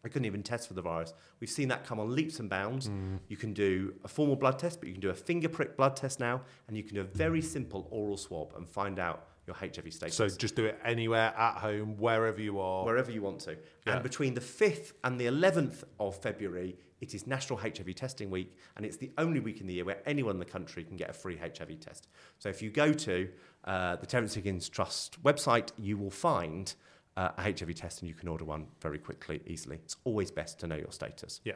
I 0.05 0.09
couldn't 0.09 0.25
even 0.25 0.43
test 0.43 0.67
for 0.67 0.73
the 0.73 0.81
virus. 0.81 1.13
We've 1.39 1.49
seen 1.49 1.67
that 1.69 1.85
come 1.85 1.99
on 1.99 2.15
leaps 2.15 2.39
and 2.39 2.49
bounds. 2.49 2.89
You 3.27 3.35
can 3.35 3.53
do 3.53 3.93
a 4.03 4.07
formal 4.07 4.35
blood 4.35 4.57
test, 4.59 4.79
but 4.79 4.87
you 4.87 4.93
can 4.93 5.01
do 5.01 5.09
a 5.09 5.13
finger 5.15 5.49
prick 5.49 5.75
blood 5.75 5.95
test 5.95 6.19
now, 6.19 6.41
and 6.67 6.77
you 6.77 6.83
can 6.83 6.95
do 6.95 7.01
a 7.01 7.05
very 7.05 7.41
simple 7.41 7.87
oral 7.91 8.15
swab 8.17 8.53
and 8.55 8.67
find 8.67 8.99
out 8.99 9.27
your 9.47 9.55
HIV 9.55 9.93
status 9.93 10.15
So 10.15 10.27
just 10.27 10.55
do 10.55 10.65
it 10.65 10.77
anywhere 10.83 11.33
at 11.37 11.55
home, 11.55 11.97
wherever 11.97 12.39
you 12.41 12.59
are. 12.59 12.85
wherever 12.85 13.11
you 13.11 13.21
want 13.21 13.39
to. 13.41 13.57
Yeah. 13.85 13.93
And 13.93 14.03
between 14.03 14.33
the 14.33 14.41
5th 14.41 14.91
and 15.05 15.19
the 15.19 15.25
11th 15.25 15.83
of 16.01 16.21
February, 16.21 16.75
it 16.99 17.13
is 17.13 17.25
National 17.27 17.57
HIV 17.57 17.95
Testing 17.95 18.29
Week, 18.29 18.55
and 18.75 18.85
it's 18.85 18.97
the 18.97 19.11
only 19.17 19.39
week 19.39 19.61
in 19.61 19.67
the 19.67 19.73
year 19.73 19.85
where 19.85 20.01
anyone 20.05 20.35
in 20.35 20.39
the 20.39 20.45
country 20.45 20.83
can 20.83 20.97
get 20.97 21.09
a 21.09 21.13
free 21.13 21.37
HIV 21.37 21.79
test. 21.79 22.07
So 22.39 22.49
if 22.49 22.61
you 22.61 22.69
go 22.69 22.91
to 22.91 23.29
uh, 23.63 23.95
the 23.97 24.05
Terrence 24.05 24.33
Higgins 24.33 24.67
Trust 24.67 25.21
website, 25.23 25.71
you 25.77 25.97
will 25.97 26.11
find 26.11 26.73
uh, 27.17 27.31
a 27.37 27.41
HIV 27.41 27.75
test 27.75 28.01
and 28.01 28.07
you 28.07 28.15
can 28.15 28.29
order 28.29 28.45
one 28.45 28.67
very 28.79 28.99
quickly, 28.99 29.41
easily. 29.47 29.77
It's 29.83 29.97
always 30.05 30.31
best 30.31 30.59
to 30.59 30.67
know 30.67 30.75
your 30.75 30.91
status. 30.91 31.41
Yeah. 31.43 31.55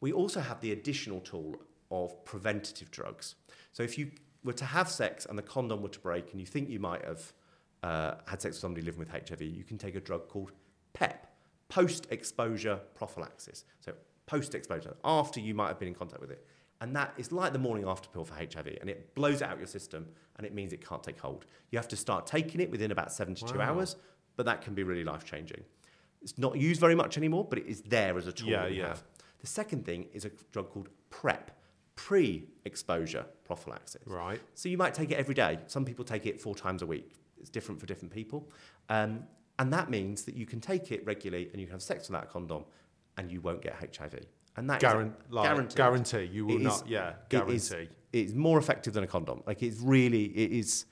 We 0.00 0.12
also 0.12 0.40
have 0.40 0.60
the 0.60 0.72
additional 0.72 1.20
tool 1.20 1.56
of 1.90 2.24
preventative 2.24 2.90
drugs. 2.90 3.34
So 3.72 3.82
if 3.82 3.98
you 3.98 4.12
were 4.44 4.52
to 4.54 4.64
have 4.64 4.88
sex 4.88 5.26
and 5.26 5.36
the 5.36 5.42
condom 5.42 5.82
were 5.82 5.88
to 5.88 6.00
break 6.00 6.30
and 6.30 6.40
you 6.40 6.46
think 6.46 6.68
you 6.70 6.78
might 6.78 7.04
have 7.04 7.32
uh, 7.82 8.14
had 8.26 8.40
sex 8.40 8.54
with 8.54 8.60
somebody 8.60 8.86
living 8.86 9.00
with 9.00 9.10
HIV, 9.10 9.42
you 9.42 9.64
can 9.64 9.76
take 9.76 9.96
a 9.96 10.00
drug 10.00 10.28
called 10.28 10.52
PEP, 10.94 11.26
post 11.68 12.06
exposure 12.10 12.80
prophylaxis. 12.94 13.64
So 13.80 13.92
post 14.26 14.54
exposure, 14.54 14.96
after 15.04 15.40
you 15.40 15.54
might 15.54 15.68
have 15.68 15.78
been 15.78 15.88
in 15.88 15.94
contact 15.94 16.20
with 16.20 16.30
it. 16.30 16.46
And 16.80 16.94
that 16.94 17.14
is 17.16 17.32
like 17.32 17.52
the 17.54 17.58
morning 17.58 17.86
after 17.88 18.08
pill 18.10 18.24
for 18.24 18.34
HIV, 18.34 18.78
and 18.82 18.90
it 18.90 19.14
blows 19.14 19.40
it 19.40 19.48
out 19.48 19.56
your 19.56 19.66
system, 19.66 20.06
and 20.36 20.46
it 20.46 20.52
means 20.52 20.74
it 20.74 20.86
can't 20.86 21.02
take 21.02 21.18
hold. 21.18 21.46
You 21.70 21.78
have 21.78 21.88
to 21.88 21.96
start 21.96 22.26
taking 22.26 22.60
it 22.60 22.70
within 22.70 22.90
about 22.90 23.12
72 23.12 23.56
Wow. 23.58 23.64
hours, 23.64 23.96
but 24.36 24.46
that 24.46 24.62
can 24.62 24.74
be 24.74 24.82
really 24.82 25.04
life 25.04 25.24
changing. 25.24 25.62
It's 26.22 26.38
not 26.38 26.56
used 26.56 26.80
very 26.80 26.94
much 26.94 27.16
anymore, 27.16 27.46
but 27.48 27.58
it 27.58 27.66
is 27.66 27.82
there 27.82 28.16
as 28.18 28.26
a 28.26 28.32
tool 28.32 28.48
Yeah, 28.48 28.62
that 28.62 28.70
we 28.70 28.78
yeah. 28.78 28.88
have. 28.88 29.02
The 29.40 29.46
second 29.46 29.84
thing 29.84 30.06
is 30.12 30.24
a 30.24 30.30
drug 30.52 30.70
called 30.70 30.88
PrEP, 31.10 31.50
pre 31.94 32.48
exposure 32.64 33.24
prophylaxis. 33.44 34.02
Right. 34.06 34.40
So 34.54 34.68
you 34.68 34.76
might 34.78 34.94
take 34.94 35.10
it 35.10 35.14
every 35.18 35.34
day. 35.34 35.58
Some 35.66 35.84
people 35.84 36.04
take 36.04 36.26
it 36.26 36.40
four 36.40 36.54
times 36.54 36.82
a 36.82 36.86
week. 36.86 37.12
It's 37.38 37.50
different 37.50 37.80
for 37.80 37.86
different 37.86 38.12
people. 38.12 38.50
Um, 38.88 39.24
and 39.58 39.72
that 39.72 39.88
means 39.90 40.22
that 40.24 40.34
you 40.36 40.46
can 40.46 40.60
take 40.60 40.90
it 40.92 41.04
regularly 41.06 41.48
and 41.52 41.60
you 41.60 41.66
can 41.66 41.72
have 41.74 41.82
sex 41.82 42.08
without 42.08 42.24
a 42.24 42.26
condom 42.26 42.64
and 43.16 43.30
you 43.30 43.40
won't 43.40 43.62
get 43.62 43.74
HIV. 43.74 44.20
And 44.56 44.68
that 44.70 44.82
is 44.82 44.90
Guaran- 44.90 45.12
like, 45.30 45.44
guaranteed. 45.44 45.76
guarantee. 45.76 46.24
You 46.24 46.46
will 46.46 46.56
is- 46.56 46.62
not. 46.64 46.88
Yeah. 46.88 47.10
it 47.30 47.48
is- 47.48 47.68
Guarantee. 47.70 47.92
It's 48.12 48.32
more 48.32 48.58
effective 48.58 48.94
than 48.94 49.04
a 49.04 49.06
condom. 49.06 49.42
Like 49.46 49.62
it's 49.62 49.80
really, 49.80 50.24
it 50.36 50.50
is, 50.52 50.86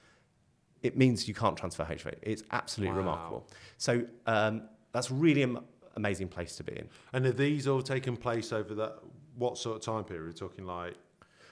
it 0.85 0.97
means 0.97 1.27
you 1.27 1.35
can't 1.35 1.57
transfer 1.57 1.83
HIV. 1.83 2.15
It's 2.23 2.45
absolutely 2.53 2.93
Wow. 2.93 2.99
remarkable. 2.99 3.47
So 3.79 4.05
um, 4.27 4.69
that's 4.93 5.11
really 5.11 5.43
am- 5.43 5.65
amazing 5.97 6.29
place 6.29 6.55
to 6.57 6.63
be 6.63 6.77
in. 6.77 6.89
And 7.15 7.25
are 7.27 7.33
these 7.33 7.67
all 7.67 7.83
taking 7.83 8.17
place 8.17 8.53
over 8.53 8.75
that? 8.75 8.99
What 9.37 9.57
sort 9.59 9.77
of 9.77 9.83
time 9.83 10.05
period? 10.05 10.27
We're 10.27 10.33
talking 10.33 10.67
like 10.67 10.95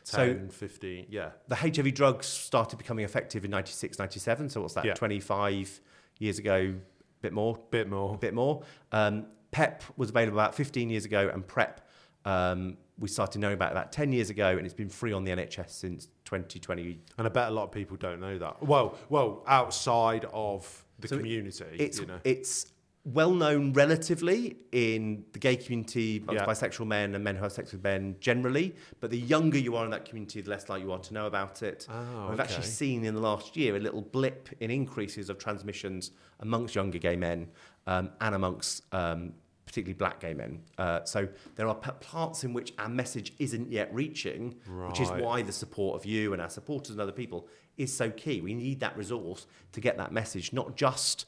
So- 0.05 0.27
10, 0.35 0.51
15. 0.51 1.07
Yeah. 1.09 1.31
the 1.49 1.57
HIV 1.57 1.95
drugs 1.95 2.27
started 2.27 2.77
becoming 2.77 3.05
effective 3.07 3.45
in 3.45 3.51
96, 3.51 3.99
97. 3.99 4.51
So 4.51 4.61
what's 4.61 4.75
that, 4.75 4.85
Yeah. 4.85 4.95
25 4.95 5.81
years 6.19 6.39
ago, 6.39 6.75
a 6.77 7.23
bit 7.23 7.33
more, 7.33 7.57
a 7.57 7.71
Bit 7.71 7.89
more. 7.89 8.15
a 8.15 8.19
bit 8.19 8.35
more. 8.35 8.63
Um, 8.93 9.27
PEP 9.51 9.83
was 9.97 10.11
available 10.11 10.39
about 10.39 10.55
15 10.55 10.91
years 10.91 11.05
ago, 11.07 11.31
and 11.33 11.47
PrEP 11.47 11.81
um, 12.25 12.77
we 13.03 13.09
started 13.09 13.41
knowing 13.41 13.55
about 13.55 13.75
that 13.75 13.91
10 13.91 14.13
years 14.13 14.31
ago, 14.31 14.57
and 14.57 14.65
it's 14.65 14.73
been 14.75 14.89
free 14.89 15.13
on 15.13 15.25
the 15.25 15.33
NHS 15.33 15.71
since 15.71 16.07
2020. 16.25 17.01
And 17.19 17.27
I 17.27 17.31
bet 17.31 17.49
a 17.49 17.51
lot 17.51 17.65
of 17.65 17.73
people 17.73 17.97
don't 17.97 18.21
know 18.21 18.39
that. 18.39 18.63
Well, 18.63 18.97
well, 19.09 19.43
outside 19.49 20.25
of 20.33 20.85
the 21.01 21.09
So 21.09 21.17
community, 21.19 21.65
It's 21.79 21.99
you 21.99 22.07
know. 22.07 22.21
it's 22.23 22.73
well 23.05 23.33
known 23.33 23.73
relatively 23.73 24.57
in 24.71 25.25
the 25.33 25.41
gay 25.41 25.57
community, 25.57 26.25
Yeah. 26.31 26.47
bisexual 26.47 26.87
men 26.87 27.17
and 27.17 27.25
men 27.25 27.35
who 27.35 27.43
have 27.43 27.51
sex 27.51 27.73
with 27.73 27.83
men 27.83 28.15
generally. 28.21 28.77
But 29.01 29.11
the 29.11 29.19
younger 29.19 29.59
you 29.59 29.75
are 29.75 29.85
in 29.85 29.91
that 29.91 30.05
community, 30.05 30.41
the 30.41 30.51
less 30.51 30.69
likely 30.69 30.87
you 30.87 30.93
are 30.93 31.01
to 31.01 31.13
know 31.13 31.27
about 31.27 31.65
it. 31.65 31.89
Oh, 31.91 32.29
We've 32.31 32.39
actually 32.39 32.63
seen 32.67 33.05
in 33.05 33.17
the 33.17 33.21
last 33.21 33.57
year 33.57 33.75
a 33.75 33.81
little 33.81 34.03
blip 34.03 34.49
in 34.61 34.71
increases 34.71 35.29
of 35.29 35.39
transmissions 35.39 36.13
amongst 36.39 36.77
younger 36.77 36.99
gay 36.99 37.17
men 37.17 37.49
um, 37.89 38.11
and 38.21 38.37
amongst 38.37 38.85
um, 38.95 39.33
particularly 39.73 39.95
black 39.95 40.21
gay 40.21 40.35
men. 40.35 40.61
Uh, 40.77 41.03
so 41.05 41.27
there 41.57 41.67
are 41.67 41.75
p- 41.75 41.91
parts 42.01 42.45
in 42.45 42.53
which 42.53 42.75
our 42.79 42.91
message 42.91 43.33
isn't 43.39 43.73
yet 43.73 43.93
reaching, 43.95 44.55
which 44.89 45.01
is 45.01 45.09
why 45.23 45.41
the 45.41 45.51
support 45.51 45.99
of 45.99 46.05
you 46.05 46.35
and 46.35 46.43
our 46.43 46.51
supporters 46.51 46.91
and 46.91 47.01
other 47.01 47.11
people 47.11 47.49
is 47.79 47.91
so 47.91 48.11
key. 48.11 48.43
We 48.43 48.53
need 48.53 48.81
that 48.81 48.95
resource 48.99 49.47
to 49.73 49.81
get 49.81 49.97
that 49.97 50.13
message, 50.13 50.53
not 50.53 50.77
just 50.77 51.25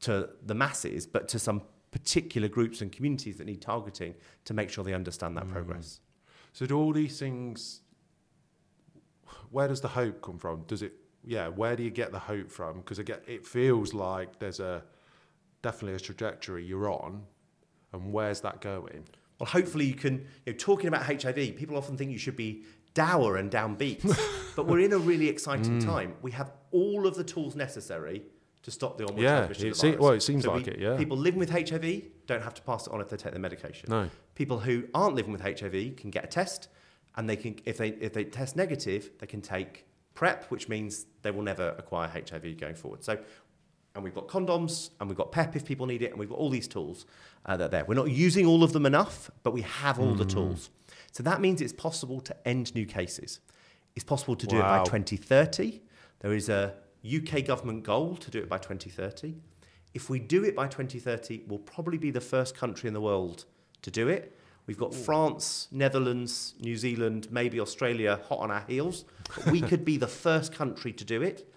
to 0.00 0.30
the 0.42 0.54
masses, 0.54 1.06
but 1.06 1.28
to 1.28 1.38
some 1.38 1.60
particular 1.90 2.48
groups 2.48 2.80
and 2.80 2.90
communities 2.90 3.36
that 3.36 3.46
need 3.46 3.60
targeting 3.60 4.14
to 4.46 4.54
make 4.54 4.70
sure 4.70 4.82
they 4.82 4.94
understand 4.94 5.36
that 5.36 5.46
progress. 5.50 6.00
So 6.54 6.64
do 6.64 6.78
all 6.78 6.94
these 6.94 7.18
things? 7.18 7.82
Where 9.50 9.68
does 9.68 9.82
the 9.82 9.88
hope 9.88 10.22
come 10.22 10.38
from? 10.38 10.62
Does 10.62 10.80
it? 10.80 10.94
Yeah, 11.26 11.48
where 11.48 11.76
do 11.76 11.82
you 11.82 11.90
get 11.90 12.10
the 12.10 12.18
hope 12.18 12.50
from? 12.50 12.78
Because 12.78 12.98
again, 12.98 13.18
it 13.26 13.44
feels 13.46 13.92
like 13.92 14.38
there's 14.38 14.60
a 14.60 14.82
definitely 15.60 15.96
a 15.96 16.00
trajectory 16.00 16.64
you're 16.64 16.88
on, 16.90 17.24
and 17.92 18.12
where's 18.12 18.40
that 18.40 18.60
going? 18.60 19.04
Well, 19.38 19.48
hopefully 19.48 19.84
you 19.84 19.94
can, 19.94 20.26
you 20.44 20.52
know, 20.52 20.58
talking 20.58 20.88
about 20.88 21.02
HIV, 21.04 21.56
people 21.56 21.76
often 21.76 21.96
think 21.96 22.10
you 22.10 22.18
should 22.18 22.36
be 22.36 22.64
dour 22.94 23.36
and 23.36 23.50
downbeat, 23.50 24.02
but 24.56 24.66
we're 24.66 24.80
in 24.80 24.92
a 24.92 24.98
really 24.98 25.28
exciting 25.28 25.80
hmm. 25.80 25.86
time. 25.86 26.14
We 26.22 26.30
have 26.32 26.52
all 26.70 27.06
of 27.06 27.14
the 27.14 27.24
tools 27.24 27.54
necessary 27.54 28.22
to 28.62 28.70
stop 28.70 28.98
the 28.98 29.06
onward 29.06 29.22
Yeah, 29.22 29.46
transmission 29.46 29.68
of 29.68 29.76
the 29.76 29.86
virus. 29.88 30.00
well, 30.00 30.12
it 30.12 30.22
seems 30.22 30.44
So 30.44 30.52
like 30.52 30.66
we- 30.66 30.72
it, 30.72 30.78
yeah. 30.80 30.96
People 30.96 31.16
living 31.16 31.38
with 31.38 31.50
HIV 31.50 32.02
don't 32.26 32.42
have 32.42 32.54
to 32.54 32.62
pass 32.62 32.86
it 32.86 32.92
on 32.92 33.00
if 33.00 33.08
they 33.08 33.16
take 33.16 33.32
their 33.32 33.40
medication. 33.40 33.90
No. 33.90 34.10
People 34.34 34.58
who 34.58 34.84
aren't 34.94 35.14
living 35.14 35.32
with 35.32 35.42
HIV 35.42 35.96
can 35.96 36.10
get 36.10 36.24
a 36.24 36.26
test, 36.26 36.68
and 37.16 37.28
they 37.28 37.36
can, 37.36 37.56
if 37.64 37.78
they 37.78 37.90
if 37.90 38.12
they 38.12 38.24
test 38.24 38.56
negative, 38.56 39.10
they 39.18 39.26
can 39.26 39.40
take 39.40 39.86
PrEP, 40.14 40.50
which 40.50 40.68
means 40.68 41.06
they 41.22 41.30
will 41.30 41.42
never 41.42 41.74
acquire 41.78 42.08
HIV 42.08 42.58
going 42.58 42.74
forward. 42.74 43.04
So, 43.04 43.18
and 43.96 44.04
we've 44.04 44.14
got 44.14 44.28
condoms, 44.28 44.90
and 45.00 45.08
we've 45.08 45.16
got 45.16 45.32
PEP 45.32 45.56
if 45.56 45.64
people 45.64 45.86
need 45.86 46.02
it, 46.02 46.10
and 46.10 46.20
we've 46.20 46.28
got 46.28 46.38
all 46.38 46.50
these 46.50 46.68
tools 46.68 47.06
uh, 47.46 47.56
that 47.56 47.64
are 47.64 47.68
there. 47.68 47.84
We're 47.86 47.94
not 47.94 48.10
using 48.10 48.46
all 48.46 48.62
of 48.62 48.72
them 48.72 48.86
enough, 48.86 49.30
but 49.42 49.52
we 49.52 49.62
have 49.62 49.98
all 49.98 50.14
the 50.14 50.24
tools. 50.24 50.70
So 51.12 51.22
that 51.22 51.40
means 51.40 51.60
it's 51.60 51.72
possible 51.72 52.20
to 52.20 52.36
end 52.46 52.74
new 52.74 52.86
cases. 52.86 53.40
It's 53.94 54.04
possible 54.04 54.36
to 54.36 54.46
do 54.46 54.58
it 54.58 54.62
by 54.62 54.84
2030. 54.84 55.80
There 56.20 56.34
is 56.34 56.48
a 56.48 56.74
UK 57.04 57.44
government 57.44 57.84
goal 57.84 58.16
to 58.16 58.30
do 58.30 58.38
it 58.38 58.48
by 58.48 58.58
2030. 58.58 59.34
If 59.94 60.10
we 60.10 60.18
do 60.18 60.44
it 60.44 60.54
by 60.54 60.66
2030, 60.66 61.44
we'll 61.46 61.58
probably 61.60 61.96
be 61.96 62.10
the 62.10 62.20
first 62.20 62.54
country 62.54 62.88
in 62.88 62.94
the 62.94 63.00
world 63.00 63.46
to 63.80 63.90
do 63.90 64.08
it. 64.08 64.36
We've 64.66 64.76
got 64.76 64.92
France, 64.92 65.68
Netherlands, 65.70 66.54
New 66.60 66.76
Zealand, 66.76 67.28
maybe 67.30 67.60
Australia 67.60 68.20
hot 68.28 68.40
on 68.40 68.50
our 68.50 68.64
heels. 68.68 69.04
We 69.50 69.60
could 69.70 69.84
be 69.84 69.96
the 69.96 70.08
first 70.08 70.52
country 70.52 70.92
to 70.92 71.04
do 71.04 71.22
it. 71.22 71.50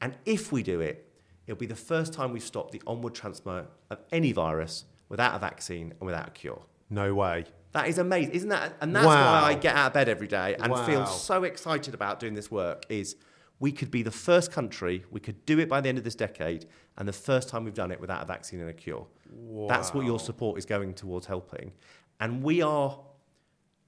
And 0.00 0.16
if 0.26 0.52
we 0.52 0.62
do 0.62 0.80
it, 0.80 1.05
it'll 1.46 1.58
be 1.58 1.66
the 1.66 1.74
first 1.76 2.12
time 2.12 2.32
we've 2.32 2.42
stopped 2.42 2.72
the 2.72 2.82
onward 2.86 3.14
transfer 3.14 3.66
of 3.90 3.98
any 4.12 4.32
virus 4.32 4.84
without 5.08 5.34
a 5.34 5.38
vaccine 5.38 5.92
and 5.98 6.00
without 6.02 6.28
a 6.28 6.30
cure. 6.30 6.62
No 6.90 7.14
way. 7.14 7.44
That 7.72 7.88
is 7.88 7.98
amazing, 7.98 8.32
isn't 8.32 8.48
that? 8.48 8.74
And 8.80 8.94
that's 8.96 9.06
Wow. 9.06 9.42
why 9.42 9.48
I 9.48 9.54
get 9.54 9.76
out 9.76 9.88
of 9.88 9.92
bed 9.92 10.08
every 10.08 10.26
day 10.28 10.56
and 10.58 10.74
feel 10.86 11.06
so 11.06 11.44
excited 11.44 11.94
about 11.94 12.20
doing 12.20 12.34
this 12.34 12.50
work. 12.50 12.86
Is 12.88 13.16
we 13.58 13.72
could 13.72 13.90
be 13.90 14.02
the 14.02 14.10
first 14.10 14.50
country, 14.52 15.04
we 15.10 15.20
could 15.20 15.44
do 15.46 15.58
it 15.58 15.68
by 15.68 15.80
the 15.80 15.88
end 15.88 15.98
of 15.98 16.04
this 16.04 16.14
decade, 16.14 16.66
and 16.96 17.06
the 17.06 17.12
first 17.12 17.48
time 17.48 17.64
we've 17.64 17.74
done 17.74 17.90
it 17.90 18.00
without 18.00 18.22
a 18.22 18.26
vaccine 18.26 18.60
and 18.60 18.70
a 18.70 18.72
cure. 18.72 19.06
Wow. 19.30 19.68
That's 19.68 19.92
what 19.94 20.04
your 20.06 20.18
support 20.18 20.58
is 20.58 20.64
going 20.66 20.94
towards 20.94 21.26
helping. 21.26 21.72
And 22.20 22.42
we 22.42 22.62
are. 22.62 22.98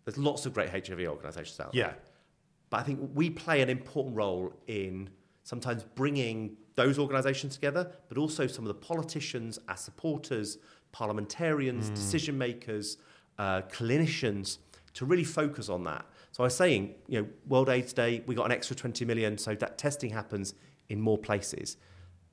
There's 0.05 0.19
lots 0.19 0.47
of 0.47 0.55
great 0.55 0.71
HIV 0.71 1.01
organisations 1.07 1.59
out 1.61 1.73
there. 1.73 1.83
Yeah. 1.83 1.93
But 2.71 2.81
I 2.81 2.83
think 2.83 3.11
we 3.15 3.31
play 3.31 3.63
an 3.63 3.69
important 3.71 4.17
role 4.17 4.53
in 4.67 5.11
sometimes 5.49 5.83
bringing 5.95 6.55
those 6.75 6.99
organisations 6.99 7.55
together, 7.55 7.91
but 8.11 8.19
also 8.19 8.47
some 8.47 8.67
of 8.67 8.69
the 8.69 8.87
politicians, 8.87 9.59
our 9.67 9.79
supporters, 9.79 10.59
parliamentarians, 10.93 11.89
decision 11.89 12.37
makers, 12.37 12.99
uh, 13.39 13.63
clinicians 13.63 14.59
to 14.93 15.07
really 15.07 15.25
focus 15.25 15.71
on 15.71 15.85
that. 15.85 16.05
So 16.33 16.43
I 16.43 16.47
was 16.47 16.55
saying, 16.55 16.97
you 17.07 17.23
know, 17.23 17.29
World 17.47 17.71
AIDS 17.71 17.95
Day, 17.95 18.23
we 18.27 18.35
got 18.35 18.45
an 18.45 18.53
extra 18.53 18.77
20 18.77 19.07
million, 19.07 19.39
so 19.39 19.55
that 19.55 19.79
testing 19.79 20.11
happens 20.11 20.53
in 20.91 21.01
more 21.01 21.17
places. 21.17 21.79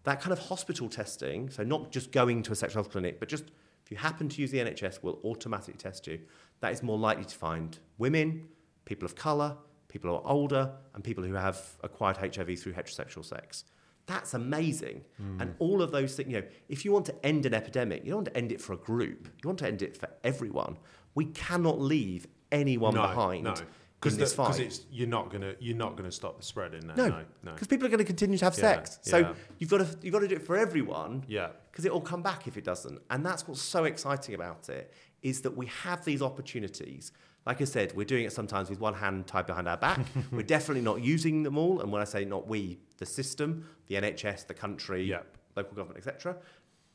That 0.03 0.19
kind 0.19 0.33
of 0.33 0.39
hospital 0.39 0.89
testing, 0.89 1.49
so 1.49 1.63
not 1.63 1.93
just 1.93 2.11
going 2.11 2.43
to 2.43 2.51
a 2.51 2.55
sexual 2.55 2.83
health 2.83 2.91
clinic, 2.91 3.21
but 3.21 3.29
just 3.29 3.45
If 3.85 3.91
you 3.91 3.97
happen 3.97 4.27
to 4.27 4.41
use 4.41 4.49
the 4.49 4.57
NHS, 4.57 5.03
we'll 5.03 5.19
automatically 5.23 5.75
test 5.75 6.07
you. 6.07 6.19
That 6.61 6.71
is 6.73 6.81
more 6.81 6.97
likely 6.97 7.25
to 7.25 7.35
find 7.35 7.77
women, 7.99 8.47
people 8.83 9.05
of 9.05 9.13
colour, 9.15 9.57
people 9.95 10.09
who 10.09 10.17
are 10.17 10.29
older, 10.29 10.73
and 10.93 11.01
people 11.01 11.23
who 11.23 11.35
have 11.35 11.57
acquired 11.81 12.17
HIV 12.17 12.59
through 12.59 12.73
heterosexual 12.73 13.23
sex. 13.23 13.63
That's 14.07 14.33
amazing. 14.33 15.05
Hmm. 15.15 15.41
And 15.41 15.55
all 15.59 15.81
of 15.81 15.91
those 15.91 16.15
things, 16.15 16.29
you 16.29 16.41
know, 16.41 16.47
if 16.67 16.83
you 16.83 16.91
want 16.91 17.05
to 17.05 17.25
end 17.25 17.45
an 17.45 17.53
epidemic, 17.53 18.03
you 18.03 18.09
don't 18.09 18.17
want 18.17 18.27
to 18.27 18.37
end 18.37 18.51
it 18.51 18.59
for 18.59 18.73
a 18.73 18.77
group, 18.77 19.29
you 19.41 19.47
want 19.47 19.59
to 19.59 19.67
end 19.67 19.81
it 19.81 19.95
for 19.95 20.09
everyone. 20.25 20.75
We 21.15 21.25
cannot 21.27 21.79
leave 21.79 22.27
anyone 22.51 22.93
no, 22.93 23.03
behind 23.03 23.45
no. 23.45 23.53
Because 24.01 24.59
it's 24.59 24.81
you're 24.91 25.07
not 25.07 25.31
gonna 25.31 25.55
you're 25.59 25.77
not 25.77 25.95
gonna 25.95 26.11
stop 26.11 26.37
the 26.37 26.43
spreading. 26.43 26.85
No, 26.85 26.93
No, 26.93 27.07
no, 27.07 27.23
no. 27.43 27.53
because 27.53 27.67
people 27.67 27.87
are 27.87 27.89
going 27.89 27.99
to 27.99 28.05
continue 28.05 28.37
to 28.37 28.45
have 28.45 28.53
Yeah, 28.57 28.75
sex. 28.75 28.99
So 29.01 29.17
yeah. 29.17 29.33
you've 29.57 29.69
got 29.69 29.77
to 29.79 29.87
you've 30.01 30.13
got 30.13 30.19
to 30.19 30.27
do 30.27 30.35
it 30.35 30.43
for 30.43 30.57
everyone 30.57 31.23
Yeah, 31.27 31.49
because 31.71 31.85
it 31.85 31.93
will 31.93 32.01
come 32.01 32.21
back 32.21 32.47
if 32.47 32.57
it 32.57 32.65
doesn't. 32.65 32.99
And 33.09 33.25
that's 33.25 33.47
what's 33.47 33.61
so 33.61 33.85
exciting 33.85 34.35
about 34.35 34.69
it 34.69 34.93
is 35.23 35.41
that 35.41 35.55
we 35.57 35.65
have 35.67 36.05
these 36.05 36.21
opportunities. 36.21 37.13
Like 37.45 37.61
I 37.61 37.65
said, 37.65 37.95
we're 37.95 38.05
doing 38.05 38.25
it 38.25 38.33
sometimes 38.33 38.69
with 38.69 38.79
one 38.79 38.95
hand 38.95 39.27
tied 39.27 39.45
behind 39.45 39.67
our 39.67 39.77
back. 39.77 39.99
we're 40.31 40.41
definitely 40.41 40.81
not 40.81 41.01
using 41.03 41.43
them 41.43 41.57
all. 41.57 41.79
And 41.81 41.91
when 41.91 42.01
I 42.01 42.05
say 42.05 42.25
not 42.25 42.47
we, 42.47 42.79
the 42.97 43.05
system, 43.05 43.69
the 43.87 43.95
NHS, 43.95 44.47
the 44.47 44.53
country, 44.55 45.03
Yep. 45.03 45.37
local 45.55 45.75
government, 45.75 45.97
etc. 45.99 46.37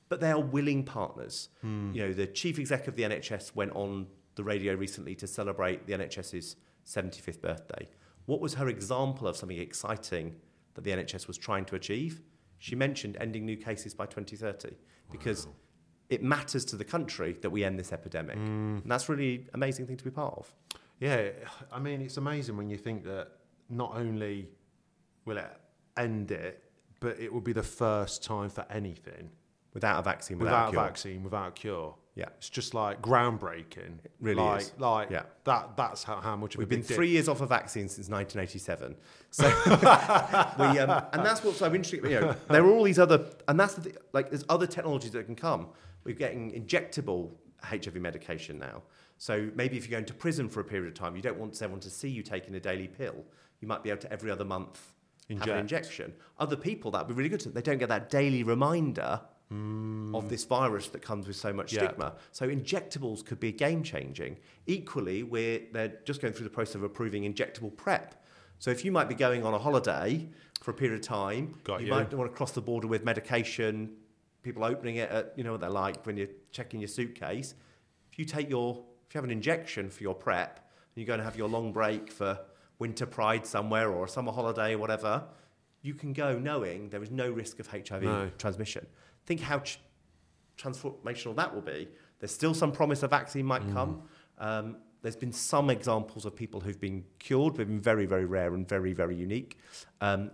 But 0.08 0.20
they 0.20 0.30
are 0.32 0.40
willing 0.40 0.82
partners. 0.82 1.50
Hmm. 1.60 1.92
You 1.94 2.08
know, 2.08 2.12
the 2.12 2.26
chief 2.26 2.58
exec 2.58 2.88
of 2.88 2.96
the 2.96 3.04
NHS 3.04 3.54
went 3.54 3.72
on 3.76 4.08
the 4.34 4.42
radio 4.42 4.74
recently 4.74 5.14
to 5.16 5.26
celebrate 5.28 5.86
the 5.86 5.92
NHS's 5.92 6.56
75th 6.84 7.40
birthday. 7.40 7.88
What 8.26 8.40
was 8.40 8.54
her 8.54 8.68
example 8.68 9.28
of 9.28 9.36
something 9.36 9.58
exciting 9.58 10.34
that 10.74 10.82
the 10.82 10.90
NHS 10.90 11.28
was 11.28 11.38
trying 11.38 11.64
to 11.66 11.76
achieve? 11.76 12.22
She 12.58 12.74
mentioned 12.74 13.16
ending 13.20 13.44
new 13.46 13.56
cases 13.56 13.94
by 13.94 14.06
2030 14.06 14.74
because 15.12 15.46
it 16.10 16.22
matters 16.22 16.64
to 16.66 16.76
the 16.76 16.84
country 16.84 17.36
that 17.40 17.50
we 17.50 17.64
end 17.64 17.78
this 17.78 17.92
epidemic. 17.92 18.36
And 18.36 18.82
that's 18.84 19.08
really 19.08 19.46
amazing 19.54 19.86
thing 19.86 19.96
to 19.96 20.04
be 20.04 20.10
part 20.10 20.34
of. 20.36 20.52
yeah. 20.98 21.30
I 21.72 21.78
mean, 21.78 22.02
it's 22.02 22.16
amazing 22.16 22.56
when 22.56 22.68
you 22.68 22.76
think 22.76 23.04
that 23.04 23.28
not 23.68 23.96
only 23.96 24.48
will 25.24 25.38
it 25.38 25.50
end 25.96 26.30
it, 26.32 26.62
but 26.98 27.18
it 27.18 27.32
will 27.32 27.40
be 27.40 27.52
the 27.52 27.62
first 27.62 28.22
time 28.22 28.50
for 28.50 28.66
anything 28.70 29.30
Without 29.72 30.00
a 30.00 30.02
vaccine, 30.02 30.38
without, 30.38 30.50
without, 30.50 30.68
a 30.68 30.70
cure. 30.72 30.82
a 30.82 30.86
vaccine, 30.86 31.22
without 31.22 31.48
a 31.48 31.50
cure. 31.52 31.94
Yeah. 32.16 32.24
It's 32.38 32.50
just 32.50 32.74
like 32.74 33.00
groundbreaking. 33.00 34.04
It 34.04 34.10
really 34.20 34.42
like, 34.42 34.62
is. 34.62 34.72
Like 34.78 35.10
Yeah. 35.10 35.22
that. 35.44 35.76
That's 35.76 36.02
how, 36.02 36.16
how 36.16 36.34
much 36.34 36.54
of 36.54 36.58
We've 36.58 36.68
been 36.68 36.82
three 36.82 37.08
years 37.08 37.28
off 37.28 37.40
a 37.40 37.46
vaccine 37.46 37.88
since 37.88 38.08
1987. 38.08 38.96
So 39.30 39.46
we, 40.58 40.78
um, 40.80 41.04
and 41.12 41.24
that's 41.24 41.44
what's 41.44 41.58
so 41.58 41.66
interesting. 41.72 42.04
You 42.10 42.20
know, 42.20 42.36
there 42.48 42.64
are 42.64 42.70
all 42.70 42.82
these 42.82 42.98
other, 42.98 43.26
and 43.46 43.60
that's 43.60 43.74
the 43.74 43.96
like 44.12 44.30
there's 44.30 44.44
other 44.48 44.66
technologies 44.66 45.12
that 45.12 45.26
can 45.26 45.36
come. 45.36 45.68
We're 46.04 46.14
getting 46.14 46.52
injectable 46.52 47.32
HIV 47.62 47.96
medication 47.96 48.58
now. 48.58 48.82
So 49.18 49.50
maybe 49.54 49.76
if 49.76 49.84
you 49.84 49.90
go 49.90 49.98
into 49.98 50.14
prison 50.14 50.48
for 50.48 50.60
a 50.60 50.64
period 50.64 50.88
of 50.88 50.94
time, 50.94 51.14
you 51.14 51.22
don't 51.22 51.38
want 51.38 51.60
everyone 51.60 51.80
to 51.80 51.90
see 51.90 52.08
you 52.08 52.22
taking 52.22 52.54
a 52.54 52.60
daily 52.60 52.88
pill. 52.88 53.24
You 53.60 53.68
might 53.68 53.82
be 53.82 53.90
able 53.90 54.00
to 54.00 54.12
every 54.12 54.30
other 54.30 54.44
month 54.44 54.94
have 55.38 55.48
an 55.48 55.58
injection. 55.58 56.12
Other 56.38 56.56
people 56.56 56.90
that'd 56.90 57.08
be 57.08 57.14
really 57.14 57.28
good. 57.28 57.40
To, 57.40 57.50
they 57.50 57.62
don't 57.62 57.78
get 57.78 57.88
that 57.88 58.10
daily 58.10 58.42
reminder 58.42 59.20
mm. 59.52 60.14
of 60.16 60.28
this 60.28 60.44
virus 60.44 60.88
that 60.88 61.02
comes 61.02 61.26
with 61.26 61.36
so 61.36 61.52
much 61.52 61.72
Yeah. 61.72 61.84
stigma. 61.84 62.14
So 62.32 62.48
injectables 62.48 63.24
could 63.24 63.40
be 63.40 63.52
game 63.52 63.82
changing. 63.82 64.38
Equally, 64.66 65.22
we're 65.22 65.62
they're 65.72 65.98
just 66.04 66.20
going 66.20 66.34
through 66.34 66.44
the 66.44 66.50
process 66.50 66.76
of 66.76 66.82
approving 66.82 67.22
injectable 67.32 67.76
PrEP. 67.76 68.14
So 68.58 68.70
if 68.70 68.84
you 68.84 68.92
might 68.92 69.08
be 69.08 69.14
going 69.14 69.44
on 69.44 69.54
a 69.54 69.58
holiday 69.58 70.28
for 70.60 70.72
a 70.72 70.74
period 70.74 71.00
of 71.00 71.06
time, 71.06 71.54
Got 71.64 71.80
you, 71.80 71.86
you. 71.86 71.92
might 71.92 72.12
want 72.12 72.30
to 72.30 72.36
cross 72.36 72.52
the 72.52 72.60
border 72.60 72.86
with 72.86 73.04
medication. 73.04 73.96
People 74.42 74.64
opening 74.64 74.96
it 74.96 75.10
at 75.10 75.32
you 75.36 75.44
know 75.44 75.52
what 75.52 75.60
they're 75.60 75.70
like 75.70 76.04
when 76.06 76.16
you're 76.16 76.28
checking 76.50 76.80
your 76.80 76.88
suitcase. 76.88 77.54
If 78.12 78.18
you 78.18 78.24
take 78.24 78.48
your 78.48 78.82
if 79.08 79.14
you 79.14 79.18
have 79.18 79.24
an 79.24 79.30
injection 79.30 79.90
for 79.90 80.02
your 80.02 80.14
PrEP 80.14 80.56
and 80.56 80.96
you're 80.96 81.06
going 81.06 81.18
to 81.18 81.24
have 81.24 81.36
your 81.36 81.48
long 81.48 81.72
break 81.72 82.10
for 82.12 82.38
winter 82.78 83.06
pride 83.06 83.44
somewhere 83.46 83.90
or 83.90 84.04
a 84.04 84.08
summer 84.08 84.32
holiday 84.32 84.74
or 84.74 84.78
whatever, 84.78 85.24
you 85.82 85.94
can 85.94 86.12
go 86.12 86.38
knowing 86.38 86.88
there 86.90 87.02
is 87.02 87.10
no 87.10 87.30
risk 87.30 87.58
of 87.60 87.66
HIV 87.66 88.02
No. 88.02 88.30
transmission. 88.38 88.86
Think 89.26 89.40
how 89.40 89.58
ch- 89.60 89.80
transformational 90.56 91.34
that 91.36 91.54
will 91.54 91.62
be. 91.62 91.88
There's 92.18 92.32
still 92.32 92.54
some 92.54 92.72
promise 92.72 93.02
a 93.02 93.08
vaccine 93.08 93.46
might 93.46 93.62
come. 93.72 94.02
Um, 94.38 94.76
there's 95.02 95.16
been 95.16 95.32
some 95.32 95.70
examples 95.70 96.24
of 96.26 96.36
people 96.36 96.60
who've 96.60 96.80
been 96.80 97.04
cured, 97.18 97.54
but 97.54 97.66
been 97.66 97.80
very, 97.80 98.04
very 98.06 98.26
rare 98.26 98.54
and 98.54 98.68
very, 98.68 98.92
very 98.92 99.16
unique. 99.16 99.58
Um, 100.00 100.30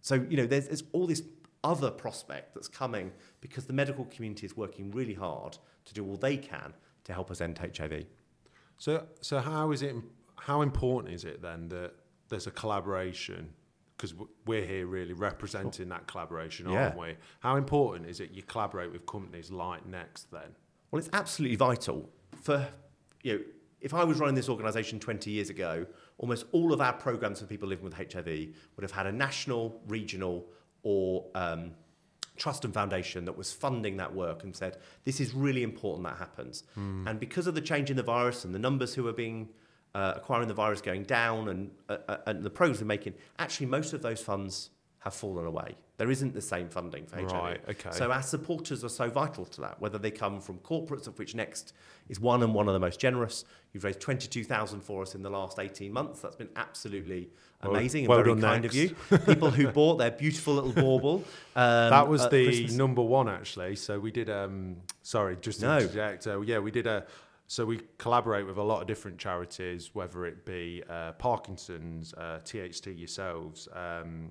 so, 0.00 0.14
you 0.28 0.36
know, 0.36 0.46
there's, 0.46 0.66
there's 0.66 0.82
all 0.92 1.06
this 1.06 1.22
other 1.64 1.90
prospect 1.90 2.54
that's 2.54 2.68
coming 2.68 3.12
because 3.40 3.66
the 3.66 3.72
medical 3.72 4.04
community 4.06 4.46
is 4.46 4.56
working 4.56 4.90
really 4.90 5.14
hard 5.14 5.56
to 5.84 5.94
do 5.94 6.04
all 6.06 6.16
they 6.16 6.36
can 6.36 6.72
to 7.04 7.12
help 7.12 7.30
us 7.30 7.40
end 7.40 7.58
HIV. 7.58 8.04
So, 8.78 9.06
so 9.20 9.38
how 9.38 9.70
is 9.72 9.82
it? 9.82 9.94
How 10.36 10.62
important 10.62 11.14
is 11.14 11.24
it 11.24 11.40
then 11.40 11.68
that 11.68 11.92
there's 12.28 12.46
a 12.46 12.50
collaboration? 12.50 13.50
Because 13.96 14.14
we're 14.46 14.64
here 14.64 14.86
really 14.86 15.12
representing 15.12 15.88
that 15.90 16.08
collaboration, 16.08 16.66
aren't 16.66 16.96
Yeah. 16.96 17.00
we? 17.00 17.14
How 17.40 17.54
important 17.56 18.08
is 18.08 18.18
it 18.18 18.32
you 18.32 18.42
collaborate 18.42 18.90
with 18.90 19.06
companies 19.06 19.50
like 19.52 19.86
Next 19.86 20.30
then? 20.32 20.56
Well, 20.90 20.98
it's 20.98 21.10
absolutely 21.12 21.56
vital 21.56 22.10
for 22.42 22.66
you 23.22 23.38
know. 23.38 23.44
If 23.80 23.94
I 23.94 24.04
was 24.04 24.20
running 24.20 24.36
this 24.36 24.48
organisation 24.48 25.00
20 25.00 25.28
years 25.30 25.50
ago, 25.50 25.86
almost 26.18 26.46
all 26.52 26.72
of 26.72 26.80
our 26.80 26.92
programs 26.92 27.40
for 27.40 27.46
people 27.46 27.68
living 27.68 27.84
with 27.84 27.94
HIV 27.94 28.26
would 28.76 28.82
have 28.82 28.92
had 28.92 29.06
a 29.08 29.12
national, 29.12 29.80
regional, 29.88 30.46
or 30.82 31.26
um, 31.34 31.72
trust 32.36 32.64
and 32.64 32.74
foundation 32.74 33.24
that 33.24 33.36
was 33.36 33.52
funding 33.52 33.96
that 33.98 34.14
work 34.14 34.42
and 34.42 34.54
said 34.56 34.78
this 35.04 35.20
is 35.20 35.34
really 35.34 35.62
important 35.62 36.04
that 36.04 36.16
happens. 36.16 36.64
And 37.08 37.20
because 37.20 37.46
of 37.46 37.54
the 37.54 37.60
change 37.60 37.90
in 37.90 37.96
the 37.96 38.02
virus 38.02 38.44
and 38.44 38.54
the 38.54 38.58
numbers 38.58 38.94
who 38.94 39.06
are 39.06 39.12
being 39.12 39.48
uh, 39.94 40.14
acquiring 40.16 40.48
the 40.48 40.54
virus 40.54 40.80
going 40.80 41.04
down 41.04 41.48
and 41.48 41.70
uh, 41.88 41.98
uh, 42.08 42.16
and 42.26 42.42
the 42.42 42.50
progress 42.50 42.80
we're 42.80 42.86
making, 42.86 43.14
actually 43.38 43.66
most 43.66 43.92
of 43.92 44.02
those 44.02 44.20
funds 44.22 44.70
have 45.04 45.14
fallen 45.14 45.46
away. 45.46 45.76
There 45.96 46.10
isn't 46.10 46.32
the 46.34 46.40
same 46.40 46.68
funding 46.68 47.06
for 47.06 47.16
HIV. 47.16 47.32
Right, 47.32 47.60
okay. 47.68 47.90
So 47.92 48.10
our 48.12 48.22
supporters 48.22 48.84
are 48.84 48.88
so 48.88 49.08
vital 49.10 49.44
to 49.46 49.60
that, 49.62 49.80
whether 49.80 49.98
they 49.98 50.10
come 50.10 50.40
from 50.40 50.58
corporates, 50.58 51.06
of 51.06 51.18
which 51.18 51.34
Next 51.34 51.72
is 52.08 52.20
one 52.20 52.42
and 52.42 52.54
one 52.54 52.68
of 52.68 52.74
the 52.74 52.80
most 52.80 53.00
generous. 53.00 53.44
You've 53.72 53.84
raised 53.84 54.00
22,000 54.00 54.80
for 54.80 55.02
us 55.02 55.14
in 55.14 55.22
the 55.22 55.30
last 55.30 55.58
18 55.58 55.92
months. 55.92 56.20
That's 56.20 56.36
been 56.36 56.48
absolutely 56.56 57.30
amazing 57.62 58.06
well 58.06 58.18
and 58.18 58.26
very 58.26 58.40
kind 58.40 58.62
Next. 58.62 58.74
of 58.74 58.80
you. 58.80 59.18
People 59.34 59.50
who 59.50 59.68
bought 59.68 59.96
their 59.96 60.10
beautiful 60.12 60.54
little 60.54 60.72
bauble. 60.72 61.24
Um, 61.56 61.90
that 61.90 62.06
was 62.08 62.28
the 62.28 62.44
Christmas. 62.46 62.72
number 62.72 63.02
one 63.02 63.28
actually. 63.28 63.76
So 63.76 63.98
we 63.98 64.10
did. 64.12 64.30
Um, 64.30 64.76
sorry, 65.02 65.36
just 65.40 65.60
to 65.60 65.66
No. 65.66 65.78
interject. 65.78 66.26
Uh, 66.26 66.40
yeah, 66.42 66.58
we 66.60 66.70
did 66.70 66.86
a. 66.86 67.06
So 67.48 67.66
we 67.66 67.80
collaborate 67.98 68.46
with 68.46 68.56
a 68.56 68.62
lot 68.62 68.80
of 68.80 68.86
different 68.86 69.18
charities, 69.18 69.90
whether 69.94 70.24
it 70.26 70.46
be 70.46 70.82
uh, 70.88 71.12
Parkinson's, 71.12 72.14
uh, 72.14 72.38
THT 72.44 72.86
yourselves, 72.96 73.68
um, 73.74 74.30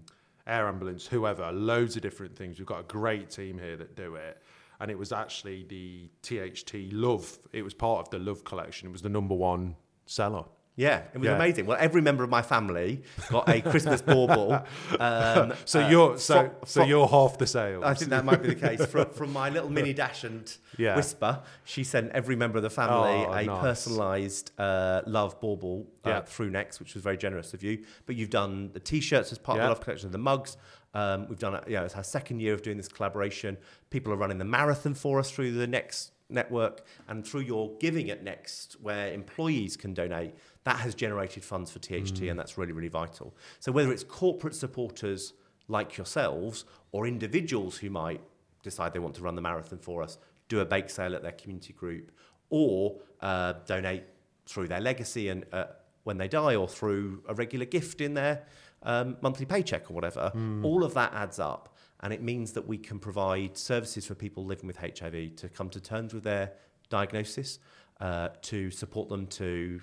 air 0.52 0.68
ambulance, 0.68 1.08
whoever. 1.08 1.52
Loads 1.52 1.96
of 1.96 2.02
different 2.02 2.36
things. 2.36 2.60
We've 2.60 2.68
got 2.68 2.82
a 2.82 2.84
great 2.84 3.30
team 3.30 3.58
here 3.58 3.78
that 3.78 3.96
do 3.96 4.16
it. 4.16 4.42
And 4.80 4.92
it 4.92 4.98
was 4.98 5.12
actually 5.12 5.64
the 5.64 6.10
THT 6.24 6.94
Love. 6.94 7.40
It 7.54 7.62
was 7.62 7.74
part 7.74 8.00
of 8.02 8.10
the 8.10 8.20
Love 8.20 8.44
collection. 8.44 8.88
It 8.88 8.92
was 8.92 9.02
the 9.02 9.10
number 9.10 9.36
one 9.36 9.76
seller. 10.06 10.46
Yeah, 10.78 11.02
it 11.14 11.18
was 11.20 11.28
Yeah. 11.28 11.36
amazing. 11.36 11.66
Well, 11.66 11.78
every 11.80 12.02
member 12.02 12.24
of 12.24 12.30
my 12.30 12.42
family 12.42 13.04
got 13.30 13.48
a 13.50 13.62
Christmas 13.62 14.02
bauble. 14.02 14.64
Um, 15.00 15.54
So 15.66 15.82
uh, 15.84 15.90
you're 15.90 16.18
so 16.18 16.34
fro- 16.36 16.52
so 16.66 16.84
you're 16.84 17.08
half 17.08 17.38
the 17.38 17.46
sales. 17.48 17.84
I 17.86 17.94
think 17.94 18.10
that 18.12 18.24
might 18.26 18.42
be 18.42 18.50
the 18.50 18.56
case. 18.56 18.86
From, 18.86 19.10
from 19.20 19.34
my 19.34 19.50
little 19.50 19.70
mini 19.70 19.94
dash 19.94 20.24
and 20.24 20.52
Yeah. 20.78 20.96
whisper, 20.96 21.42
she 21.66 21.84
sent 21.84 22.12
every 22.12 22.36
member 22.36 22.58
of 22.58 22.64
the 22.64 22.70
family 22.70 23.26
Oh, 23.28 23.32
a 23.34 23.44
nice. 23.46 23.64
personalised 23.88 24.52
uh, 24.58 25.02
love 25.06 25.40
bauble 25.42 25.88
uh, 26.06 26.10
Yeah. 26.10 26.22
through 26.22 26.50
Next, 26.52 26.80
which 26.80 26.94
was 26.94 27.04
very 27.04 27.18
generous 27.18 27.54
of 27.54 27.64
you. 27.64 27.84
But 28.06 28.16
you've 28.16 28.30
done 28.30 28.72
the 28.74 28.80
T-shirts 28.80 29.32
as 29.32 29.38
part 29.38 29.58
of 29.60 29.64
the 29.64 29.70
love 29.70 29.82
collection, 29.82 30.12
the 30.12 30.18
mugs. 30.18 30.56
Um, 30.94 31.28
we've 31.30 31.40
done, 31.40 31.56
it, 31.56 31.64
yeah, 31.68 31.84
it's 31.84 31.96
our 31.96 32.04
second 32.04 32.42
year 32.42 32.54
of 32.54 32.62
doing 32.62 32.78
this 32.78 32.88
collaboration. 32.90 33.58
People 33.90 34.12
are 34.14 34.18
running 34.18 34.38
the 34.40 34.46
marathon 34.46 34.94
for 34.94 35.20
us 35.20 35.32
through 35.32 35.52
the 35.54 35.68
Next 35.68 36.12
network 36.32 36.86
and 37.08 37.26
through 37.26 37.42
your 37.42 37.72
giving 37.80 38.10
at 38.10 38.24
Next, 38.24 38.78
where 38.82 39.12
employees 39.14 39.78
can 39.78 39.94
donate. 39.94 40.34
That 40.64 40.78
has 40.78 40.94
generated 40.96 41.44
funds 41.44 41.72
for 41.72 41.80
THT, 41.80 42.22
and 42.30 42.38
that's 42.40 42.58
really, 42.58 42.72
really 42.72 42.88
vital. 42.88 43.36
So 43.60 43.72
whether 43.72 43.92
it's 43.92 44.04
corporate 44.04 44.56
supporters 44.56 45.34
like 45.68 45.98
yourselves 45.98 46.66
or 46.92 47.08
individuals 47.08 47.78
who 47.78 47.90
might 47.90 48.22
decide 48.64 48.94
they 48.94 49.00
want 49.00 49.16
to 49.16 49.24
run 49.24 49.36
the 49.36 49.42
marathon 49.42 49.80
for 49.80 50.04
us, 50.04 50.18
do 50.50 50.60
a 50.60 50.66
bake 50.66 50.90
sale 50.90 51.16
at 51.16 51.24
their 51.24 51.32
community 51.32 51.74
group, 51.74 52.12
or 52.50 52.98
uh, 53.22 53.54
donate 53.66 54.04
through 54.46 54.68
their 54.68 54.82
legacy 54.82 55.30
and 55.30 55.46
uh, 55.54 55.66
when 56.04 56.18
they 56.18 56.28
die, 56.28 56.56
or 56.56 56.68
through 56.68 57.24
a 57.28 57.34
regular 57.34 57.66
gift 57.66 58.02
in 58.02 58.14
their 58.14 58.44
um, 58.84 59.18
monthly 59.22 59.46
paycheck 59.46 59.90
or 59.90 59.94
whatever. 59.94 60.32
All 60.64 60.84
of 60.84 60.94
that 60.96 61.14
adds 61.14 61.40
up, 61.40 61.71
and 62.04 62.12
it 62.14 62.22
means 62.22 62.52
that 62.54 62.68
we 62.68 62.78
can 62.78 63.00
provide 63.00 63.58
services 63.58 64.06
for 64.06 64.16
people 64.16 64.46
living 64.46 64.68
with 64.68 64.78
HIV 64.78 65.36
to 65.36 65.50
come 65.50 65.70
to 65.70 65.80
terms 65.80 66.14
with 66.14 66.24
their 66.24 66.54
diagnosis, 66.90 67.60
uh, 68.00 68.30
to 68.42 68.72
support 68.72 69.10
them 69.10 69.28
to 69.28 69.80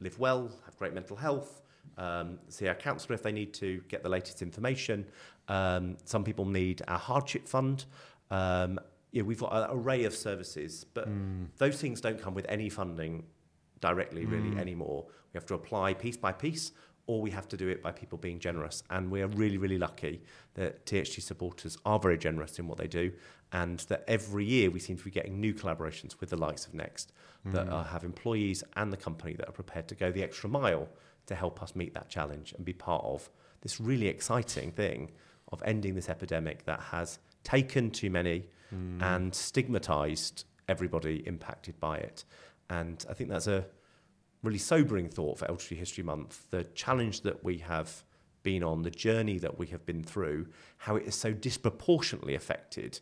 live 0.00 0.18
well, 0.18 0.50
have 0.64 0.76
great 0.76 0.92
mental 0.92 1.16
health, 1.16 1.62
um, 1.96 2.38
see 2.48 2.68
our 2.68 2.74
counsellor 2.74 3.14
if 3.14 3.22
they 3.22 3.32
need 3.32 3.54
to, 3.54 3.82
get 3.88 4.02
the 4.02 4.08
latest 4.08 4.42
information. 4.42 5.06
Um, 5.48 5.96
some 6.04 6.24
people 6.24 6.44
need 6.44 6.82
our 6.88 6.98
hardship 6.98 7.48
fund. 7.48 7.84
Um, 8.30 8.78
yeah, 9.10 9.22
we've 9.22 9.40
got 9.40 9.52
an 9.52 9.76
array 9.76 10.04
of 10.04 10.14
services, 10.14 10.84
but 10.94 11.06
those 11.58 11.80
things 11.80 12.00
don't 12.00 12.20
come 12.20 12.34
with 12.34 12.46
any 12.48 12.68
funding 12.70 13.24
directly, 13.80 14.24
really, 14.24 14.58
anymore. 14.58 15.04
We 15.32 15.38
have 15.38 15.46
to 15.46 15.54
apply 15.54 15.94
piece 15.94 16.16
by 16.16 16.32
piece, 16.32 16.72
or 17.12 17.20
we 17.20 17.30
have 17.30 17.48
to 17.48 17.56
do 17.56 17.68
it 17.68 17.82
by 17.82 17.92
people 17.92 18.16
being 18.16 18.38
generous. 18.38 18.82
And 18.88 19.10
we 19.10 19.20
are 19.22 19.28
really, 19.28 19.58
really 19.58 19.78
lucky 19.78 20.22
that 20.54 20.86
THT 20.86 21.22
supporters 21.22 21.76
are 21.84 21.98
very 21.98 22.16
generous 22.16 22.58
in 22.58 22.66
what 22.66 22.78
they 22.78 22.86
do, 22.86 23.12
and 23.52 23.80
that 23.90 24.04
every 24.08 24.44
year 24.44 24.70
we 24.70 24.80
seem 24.80 24.96
to 24.96 25.04
be 25.04 25.10
getting 25.10 25.40
new 25.40 25.52
collaborations 25.52 26.18
with 26.20 26.30
the 26.30 26.36
likes 26.36 26.66
of 26.66 26.74
Next 26.74 27.12
that 27.44 27.68
uh, 27.68 27.82
have 27.82 28.04
employees 28.04 28.62
and 28.76 28.92
the 28.92 28.96
company 28.96 29.34
that 29.34 29.48
are 29.48 29.52
prepared 29.52 29.88
to 29.88 29.96
go 29.96 30.12
the 30.12 30.22
extra 30.22 30.48
mile 30.48 30.88
to 31.26 31.34
help 31.34 31.60
us 31.62 31.74
meet 31.74 31.92
that 31.92 32.08
challenge 32.08 32.54
and 32.56 32.64
be 32.64 32.72
part 32.72 33.04
of 33.04 33.28
this 33.62 33.80
really 33.80 34.06
exciting 34.06 34.70
thing 34.70 35.10
of 35.50 35.60
ending 35.64 35.94
this 35.94 36.08
epidemic 36.08 36.64
that 36.64 36.80
has 36.80 37.18
taken 37.44 37.90
too 37.90 38.10
many 38.10 38.44
and 39.02 39.34
stigmatized 39.34 40.44
everybody 40.68 41.16
impacted 41.26 41.78
by 41.78 41.98
it. 41.98 42.24
And 42.70 43.04
I 43.10 43.12
think 43.12 43.28
that's 43.28 43.48
a 43.48 43.66
really 44.42 44.58
sobering 44.58 45.08
thought 45.08 45.38
for 45.38 45.46
LGBT 45.46 45.76
History 45.76 46.04
Month. 46.04 46.50
The 46.50 46.64
challenge 46.64 47.20
that 47.22 47.42
we 47.44 47.58
have 47.58 48.04
been 48.42 48.62
on, 48.64 48.82
the 48.82 48.90
journey 48.90 49.38
that 49.38 49.58
we 49.58 49.66
have 49.68 49.86
been 49.86 50.02
through, 50.02 50.46
how 50.78 50.96
it 50.96 51.04
is 51.06 51.14
so 51.14 51.32
disproportionately 51.32 52.34
affected 52.34 52.98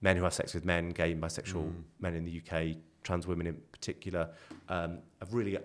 men 0.00 0.16
who 0.16 0.22
have 0.22 0.32
sex 0.34 0.54
with 0.54 0.64
men, 0.64 0.90
gay 0.90 1.12
and 1.12 1.20
bisexual 1.22 1.72
men 2.00 2.14
in 2.14 2.24
the 2.24 2.40
UK, 2.40 2.76
trans 3.02 3.26
women 3.26 3.46
in 3.48 3.56
particular, 3.72 4.30
um, 4.68 4.98
have 5.18 5.34
really 5.34 5.58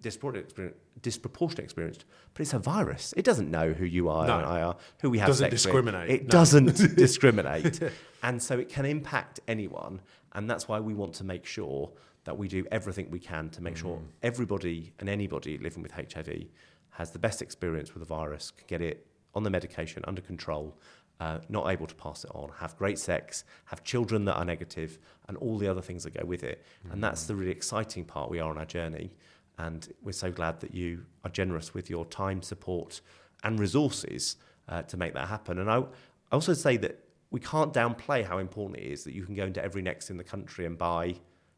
disproportionate 0.00 0.44
experience, 0.46 0.76
disproportionate 1.02 1.64
experienced. 1.64 2.04
But 2.32 2.42
it's 2.42 2.52
a 2.54 2.58
virus. 2.60 3.12
It 3.16 3.24
doesn't 3.24 3.50
know 3.50 3.72
who 3.72 3.84
you 3.84 4.08
are 4.08 4.26
No. 4.26 4.36
and 4.38 4.46
I 4.46 4.62
are, 4.62 4.76
who 5.00 5.10
we 5.10 5.18
have 5.18 5.26
Doesn't 5.26 5.50
sex 5.50 5.62
discriminate. 5.64 6.08
with. 6.08 6.20
It 6.20 6.22
No. 6.24 6.28
doesn't 6.30 6.96
discriminate. 6.96 7.80
And 8.22 8.42
so 8.42 8.58
it 8.58 8.68
can 8.68 8.84
impact 8.84 9.40
anyone. 9.48 10.02
And 10.32 10.48
that's 10.48 10.68
why 10.68 10.78
we 10.78 10.92
want 10.92 11.14
to 11.14 11.24
make 11.24 11.46
sure 11.46 11.90
that 12.24 12.36
we 12.36 12.48
do 12.48 12.64
everything 12.70 13.10
we 13.10 13.18
can 13.18 13.48
to 13.50 13.62
make 13.62 13.76
sure 13.76 13.96
Mm. 13.96 14.06
everybody 14.22 14.92
and 14.98 15.08
anybody 15.08 15.58
living 15.58 15.82
with 15.82 15.92
HIV 15.92 16.48
has 16.90 17.10
the 17.12 17.18
best 17.18 17.40
experience 17.42 17.94
with 17.94 18.00
the 18.00 18.06
virus, 18.06 18.50
can 18.50 18.66
get 18.66 18.80
it 18.82 19.06
on 19.34 19.42
the 19.42 19.50
medication 19.50 20.02
under 20.06 20.20
control, 20.20 20.76
uh, 21.20 21.38
not 21.48 21.68
able 21.70 21.86
to 21.86 21.94
pass 21.94 22.24
it 22.24 22.30
on, 22.34 22.50
have 22.58 22.76
great 22.76 22.98
sex, 22.98 23.44
have 23.66 23.84
children 23.84 24.24
that 24.24 24.34
are 24.34 24.44
negative, 24.44 24.98
and 25.28 25.36
all 25.38 25.56
the 25.58 25.68
other 25.68 25.82
things 25.82 26.02
that 26.04 26.14
go 26.14 26.24
with 26.24 26.42
it. 26.42 26.64
And 26.90 27.02
that's 27.02 27.24
the 27.24 27.34
really 27.34 27.50
exciting 27.52 28.04
part 28.04 28.30
we 28.30 28.38
are 28.40 28.50
on 28.50 28.58
our 28.58 28.64
journey. 28.66 29.12
And 29.58 29.86
we're 30.02 30.12
so 30.12 30.32
glad 30.32 30.60
that 30.60 30.74
you 30.74 31.04
are 31.24 31.30
generous 31.30 31.74
with 31.74 31.90
your 31.90 32.04
time, 32.06 32.42
support, 32.42 33.00
and 33.44 33.58
resources 33.60 34.36
uh, 34.68 34.82
to 34.82 34.96
make 34.96 35.12
that 35.14 35.28
happen. 35.28 35.58
And 35.58 35.70
I, 35.70 35.78
I 35.78 35.84
also 36.32 36.54
say 36.54 36.76
that 36.78 36.98
we 37.30 37.40
can't 37.40 37.72
downplay 37.72 38.24
how 38.24 38.38
important 38.38 38.78
it 38.80 38.86
is 38.90 39.04
that 39.04 39.12
you 39.14 39.24
can 39.24 39.34
go 39.34 39.44
into 39.44 39.62
every 39.62 39.82
Next 39.82 40.10
in 40.10 40.16
the 40.16 40.24
country 40.24 40.66
and 40.66 40.76
buy 40.76 41.14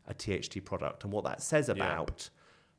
a 0.09 0.15
THT 0.15 0.65
product 0.65 1.05
and 1.05 1.13
what 1.13 1.25
that 1.25 1.43
says 1.43 1.69
Yeah. 1.69 1.75
about 1.75 2.29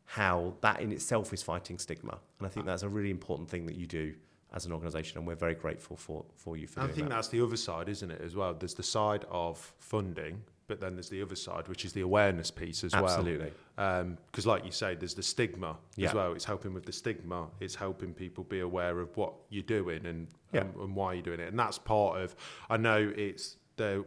how 0.05 0.53
that 0.61 0.81
in 0.81 0.91
itself 0.91 1.33
is 1.33 1.41
fighting 1.41 1.79
stigma. 1.79 2.19
And 2.39 2.45
I 2.45 2.49
think 2.49 2.65
that's 2.65 2.83
a 2.83 2.89
really 2.89 3.09
important 3.09 3.49
thing 3.49 3.65
that 3.67 3.75
you 3.75 3.87
do 3.87 4.13
as 4.53 4.65
an 4.67 4.71
organisation, 4.71 5.17
and 5.17 5.25
we're 5.25 5.33
very 5.35 5.55
grateful 5.55 5.95
for, 5.97 6.25
for 6.35 6.55
you 6.57 6.67
for 6.67 6.81
that. 6.81 6.89
I 6.89 6.93
think 6.93 7.09
that. 7.09 7.15
that's 7.15 7.29
the 7.29 7.41
other 7.41 7.55
side, 7.55 7.89
isn't 7.89 8.11
it, 8.11 8.21
as 8.21 8.35
well? 8.35 8.53
There's 8.53 8.75
the 8.75 8.83
side 8.83 9.25
of 9.31 9.73
funding, 9.79 10.43
but 10.67 10.79
then 10.79 10.95
there's 10.95 11.09
the 11.09 11.23
other 11.23 11.35
side, 11.35 11.67
which 11.67 11.85
is 11.85 11.93
the 11.93 12.01
awareness 12.01 12.51
piece 12.51 12.83
as 12.83 12.91
well. 12.93 13.05
Absolutely. 13.05 13.47
Um, 13.47 13.53
well. 13.77 14.17
Because, 14.27 14.45
like 14.45 14.63
you 14.63 14.71
say, 14.71 14.93
there's 14.93 15.15
the 15.15 15.23
stigma 15.23 15.77
Yeah. 15.95 16.09
as 16.09 16.13
well. 16.13 16.33
It's 16.33 16.45
helping 16.45 16.73
with 16.73 16.85
the 16.85 16.91
stigma. 16.91 17.47
It's 17.61 17.73
helping 17.73 18.13
people 18.13 18.43
be 18.43 18.59
aware 18.59 18.99
of 18.99 19.15
what 19.17 19.33
you're 19.49 19.63
doing 19.63 20.05
and 20.05 20.27
Yeah. 20.51 20.61
and, 20.61 20.75
and 20.75 20.95
why 20.95 21.13
you're 21.13 21.23
doing 21.23 21.39
it. 21.39 21.47
And 21.47 21.57
that's 21.57 21.79
part 21.79 22.21
of. 22.21 22.35
I 22.69 22.77
know 22.77 23.11
it's 23.15 23.57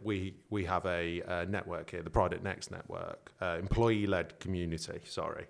we 0.03 0.35
we 0.51 0.65
have 0.65 0.87
a, 0.87 1.47
network 1.49 1.91
here, 1.91 2.03
the 2.03 2.11
Pride 2.11 2.43
Next 2.43 2.71
network, 2.71 3.33
uh, 3.41 3.57
employee-led 3.59 4.39
community. 4.41 5.01
Sorry, 5.05 5.47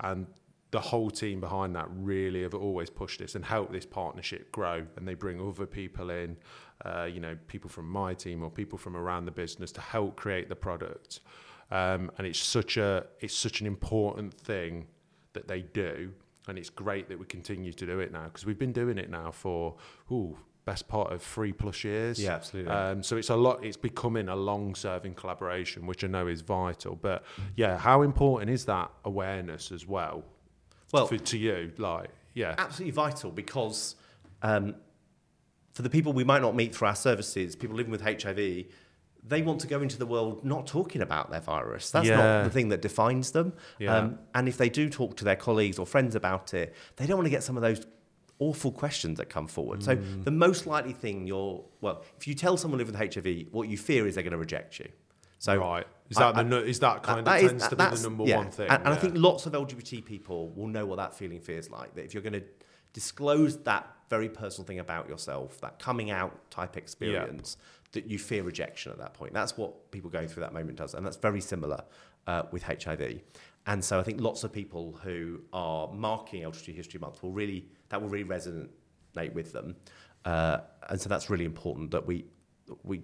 and 0.00 0.26
the 0.70 0.80
whole 0.80 1.10
team 1.10 1.40
behind 1.40 1.74
that 1.74 1.86
really 1.90 2.42
have 2.42 2.54
always 2.54 2.90
pushed 2.90 3.20
this 3.20 3.34
and 3.34 3.44
helped 3.44 3.72
this 3.72 3.86
partnership 3.86 4.52
grow. 4.52 4.84
And 4.96 5.08
they 5.08 5.14
bring 5.14 5.40
other 5.40 5.66
people 5.66 6.10
in, 6.10 6.36
uh, 6.84 7.04
you 7.04 7.20
know, 7.20 7.38
people 7.46 7.70
from 7.70 7.88
my 7.88 8.12
team 8.12 8.42
or 8.42 8.50
people 8.50 8.76
from 8.76 8.94
around 8.96 9.24
the 9.24 9.30
business 9.30 9.72
to 9.72 9.80
help 9.80 10.16
create 10.16 10.48
the 10.48 10.56
product. 10.56 11.20
Um, 11.70 12.10
and 12.18 12.26
it's 12.26 12.38
such 12.38 12.76
a 12.76 13.06
it's 13.20 13.34
such 13.34 13.60
an 13.60 13.66
important 13.66 14.34
thing 14.34 14.86
that 15.34 15.48
they 15.48 15.62
do, 15.62 16.12
and 16.48 16.58
it's 16.58 16.70
great 16.70 17.08
that 17.08 17.18
we 17.18 17.26
continue 17.26 17.72
to 17.72 17.86
do 17.86 18.00
it 18.00 18.12
now 18.12 18.24
because 18.24 18.46
we've 18.46 18.58
been 18.58 18.72
doing 18.72 18.98
it 18.98 19.10
now 19.10 19.30
for 19.30 19.76
ooh 20.10 20.36
best 20.70 20.86
part 20.88 21.12
of 21.12 21.22
three 21.22 21.52
plus 21.52 21.84
years. 21.84 22.20
Yeah, 22.22 22.34
absolutely. 22.34 22.72
Um, 22.72 23.02
so 23.02 23.16
it's 23.16 23.30
a 23.30 23.36
lot. 23.36 23.64
It's 23.64 23.76
becoming 23.76 24.28
a 24.28 24.36
long-serving 24.36 25.14
collaboration, 25.14 25.86
which 25.86 26.04
I 26.04 26.08
know 26.08 26.26
is 26.26 26.40
vital. 26.42 26.94
But 27.08 27.24
yeah, 27.56 27.78
how 27.78 28.02
important 28.02 28.50
is 28.50 28.64
that 28.66 28.90
awareness 29.04 29.72
as 29.72 29.86
well? 29.86 30.24
Well- 30.92 31.06
for, 31.06 31.18
to 31.18 31.38
you, 31.38 31.72
like 31.78 32.08
yeah, 32.34 32.54
absolutely 32.58 32.92
vital 32.92 33.30
because 33.30 33.96
um, 34.42 34.74
for 35.72 35.82
the 35.82 35.90
people 35.90 36.12
we 36.12 36.24
might 36.24 36.42
not 36.42 36.54
meet 36.54 36.74
through 36.74 36.88
our 36.88 36.96
services, 36.96 37.56
people 37.56 37.76
living 37.76 37.90
with 37.92 38.02
HIV, 38.02 38.64
they 39.26 39.42
want 39.42 39.60
to 39.60 39.66
go 39.66 39.80
into 39.82 39.98
the 39.98 40.06
world 40.06 40.44
not 40.44 40.66
talking 40.66 41.02
about 41.02 41.30
their 41.30 41.40
virus. 41.40 41.90
That's 41.90 42.08
Yeah. 42.08 42.16
not 42.16 42.44
the 42.44 42.50
thing 42.50 42.68
that 42.70 42.80
defines 42.82 43.32
them. 43.32 43.52
Yeah. 43.78 43.96
Um, 43.96 44.18
and 44.34 44.48
if 44.48 44.56
they 44.56 44.68
do 44.68 44.88
talk 44.88 45.16
to 45.18 45.24
their 45.24 45.36
colleagues 45.36 45.78
or 45.78 45.86
friends 45.86 46.14
about 46.14 46.54
it, 46.54 46.74
they 46.96 47.06
don't 47.06 47.16
want 47.18 47.26
to 47.26 47.30
get 47.30 47.42
some 47.42 47.56
of 47.56 47.62
those 47.62 47.80
awful 48.40 48.70
questions 48.72 49.18
that 49.18 49.28
come 49.28 49.46
forward. 49.46 49.82
So 49.82 49.96
Mm. 49.96 50.24
the 50.24 50.30
most 50.30 50.66
likely 50.66 50.92
thing 50.92 51.26
you're, 51.26 51.64
well, 51.80 52.02
if 52.16 52.26
you 52.28 52.34
tell 52.34 52.56
someone 52.56 52.78
living 52.78 52.92
with 52.94 53.00
HIV, 53.00 53.48
what 53.50 53.68
you 53.68 53.76
fear 53.76 54.06
is 54.06 54.14
they're 54.14 54.22
going 54.22 54.30
to 54.32 54.38
reject 54.38 54.78
you. 54.78 54.88
So 55.40 55.56
right. 55.56 55.86
Is 56.10 56.16
I- 56.16 56.20
that 56.20 56.34
the 56.34 56.40
I- 56.40 56.60
nu- 56.60 56.66
is 56.66 56.80
that 56.80 57.02
kind 57.02 57.18
of 57.20 57.24
that 57.26 57.42
is- 57.42 57.50
tends 57.50 57.68
to 57.68 57.76
be 57.76 57.84
the 57.84 58.00
number 58.02 58.24
yeah. 58.24 58.36
one 58.36 58.50
thing? 58.50 58.68
And, 58.68 58.84
and 58.84 58.94
I 58.94 58.96
think 58.96 59.14
lots 59.16 59.46
of 59.46 59.52
LGBT 59.54 60.00
people 60.04 60.50
will 60.50 60.68
know 60.68 60.86
what 60.86 60.96
that 60.96 61.14
feeling 61.14 61.40
feels 61.40 61.68
like. 61.70 61.94
That 61.94 62.04
if 62.04 62.14
you're 62.14 62.22
going 62.22 62.32
to 62.34 62.44
disclose 62.92 63.58
that 63.64 63.88
very 64.10 64.28
personal 64.28 64.66
thing 64.66 64.78
about 64.78 65.08
yourself, 65.08 65.60
that 65.60 65.78
coming 65.78 66.10
out 66.10 66.50
type 66.50 66.76
experience, 66.76 67.56
that 67.92 68.06
you 68.06 68.18
fear 68.18 68.42
rejection 68.42 68.90
at 68.92 68.98
that 68.98 69.14
point. 69.14 69.32
That's 69.34 69.56
what 69.56 69.90
people 69.90 70.10
going 70.10 70.28
through 70.28 70.42
that 70.42 70.52
moment 70.52 70.76
does, 70.76 70.94
and 70.94 71.04
that's 71.04 71.16
very 71.16 71.40
similar 71.40 71.84
uh, 72.26 72.42
with 72.52 72.62
HIV. 72.62 73.20
And 73.68 73.84
so 73.84 74.00
I 74.00 74.02
think 74.02 74.20
lots 74.20 74.44
of 74.44 74.52
people 74.52 74.98
who 75.02 75.42
are 75.52 75.92
marking 75.92 76.42
LGBT 76.42 76.74
History 76.74 76.98
Month 76.98 77.22
will 77.22 77.32
really 77.32 77.68
that 77.90 78.00
will 78.00 78.08
really 78.08 78.28
resonate 78.28 79.32
with 79.34 79.52
them, 79.52 79.76
uh, 80.24 80.58
and 80.88 81.00
so 81.00 81.08
that's 81.08 81.28
really 81.30 81.44
important 81.44 81.90
that 81.90 82.06
we 82.06 82.24
we 82.82 83.02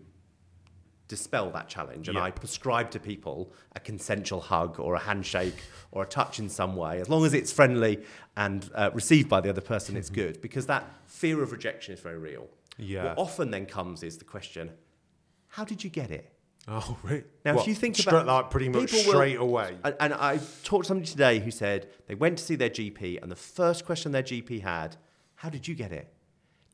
dispel 1.06 1.50
that 1.50 1.68
challenge. 1.68 2.08
And 2.08 2.16
Yeah. 2.16 2.24
I 2.24 2.30
prescribe 2.30 2.90
to 2.92 2.98
people 2.98 3.52
a 3.76 3.80
consensual 3.80 4.40
hug 4.40 4.80
or 4.80 4.94
a 4.94 4.98
handshake 4.98 5.62
or 5.92 6.02
a 6.02 6.06
touch 6.06 6.38
in 6.38 6.48
some 6.48 6.76
way 6.76 6.98
as 6.98 7.10
long 7.10 7.26
as 7.26 7.34
it's 7.34 7.52
friendly 7.52 8.02
and 8.36 8.70
uh, 8.74 8.90
received 8.94 9.28
by 9.28 9.42
the 9.42 9.50
other 9.50 9.60
person 9.60 9.98
it's 9.98 10.08
good. 10.08 10.40
Because 10.40 10.64
that 10.66 10.84
fear 11.04 11.42
of 11.42 11.52
rejection 11.52 11.92
is 11.92 12.00
very 12.00 12.18
real. 12.18 12.48
Yeah. 12.78 13.04
what 13.04 13.18
often 13.18 13.50
then 13.50 13.66
comes 13.66 14.02
is 14.02 14.18
the 14.18 14.24
question 14.24 14.72
how 15.48 15.64
did 15.64 15.84
you 15.84 15.90
get 15.90 16.10
it 16.10 16.33
Oh, 16.66 16.96
right. 17.02 17.24
now 17.44 17.54
What, 17.56 17.62
if 17.62 17.68
you 17.68 17.74
think 17.74 17.96
stra- 17.96 18.20
about 18.20 18.26
like 18.26 18.50
pretty 18.50 18.68
much 18.70 18.90
people 18.90 19.04
will- 19.06 19.18
straight 19.18 19.36
away. 19.36 19.76
and, 19.84 19.94
and 20.00 20.14
I 20.14 20.38
talked 20.62 20.84
to 20.84 20.88
somebody 20.88 21.10
today 21.10 21.38
who 21.38 21.50
said 21.50 21.88
they 22.06 22.14
went 22.14 22.38
to 22.38 22.44
see 22.44 22.54
their 22.56 22.70
GP 22.70 23.20
and 23.22 23.30
the 23.30 23.36
first 23.36 23.84
question 23.84 24.12
their 24.12 24.22
GP 24.22 24.62
had 24.62 24.96
how 25.34 25.50
did 25.50 25.68
you 25.68 25.74
get 25.74 25.92
it 25.92 26.10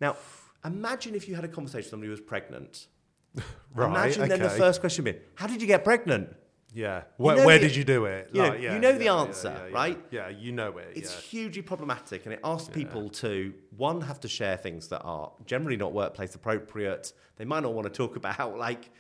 now 0.01 0.17
imagine 0.65 1.15
if 1.17 1.29
you 1.29 1.35
had 1.35 1.45
a 1.45 1.49
conversation 1.49 1.79
with 1.87 1.91
somebody 1.91 2.07
who 2.07 2.13
was 2.13 2.21
pregnant 2.21 2.87
Right. 3.75 3.89
imagine 3.91 4.29
then 4.29 4.41
the 4.41 4.51
first 4.51 4.81
question 4.81 5.05
being 5.05 5.17
how 5.35 5.47
did 5.49 5.61
you 5.61 5.67
get 5.67 5.83
pregnant 5.83 6.37
Yeah. 6.73 7.03
Where, 7.17 7.37
know 7.39 7.47
where 7.47 7.59
the- 7.59 7.67
did 7.67 7.75
you 7.77 7.83
do 7.83 8.05
it? 8.05 8.31
you 8.33 8.43
know- 8.43 8.49
Like, 8.51 8.61
yeah, 8.63 8.75
you 8.75 8.79
know 8.79 8.93
the 8.93 9.05
yeah, 9.07 9.15
yeah, 9.17 9.21
answer, 9.23 9.67
yeah, 9.71 9.75
right? 9.77 9.99
Yeah, 10.13 10.29
you 10.29 10.53
know 10.53 10.79
it. 10.79 10.93
It's 10.95 11.19
hugely 11.19 11.63
problematic, 11.63 12.27
and 12.27 12.33
it 12.33 12.41
asks 12.45 12.69
people 12.69 13.11
to 13.25 13.53
one 13.77 14.01
have 14.03 14.21
to 14.21 14.29
share 14.29 14.57
things 14.57 14.87
that 14.89 15.01
are 15.03 15.33
generally 15.47 15.77
not 15.77 15.93
workplace 15.93 16.37
appropriate. 16.37 17.13
They 17.39 17.45
might 17.45 17.65
not 17.65 17.75
want 17.75 17.87
to 17.89 17.93
talk 17.93 18.15
about 18.15 18.57
like, 18.69 18.91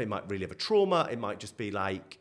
they 0.00 0.06
might 0.06 0.28
really 0.30 0.42
have 0.42 0.50
a 0.50 0.56
trauma. 0.56 1.08
It 1.10 1.18
might 1.18 1.38
just 1.38 1.56
be 1.56 1.70
like, 1.70 2.18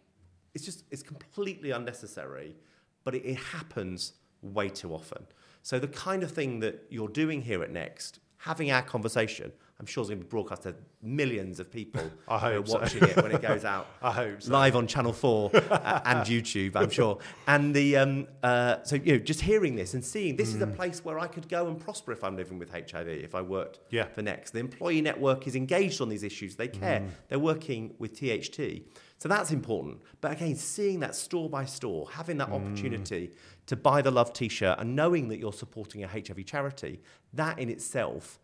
it's 0.53 0.65
just 0.65 0.83
it's 0.91 1.03
completely 1.03 1.71
unnecessary, 1.71 2.55
but 3.03 3.15
it, 3.15 3.25
it 3.25 3.37
happens 3.37 4.13
way 4.41 4.69
too 4.69 4.93
often. 4.93 5.25
So 5.63 5.79
the 5.79 5.87
kind 5.87 6.23
of 6.23 6.31
thing 6.31 6.59
that 6.61 6.85
you're 6.89 7.07
doing 7.07 7.41
here 7.41 7.63
at 7.63 7.71
Next, 7.71 8.19
having 8.37 8.71
our 8.71 8.81
conversation, 8.81 9.51
I'm 9.79 9.85
sure 9.85 10.01
it's 10.01 10.09
going 10.09 10.19
to 10.19 10.25
be 10.25 10.29
broadcast 10.29 10.63
to 10.63 10.75
millions 11.01 11.59
of 11.61 11.71
people 11.71 12.01
I 12.27 12.37
who 12.37 12.45
are 12.47 12.53
hope 12.55 12.67
so. 12.67 12.79
watching 12.79 13.03
it 13.03 13.15
when 13.15 13.31
it 13.31 13.41
goes 13.41 13.63
out 13.63 13.87
I 14.01 14.11
hope 14.11 14.41
so. 14.41 14.51
live 14.51 14.75
on 14.75 14.87
Channel 14.87 15.13
Four 15.13 15.51
uh, 15.55 16.01
and 16.03 16.19
YouTube, 16.27 16.75
I'm 16.75 16.89
sure. 16.89 17.19
And 17.47 17.73
the 17.73 17.95
um, 17.97 18.27
uh, 18.43 18.83
so 18.83 18.97
you 18.97 19.13
know, 19.13 19.19
just 19.19 19.39
hearing 19.41 19.75
this 19.75 19.93
and 19.93 20.03
seeing 20.03 20.35
this 20.35 20.53
is 20.53 20.61
a 20.61 20.67
place 20.67 21.03
where 21.05 21.17
I 21.17 21.27
could 21.27 21.47
go 21.47 21.67
and 21.67 21.79
prosper 21.79 22.11
if 22.11 22.23
I'm 22.25 22.35
living 22.35 22.59
with 22.59 22.69
HIV. 22.71 23.07
If 23.07 23.33
I 23.35 23.41
worked 23.41 23.79
Yeah. 23.89 24.05
for 24.05 24.21
Next, 24.21 24.51
the 24.51 24.59
employee 24.59 25.01
network 25.01 25.47
is 25.47 25.55
engaged 25.55 26.01
on 26.01 26.09
these 26.09 26.23
issues. 26.23 26.55
They 26.57 26.67
care. 26.67 27.03
They're 27.29 27.39
working 27.39 27.93
with 27.99 28.19
THT, 28.19 28.83
so 29.17 29.29
that's 29.29 29.51
important. 29.51 30.01
But 30.19 30.33
again, 30.33 30.55
seeing 30.55 30.99
that 30.99 31.15
store 31.15 31.49
by 31.49 31.63
store, 31.65 32.09
having 32.11 32.37
that 32.39 32.49
opportunity 32.49 33.31
to 33.67 33.75
buy 33.77 34.01
the 34.01 34.11
Love 34.11 34.33
T-shirt, 34.33 34.77
and 34.79 34.95
knowing 34.95 35.29
that 35.29 35.37
you're 35.39 35.53
supporting 35.53 36.03
a 36.03 36.07
HIV 36.07 36.45
charity, 36.45 36.99
that 37.33 37.59
in 37.59 37.69
itself 37.69 38.39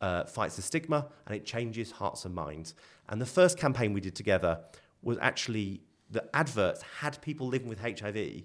uh, 0.00 0.24
fights 0.24 0.56
the 0.56 0.62
stigma 0.62 1.06
and 1.26 1.34
it 1.36 1.44
changes 1.46 1.90
hearts 1.92 2.24
and 2.24 2.34
minds. 2.34 2.74
And 3.08 3.20
the 3.20 3.26
first 3.26 3.58
campaign 3.58 3.92
we 3.92 4.00
did 4.00 4.14
together 4.16 4.60
was 5.02 5.18
actually 5.20 5.82
the 6.10 6.24
adverts 6.36 6.82
had 7.00 7.20
people 7.22 7.46
living 7.48 7.68
with 7.68 7.80
HIV 7.80 8.42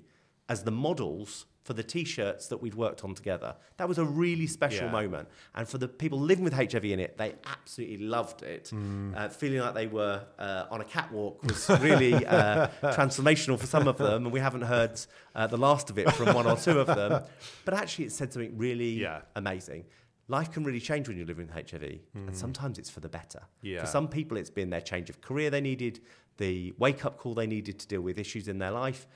as 0.50 0.64
the 0.64 0.72
models 0.72 1.46
for 1.64 1.74
the 1.74 1.84
t-shirts 1.84 2.48
that 2.48 2.58
we'd 2.58 2.74
worked 2.74 3.04
on 3.04 3.14
together. 3.14 3.56
That 3.78 3.88
was 3.88 4.00
a 4.00 4.04
really 4.06 4.48
special 4.48 4.86
Yeah. 4.88 4.92
moment. 4.92 5.30
And 5.54 5.68
for 5.68 5.78
the 5.78 5.88
people 5.88 6.20
living 6.20 6.44
with 6.44 6.54
HIV 6.54 6.86
in 6.86 7.00
it, 7.00 7.20
they 7.20 7.36
absolutely 7.46 7.98
loved 8.00 8.42
it. 8.42 8.72
Uh, 8.74 9.30
feeling 9.30 9.60
like 9.60 9.76
they 9.76 9.86
were 9.86 10.26
uh, 10.40 10.66
on 10.72 10.82
a 10.82 10.84
catwalk 10.84 11.44
was 11.44 11.70
really 11.80 12.26
uh, 12.26 12.68
transformational 12.84 13.60
for 13.60 13.68
some 13.68 13.88
of 13.88 13.98
them. 14.00 14.24
And 14.26 14.32
we 14.34 14.40
haven't 14.40 14.64
heard 14.64 15.00
uh, 15.36 15.46
the 15.46 15.58
last 15.58 15.92
of 15.92 16.00
it 16.00 16.12
from 16.14 16.34
one 16.34 16.48
or 16.48 16.58
two 16.58 16.80
of 16.80 16.88
them. 16.88 17.22
But 17.64 17.76
actually, 17.76 18.06
it 18.06 18.12
said 18.12 18.34
something 18.34 18.58
really 18.58 18.94
Yeah. 18.94 19.22
amazing. 19.36 19.86
Life 20.32 20.50
can 20.50 20.64
really 20.64 20.80
change 20.80 21.10
when 21.10 21.18
you're 21.18 21.26
living 21.26 21.48
with 21.48 21.72
HIV, 21.72 21.84
and 21.84 22.00
mm-hmm. 22.16 22.34
sometimes 22.34 22.80
it's 22.80 22.90
for 22.90 23.02
the 23.02 23.10
better. 23.10 23.42
Yeah. 23.62 23.82
For 23.82 23.88
some 23.88 24.08
people, 24.08 24.38
it's 24.38 24.50
been 24.50 24.70
their 24.70 24.80
change 24.80 25.10
of 25.10 25.20
career 25.20 25.50
they 25.50 25.60
needed, 25.60 26.00
the 26.38 26.74
wake 26.78 27.04
up 27.04 27.18
call 27.18 27.34
they 27.34 27.48
needed 27.48 27.80
to 27.80 27.88
deal 27.88 28.00
with 28.00 28.18
issues 28.18 28.48
in 28.48 28.58
their 28.58 28.72
life. 28.72 29.08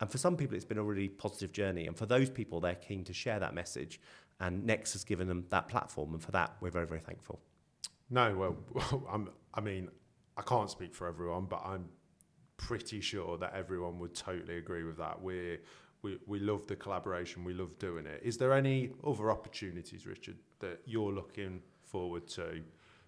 And 0.00 0.10
for 0.10 0.18
some 0.18 0.36
people, 0.36 0.56
it's 0.56 0.64
been 0.64 0.78
a 0.78 0.82
really 0.82 1.08
positive 1.08 1.52
journey. 1.52 1.86
And 1.86 1.96
for 1.96 2.06
those 2.06 2.28
people, 2.28 2.58
they're 2.58 2.74
keen 2.74 3.04
to 3.04 3.12
share 3.12 3.38
that 3.38 3.54
message. 3.54 4.00
And 4.40 4.66
Next 4.66 4.94
has 4.94 5.04
given 5.04 5.28
them 5.28 5.46
that 5.50 5.68
platform. 5.68 6.12
And 6.12 6.20
for 6.20 6.32
that, 6.32 6.56
we're 6.60 6.70
very, 6.70 6.88
very 6.88 6.98
thankful. 6.98 7.40
No, 8.10 8.34
well, 8.34 9.04
I'm, 9.12 9.30
I 9.54 9.60
mean, 9.60 9.90
I 10.36 10.42
can't 10.42 10.68
speak 10.68 10.92
for 10.92 11.06
everyone, 11.06 11.44
but 11.44 11.62
I'm 11.64 11.88
pretty 12.56 13.00
sure 13.00 13.38
that 13.38 13.54
everyone 13.54 14.00
would 14.00 14.16
totally 14.16 14.58
agree 14.58 14.82
with 14.82 14.96
that. 14.96 15.22
We're, 15.22 15.60
we, 16.04 16.18
we 16.26 16.38
love 16.38 16.66
the 16.66 16.76
collaboration, 16.76 17.42
we 17.44 17.54
love 17.54 17.76
doing 17.78 18.06
it. 18.06 18.20
Is 18.22 18.36
there 18.36 18.52
any 18.52 18.90
other 19.04 19.30
opportunities, 19.30 20.06
Richard, 20.06 20.36
that 20.60 20.80
you're 20.84 21.10
looking 21.10 21.60
forward 21.82 22.28
to 22.28 22.60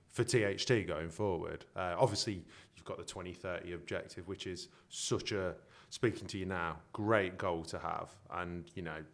for 0.08 0.24
THT 0.24 0.86
going 0.86 1.10
forward? 1.10 1.66
Uh, 1.76 1.94
obviously, 1.98 2.42
you've 2.74 2.86
got 2.86 2.96
the 2.96 3.04
2030 3.04 3.74
objective, 3.74 4.26
which 4.26 4.46
is 4.46 4.68
such 4.88 5.32
a, 5.32 5.54
speaking 5.90 6.26
to 6.28 6.38
you 6.38 6.46
now, 6.46 6.78
great 6.94 7.36
goal 7.36 7.62
to 7.64 7.78
have. 7.78 8.10
And, 8.32 8.64
you 8.74 8.82
know, 8.82 9.04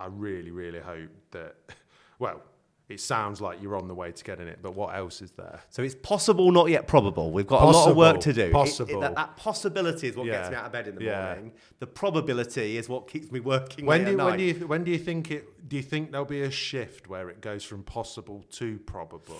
I 0.00 0.06
really, 0.06 0.50
really 0.50 0.80
hope 0.80 1.10
that, 1.30 1.54
well, 2.18 2.42
it 2.88 3.00
sounds 3.00 3.40
like 3.40 3.60
you're 3.60 3.76
on 3.76 3.86
the 3.86 3.94
way 3.94 4.10
to 4.12 4.24
getting 4.24 4.48
it, 4.48 4.60
but 4.62 4.74
what 4.74 4.94
else 4.96 5.20
is 5.20 5.30
there? 5.32 5.60
So 5.68 5.82
it's 5.82 5.94
possible, 5.94 6.50
not 6.50 6.70
yet 6.70 6.86
probable. 6.86 7.30
We've 7.32 7.46
got 7.46 7.62
a 7.62 7.66
lot 7.66 7.90
of 7.90 7.96
work 7.96 8.20
to 8.20 8.32
do. 8.32 8.44
It- 8.44 8.80
it- 8.80 9.00
that, 9.00 9.14
that 9.14 9.36
possibility 9.36 10.08
is 10.08 10.16
what 10.16 10.24
gets 10.26 10.48
me 10.48 10.56
out 10.56 10.66
of 10.66 10.72
bed 10.72 10.88
in 10.88 10.94
the 10.94 11.04
Yeah. 11.04 11.26
morning. 11.34 11.52
The 11.80 11.86
probability 11.86 12.78
is 12.78 12.88
what 12.88 13.06
keeps 13.08 13.30
me 13.30 13.40
working 13.40 13.84
When 13.84 14.04
do, 14.04 14.16
when 14.16 14.38
do 14.38 14.44
you 14.44 14.54
when 14.66 14.84
do 14.84 14.90
you 14.90 14.98
think 14.98 15.30
it? 15.30 15.68
Do 15.68 15.76
you 15.76 15.82
think 15.82 16.10
there'll 16.12 16.24
be 16.26 16.42
a 16.42 16.50
shift 16.50 17.08
where 17.08 17.28
it 17.28 17.42
goes 17.42 17.62
from 17.62 17.82
possible 17.82 18.44
to 18.52 18.78
probable? 18.80 19.36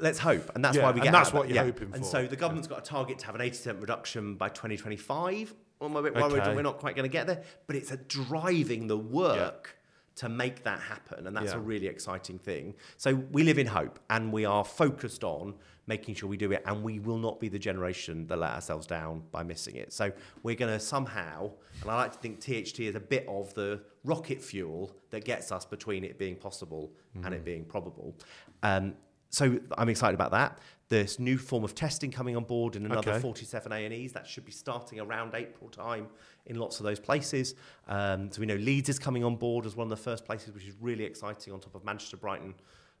Let's 0.00 0.18
hope, 0.18 0.50
and 0.56 0.64
that's 0.64 0.76
Yeah, 0.76 0.82
why 0.82 0.90
we 0.90 0.94
and 0.98 1.04
get. 1.04 1.12
that's 1.12 1.28
out 1.28 1.34
what 1.36 1.48
you're 1.48 1.62
hoping 1.62 1.90
for. 1.90 1.94
And 1.96 2.04
so 2.04 2.26
the 2.26 2.34
government's 2.34 2.66
got 2.66 2.80
a 2.80 2.82
target 2.82 3.20
to 3.20 3.26
have 3.26 3.36
an 3.36 3.40
80% 3.40 3.80
reduction 3.80 4.34
by 4.34 4.48
2025. 4.48 5.54
I'm 5.80 5.94
a 5.94 6.02
bit 6.02 6.16
worried 6.16 6.42
Okay. 6.42 6.56
we're 6.56 6.62
not 6.62 6.78
quite 6.80 6.96
going 6.96 7.08
to 7.08 7.12
get 7.12 7.28
there, 7.28 7.44
but 7.68 7.76
it's 7.76 7.92
a 7.92 7.96
driving 7.96 8.88
the 8.88 8.98
work 8.98 9.76
to 10.18 10.28
make 10.28 10.64
that 10.64 10.80
happen, 10.80 11.26
and 11.26 11.36
that's 11.36 11.52
Yeah. 11.52 11.58
a 11.58 11.60
really 11.60 11.86
exciting 11.86 12.38
thing. 12.38 12.74
So 12.96 13.14
we 13.14 13.42
live 13.44 13.58
in 13.58 13.66
hope, 13.68 13.98
and 14.10 14.32
we 14.32 14.44
are 14.44 14.64
focused 14.64 15.22
on 15.24 15.54
making 15.86 16.14
sure 16.16 16.28
we 16.28 16.36
do 16.36 16.50
it, 16.52 16.62
and 16.66 16.82
we 16.82 16.98
will 16.98 17.18
not 17.18 17.40
be 17.40 17.48
the 17.48 17.58
generation 17.58 18.26
that 18.26 18.36
let 18.38 18.50
ourselves 18.50 18.86
down 18.86 19.22
by 19.30 19.42
missing 19.42 19.76
it. 19.76 19.92
So 19.92 20.12
we're 20.42 20.56
going 20.56 20.72
to 20.72 20.80
somehow, 20.80 21.50
and 21.80 21.90
I 21.90 21.96
like 21.96 22.12
to 22.12 22.18
think 22.18 22.40
THT 22.40 22.80
is 22.88 22.94
a 22.94 23.00
bit 23.00 23.24
of 23.28 23.54
the 23.54 23.80
rocket 24.04 24.42
fuel 24.42 24.94
that 25.10 25.24
gets 25.24 25.50
us 25.52 25.64
between 25.64 26.04
it 26.04 26.18
being 26.18 26.36
possible 26.36 26.92
and 27.14 27.26
Mm. 27.26 27.32
it 27.32 27.44
being 27.44 27.64
probable. 27.64 28.14
Um, 28.62 28.96
so 29.30 29.58
I'm 29.76 29.88
excited 29.88 30.14
about 30.14 30.30
that. 30.32 30.58
This 30.88 31.18
new 31.18 31.36
form 31.36 31.64
of 31.64 31.74
testing 31.74 32.10
coming 32.10 32.34
on 32.34 32.44
board 32.44 32.74
in 32.74 32.86
another 32.86 33.10
Okay. 33.12 33.20
47 33.20 33.72
A&Es. 33.72 34.12
That 34.12 34.26
should 34.26 34.46
be 34.46 34.52
starting 34.52 35.00
around 35.00 35.34
April 35.34 35.68
time 35.68 36.08
in 36.46 36.56
lots 36.56 36.80
of 36.80 36.84
those 36.84 36.98
places. 36.98 37.54
Um, 37.88 38.32
so 38.32 38.40
we 38.40 38.46
know 38.46 38.54
Leeds 38.56 38.88
is 38.88 38.98
coming 38.98 39.22
on 39.22 39.36
board 39.36 39.66
as 39.66 39.76
one 39.76 39.84
of 39.84 39.90
the 39.90 40.02
first 40.02 40.24
places, 40.24 40.54
which 40.54 40.64
is 40.66 40.74
really 40.80 41.04
exciting 41.04 41.52
on 41.52 41.60
top 41.60 41.74
of 41.74 41.84
Manchester, 41.84 42.16
Brighton, 42.16 42.54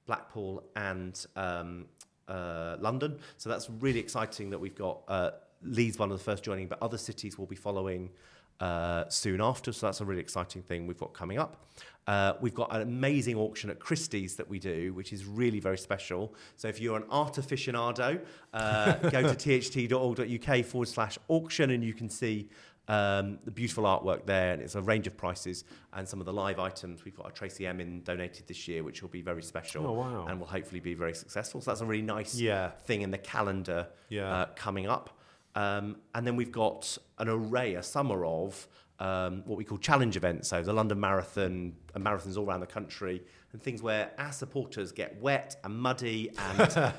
Blackpool 0.06 0.62
and 0.76 1.24
um, 1.36 1.86
uh, 2.28 2.76
London. 2.78 3.18
So 3.38 3.48
that's 3.48 3.70
really 3.70 4.00
exciting 4.00 4.50
that 4.50 4.58
we've 4.58 4.74
got 4.76 5.00
uh, 5.08 5.30
Leeds 5.62 5.98
one 5.98 6.10
of 6.12 6.18
the 6.18 6.24
first 6.24 6.44
joining, 6.44 6.68
but 6.68 6.82
other 6.82 6.98
cities 6.98 7.38
will 7.38 7.46
be 7.46 7.56
following 7.56 8.10
uh, 8.60 9.08
soon 9.08 9.40
after. 9.40 9.72
So 9.72 9.86
that's 9.86 10.00
a 10.00 10.04
really 10.04 10.20
exciting 10.20 10.62
thing 10.62 10.86
we've 10.86 10.98
got 10.98 11.14
coming 11.14 11.38
up. 11.38 11.64
Uh, 12.06 12.32
we've 12.40 12.54
got 12.54 12.74
an 12.74 12.80
amazing 12.80 13.36
auction 13.36 13.68
at 13.68 13.78
Christie's 13.78 14.36
that 14.36 14.48
we 14.48 14.58
do, 14.58 14.94
which 14.94 15.12
is 15.12 15.26
really 15.26 15.60
very 15.60 15.76
special. 15.76 16.34
So 16.56 16.66
if 16.68 16.80
you're 16.80 16.96
an 16.96 17.04
art 17.10 17.34
aficionado, 17.34 18.20
uh, 18.54 18.94
go 19.10 19.22
to 19.22 19.34
tht.org.uk 19.34 20.64
forward 20.64 20.88
slash 20.88 21.18
auction 21.28 21.70
and 21.70 21.84
you 21.84 21.92
can 21.92 22.08
see 22.08 22.48
um, 22.88 23.38
the 23.44 23.50
beautiful 23.50 23.84
artwork 23.84 24.24
there. 24.24 24.54
And 24.54 24.62
it's 24.62 24.74
a 24.74 24.80
range 24.80 25.06
of 25.06 25.18
prices 25.18 25.64
and 25.92 26.08
some 26.08 26.18
of 26.20 26.24
the 26.24 26.32
live 26.32 26.58
items. 26.58 27.04
We've 27.04 27.14
got 27.14 27.28
a 27.28 27.32
Tracey 27.32 27.66
Emin 27.66 28.00
donated 28.04 28.46
this 28.46 28.66
year, 28.66 28.82
which 28.82 29.02
will 29.02 29.10
be 29.10 29.20
very 29.20 29.42
special 29.42 29.86
Oh, 29.86 29.92
wow. 29.92 30.26
and 30.28 30.40
will 30.40 30.46
hopefully 30.46 30.80
be 30.80 30.94
very 30.94 31.12
successful. 31.14 31.60
So 31.60 31.70
that's 31.70 31.82
a 31.82 31.86
really 31.86 32.00
nice 32.02 32.34
Yeah. 32.34 32.70
thing 32.86 33.02
in 33.02 33.10
the 33.10 33.18
calendar 33.18 33.88
Yeah. 34.08 34.32
uh, 34.32 34.46
coming 34.56 34.86
up. 34.86 35.10
Um, 35.58 35.96
and 36.14 36.24
then 36.24 36.36
we've 36.36 36.52
got 36.52 36.96
an 37.18 37.28
array, 37.28 37.74
a 37.74 37.82
summer 37.82 38.24
of 38.24 38.68
um, 39.00 39.42
what 39.44 39.58
we 39.58 39.64
call 39.64 39.78
challenge 39.78 40.16
events. 40.16 40.48
So 40.48 40.62
the 40.62 40.72
London 40.72 41.00
Marathon 41.00 41.74
and 41.94 42.04
marathons 42.04 42.36
all 42.36 42.44
around 42.44 42.60
the 42.60 42.66
country, 42.66 43.22
and 43.52 43.60
things 43.60 43.82
where 43.82 44.12
our 44.18 44.30
supporters 44.30 44.92
get 44.92 45.20
wet 45.20 45.56
and 45.64 45.76
muddy 45.76 46.30
and 46.38 46.58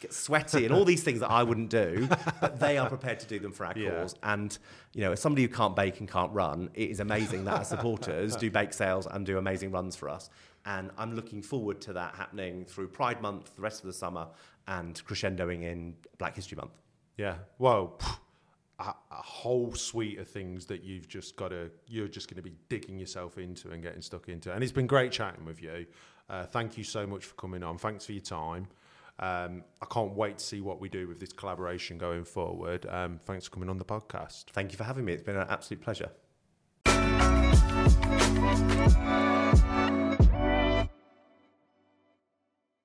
get 0.00 0.12
sweaty 0.14 0.64
and 0.64 0.72
all 0.74 0.84
these 0.86 1.02
things 1.02 1.20
that 1.20 1.30
I 1.30 1.42
wouldn't 1.42 1.68
do, 1.68 2.08
but 2.40 2.58
they 2.58 2.78
are 2.78 2.88
prepared 2.88 3.20
to 3.20 3.26
do 3.26 3.38
them 3.38 3.52
for 3.52 3.66
our 3.66 3.72
Yeah. 3.76 4.00
cause. 4.00 4.14
And 4.22 4.56
you 4.94 5.02
know, 5.02 5.12
as 5.12 5.20
somebody 5.20 5.42
who 5.42 5.48
can't 5.48 5.76
bake 5.76 6.00
and 6.00 6.08
can't 6.08 6.32
run, 6.32 6.70
it 6.74 6.88
is 6.90 7.00
amazing 7.00 7.44
that 7.44 7.58
our 7.58 7.64
supporters 7.64 8.34
do 8.36 8.50
bake 8.50 8.72
sales 8.72 9.06
and 9.06 9.26
do 9.26 9.36
amazing 9.36 9.72
runs 9.72 9.94
for 9.94 10.08
us. 10.08 10.30
And 10.64 10.90
I'm 10.96 11.14
looking 11.14 11.42
forward 11.42 11.82
to 11.82 11.92
that 11.94 12.14
happening 12.14 12.64
through 12.64 12.88
Pride 12.88 13.20
Month, 13.20 13.56
the 13.56 13.62
rest 13.62 13.80
of 13.80 13.86
the 13.88 13.92
summer, 13.92 14.26
and 14.66 15.02
crescendoing 15.06 15.64
in 15.64 15.94
Black 16.18 16.34
History 16.34 16.56
Month. 16.56 16.72
Yeah. 17.18 17.34
Well, 17.58 18.00
a, 18.78 18.84
a 18.84 18.94
whole 19.10 19.74
suite 19.74 20.18
of 20.18 20.28
things 20.28 20.64
that 20.66 20.82
you've 20.84 21.08
just 21.08 21.36
got 21.36 21.48
to, 21.48 21.70
you're 21.86 22.08
just 22.08 22.28
going 22.30 22.36
to 22.36 22.42
be 22.42 22.54
digging 22.68 22.98
yourself 22.98 23.36
into 23.36 23.70
and 23.70 23.82
getting 23.82 24.00
stuck 24.00 24.28
into. 24.28 24.52
And 24.52 24.62
it's 24.62 24.72
been 24.72 24.86
great 24.86 25.12
chatting 25.12 25.44
with 25.44 25.60
you. 25.60 25.84
Uh, 26.30 26.46
thank 26.46 26.78
you 26.78 26.84
so 26.84 27.06
much 27.06 27.24
for 27.24 27.34
coming 27.34 27.62
on. 27.62 27.76
Thanks 27.76 28.06
for 28.06 28.12
your 28.12 28.22
time. 28.22 28.68
Um, 29.18 29.64
I 29.82 29.86
can't 29.90 30.14
wait 30.14 30.38
to 30.38 30.44
see 30.44 30.60
what 30.60 30.80
we 30.80 30.88
do 30.88 31.08
with 31.08 31.18
this 31.18 31.32
collaboration 31.32 31.98
going 31.98 32.24
forward. 32.24 32.86
Um, 32.88 33.18
thanks 33.24 33.46
for 33.46 33.50
coming 33.50 33.68
on 33.68 33.78
the 33.78 33.84
podcast. 33.84 34.44
Thank 34.52 34.70
you 34.70 34.78
for 34.78 34.84
having 34.84 35.04
me. 35.04 35.12
It's 35.12 35.24
been 35.24 35.36
an 35.36 35.48
absolute 35.50 35.82
pleasure. 35.82 36.10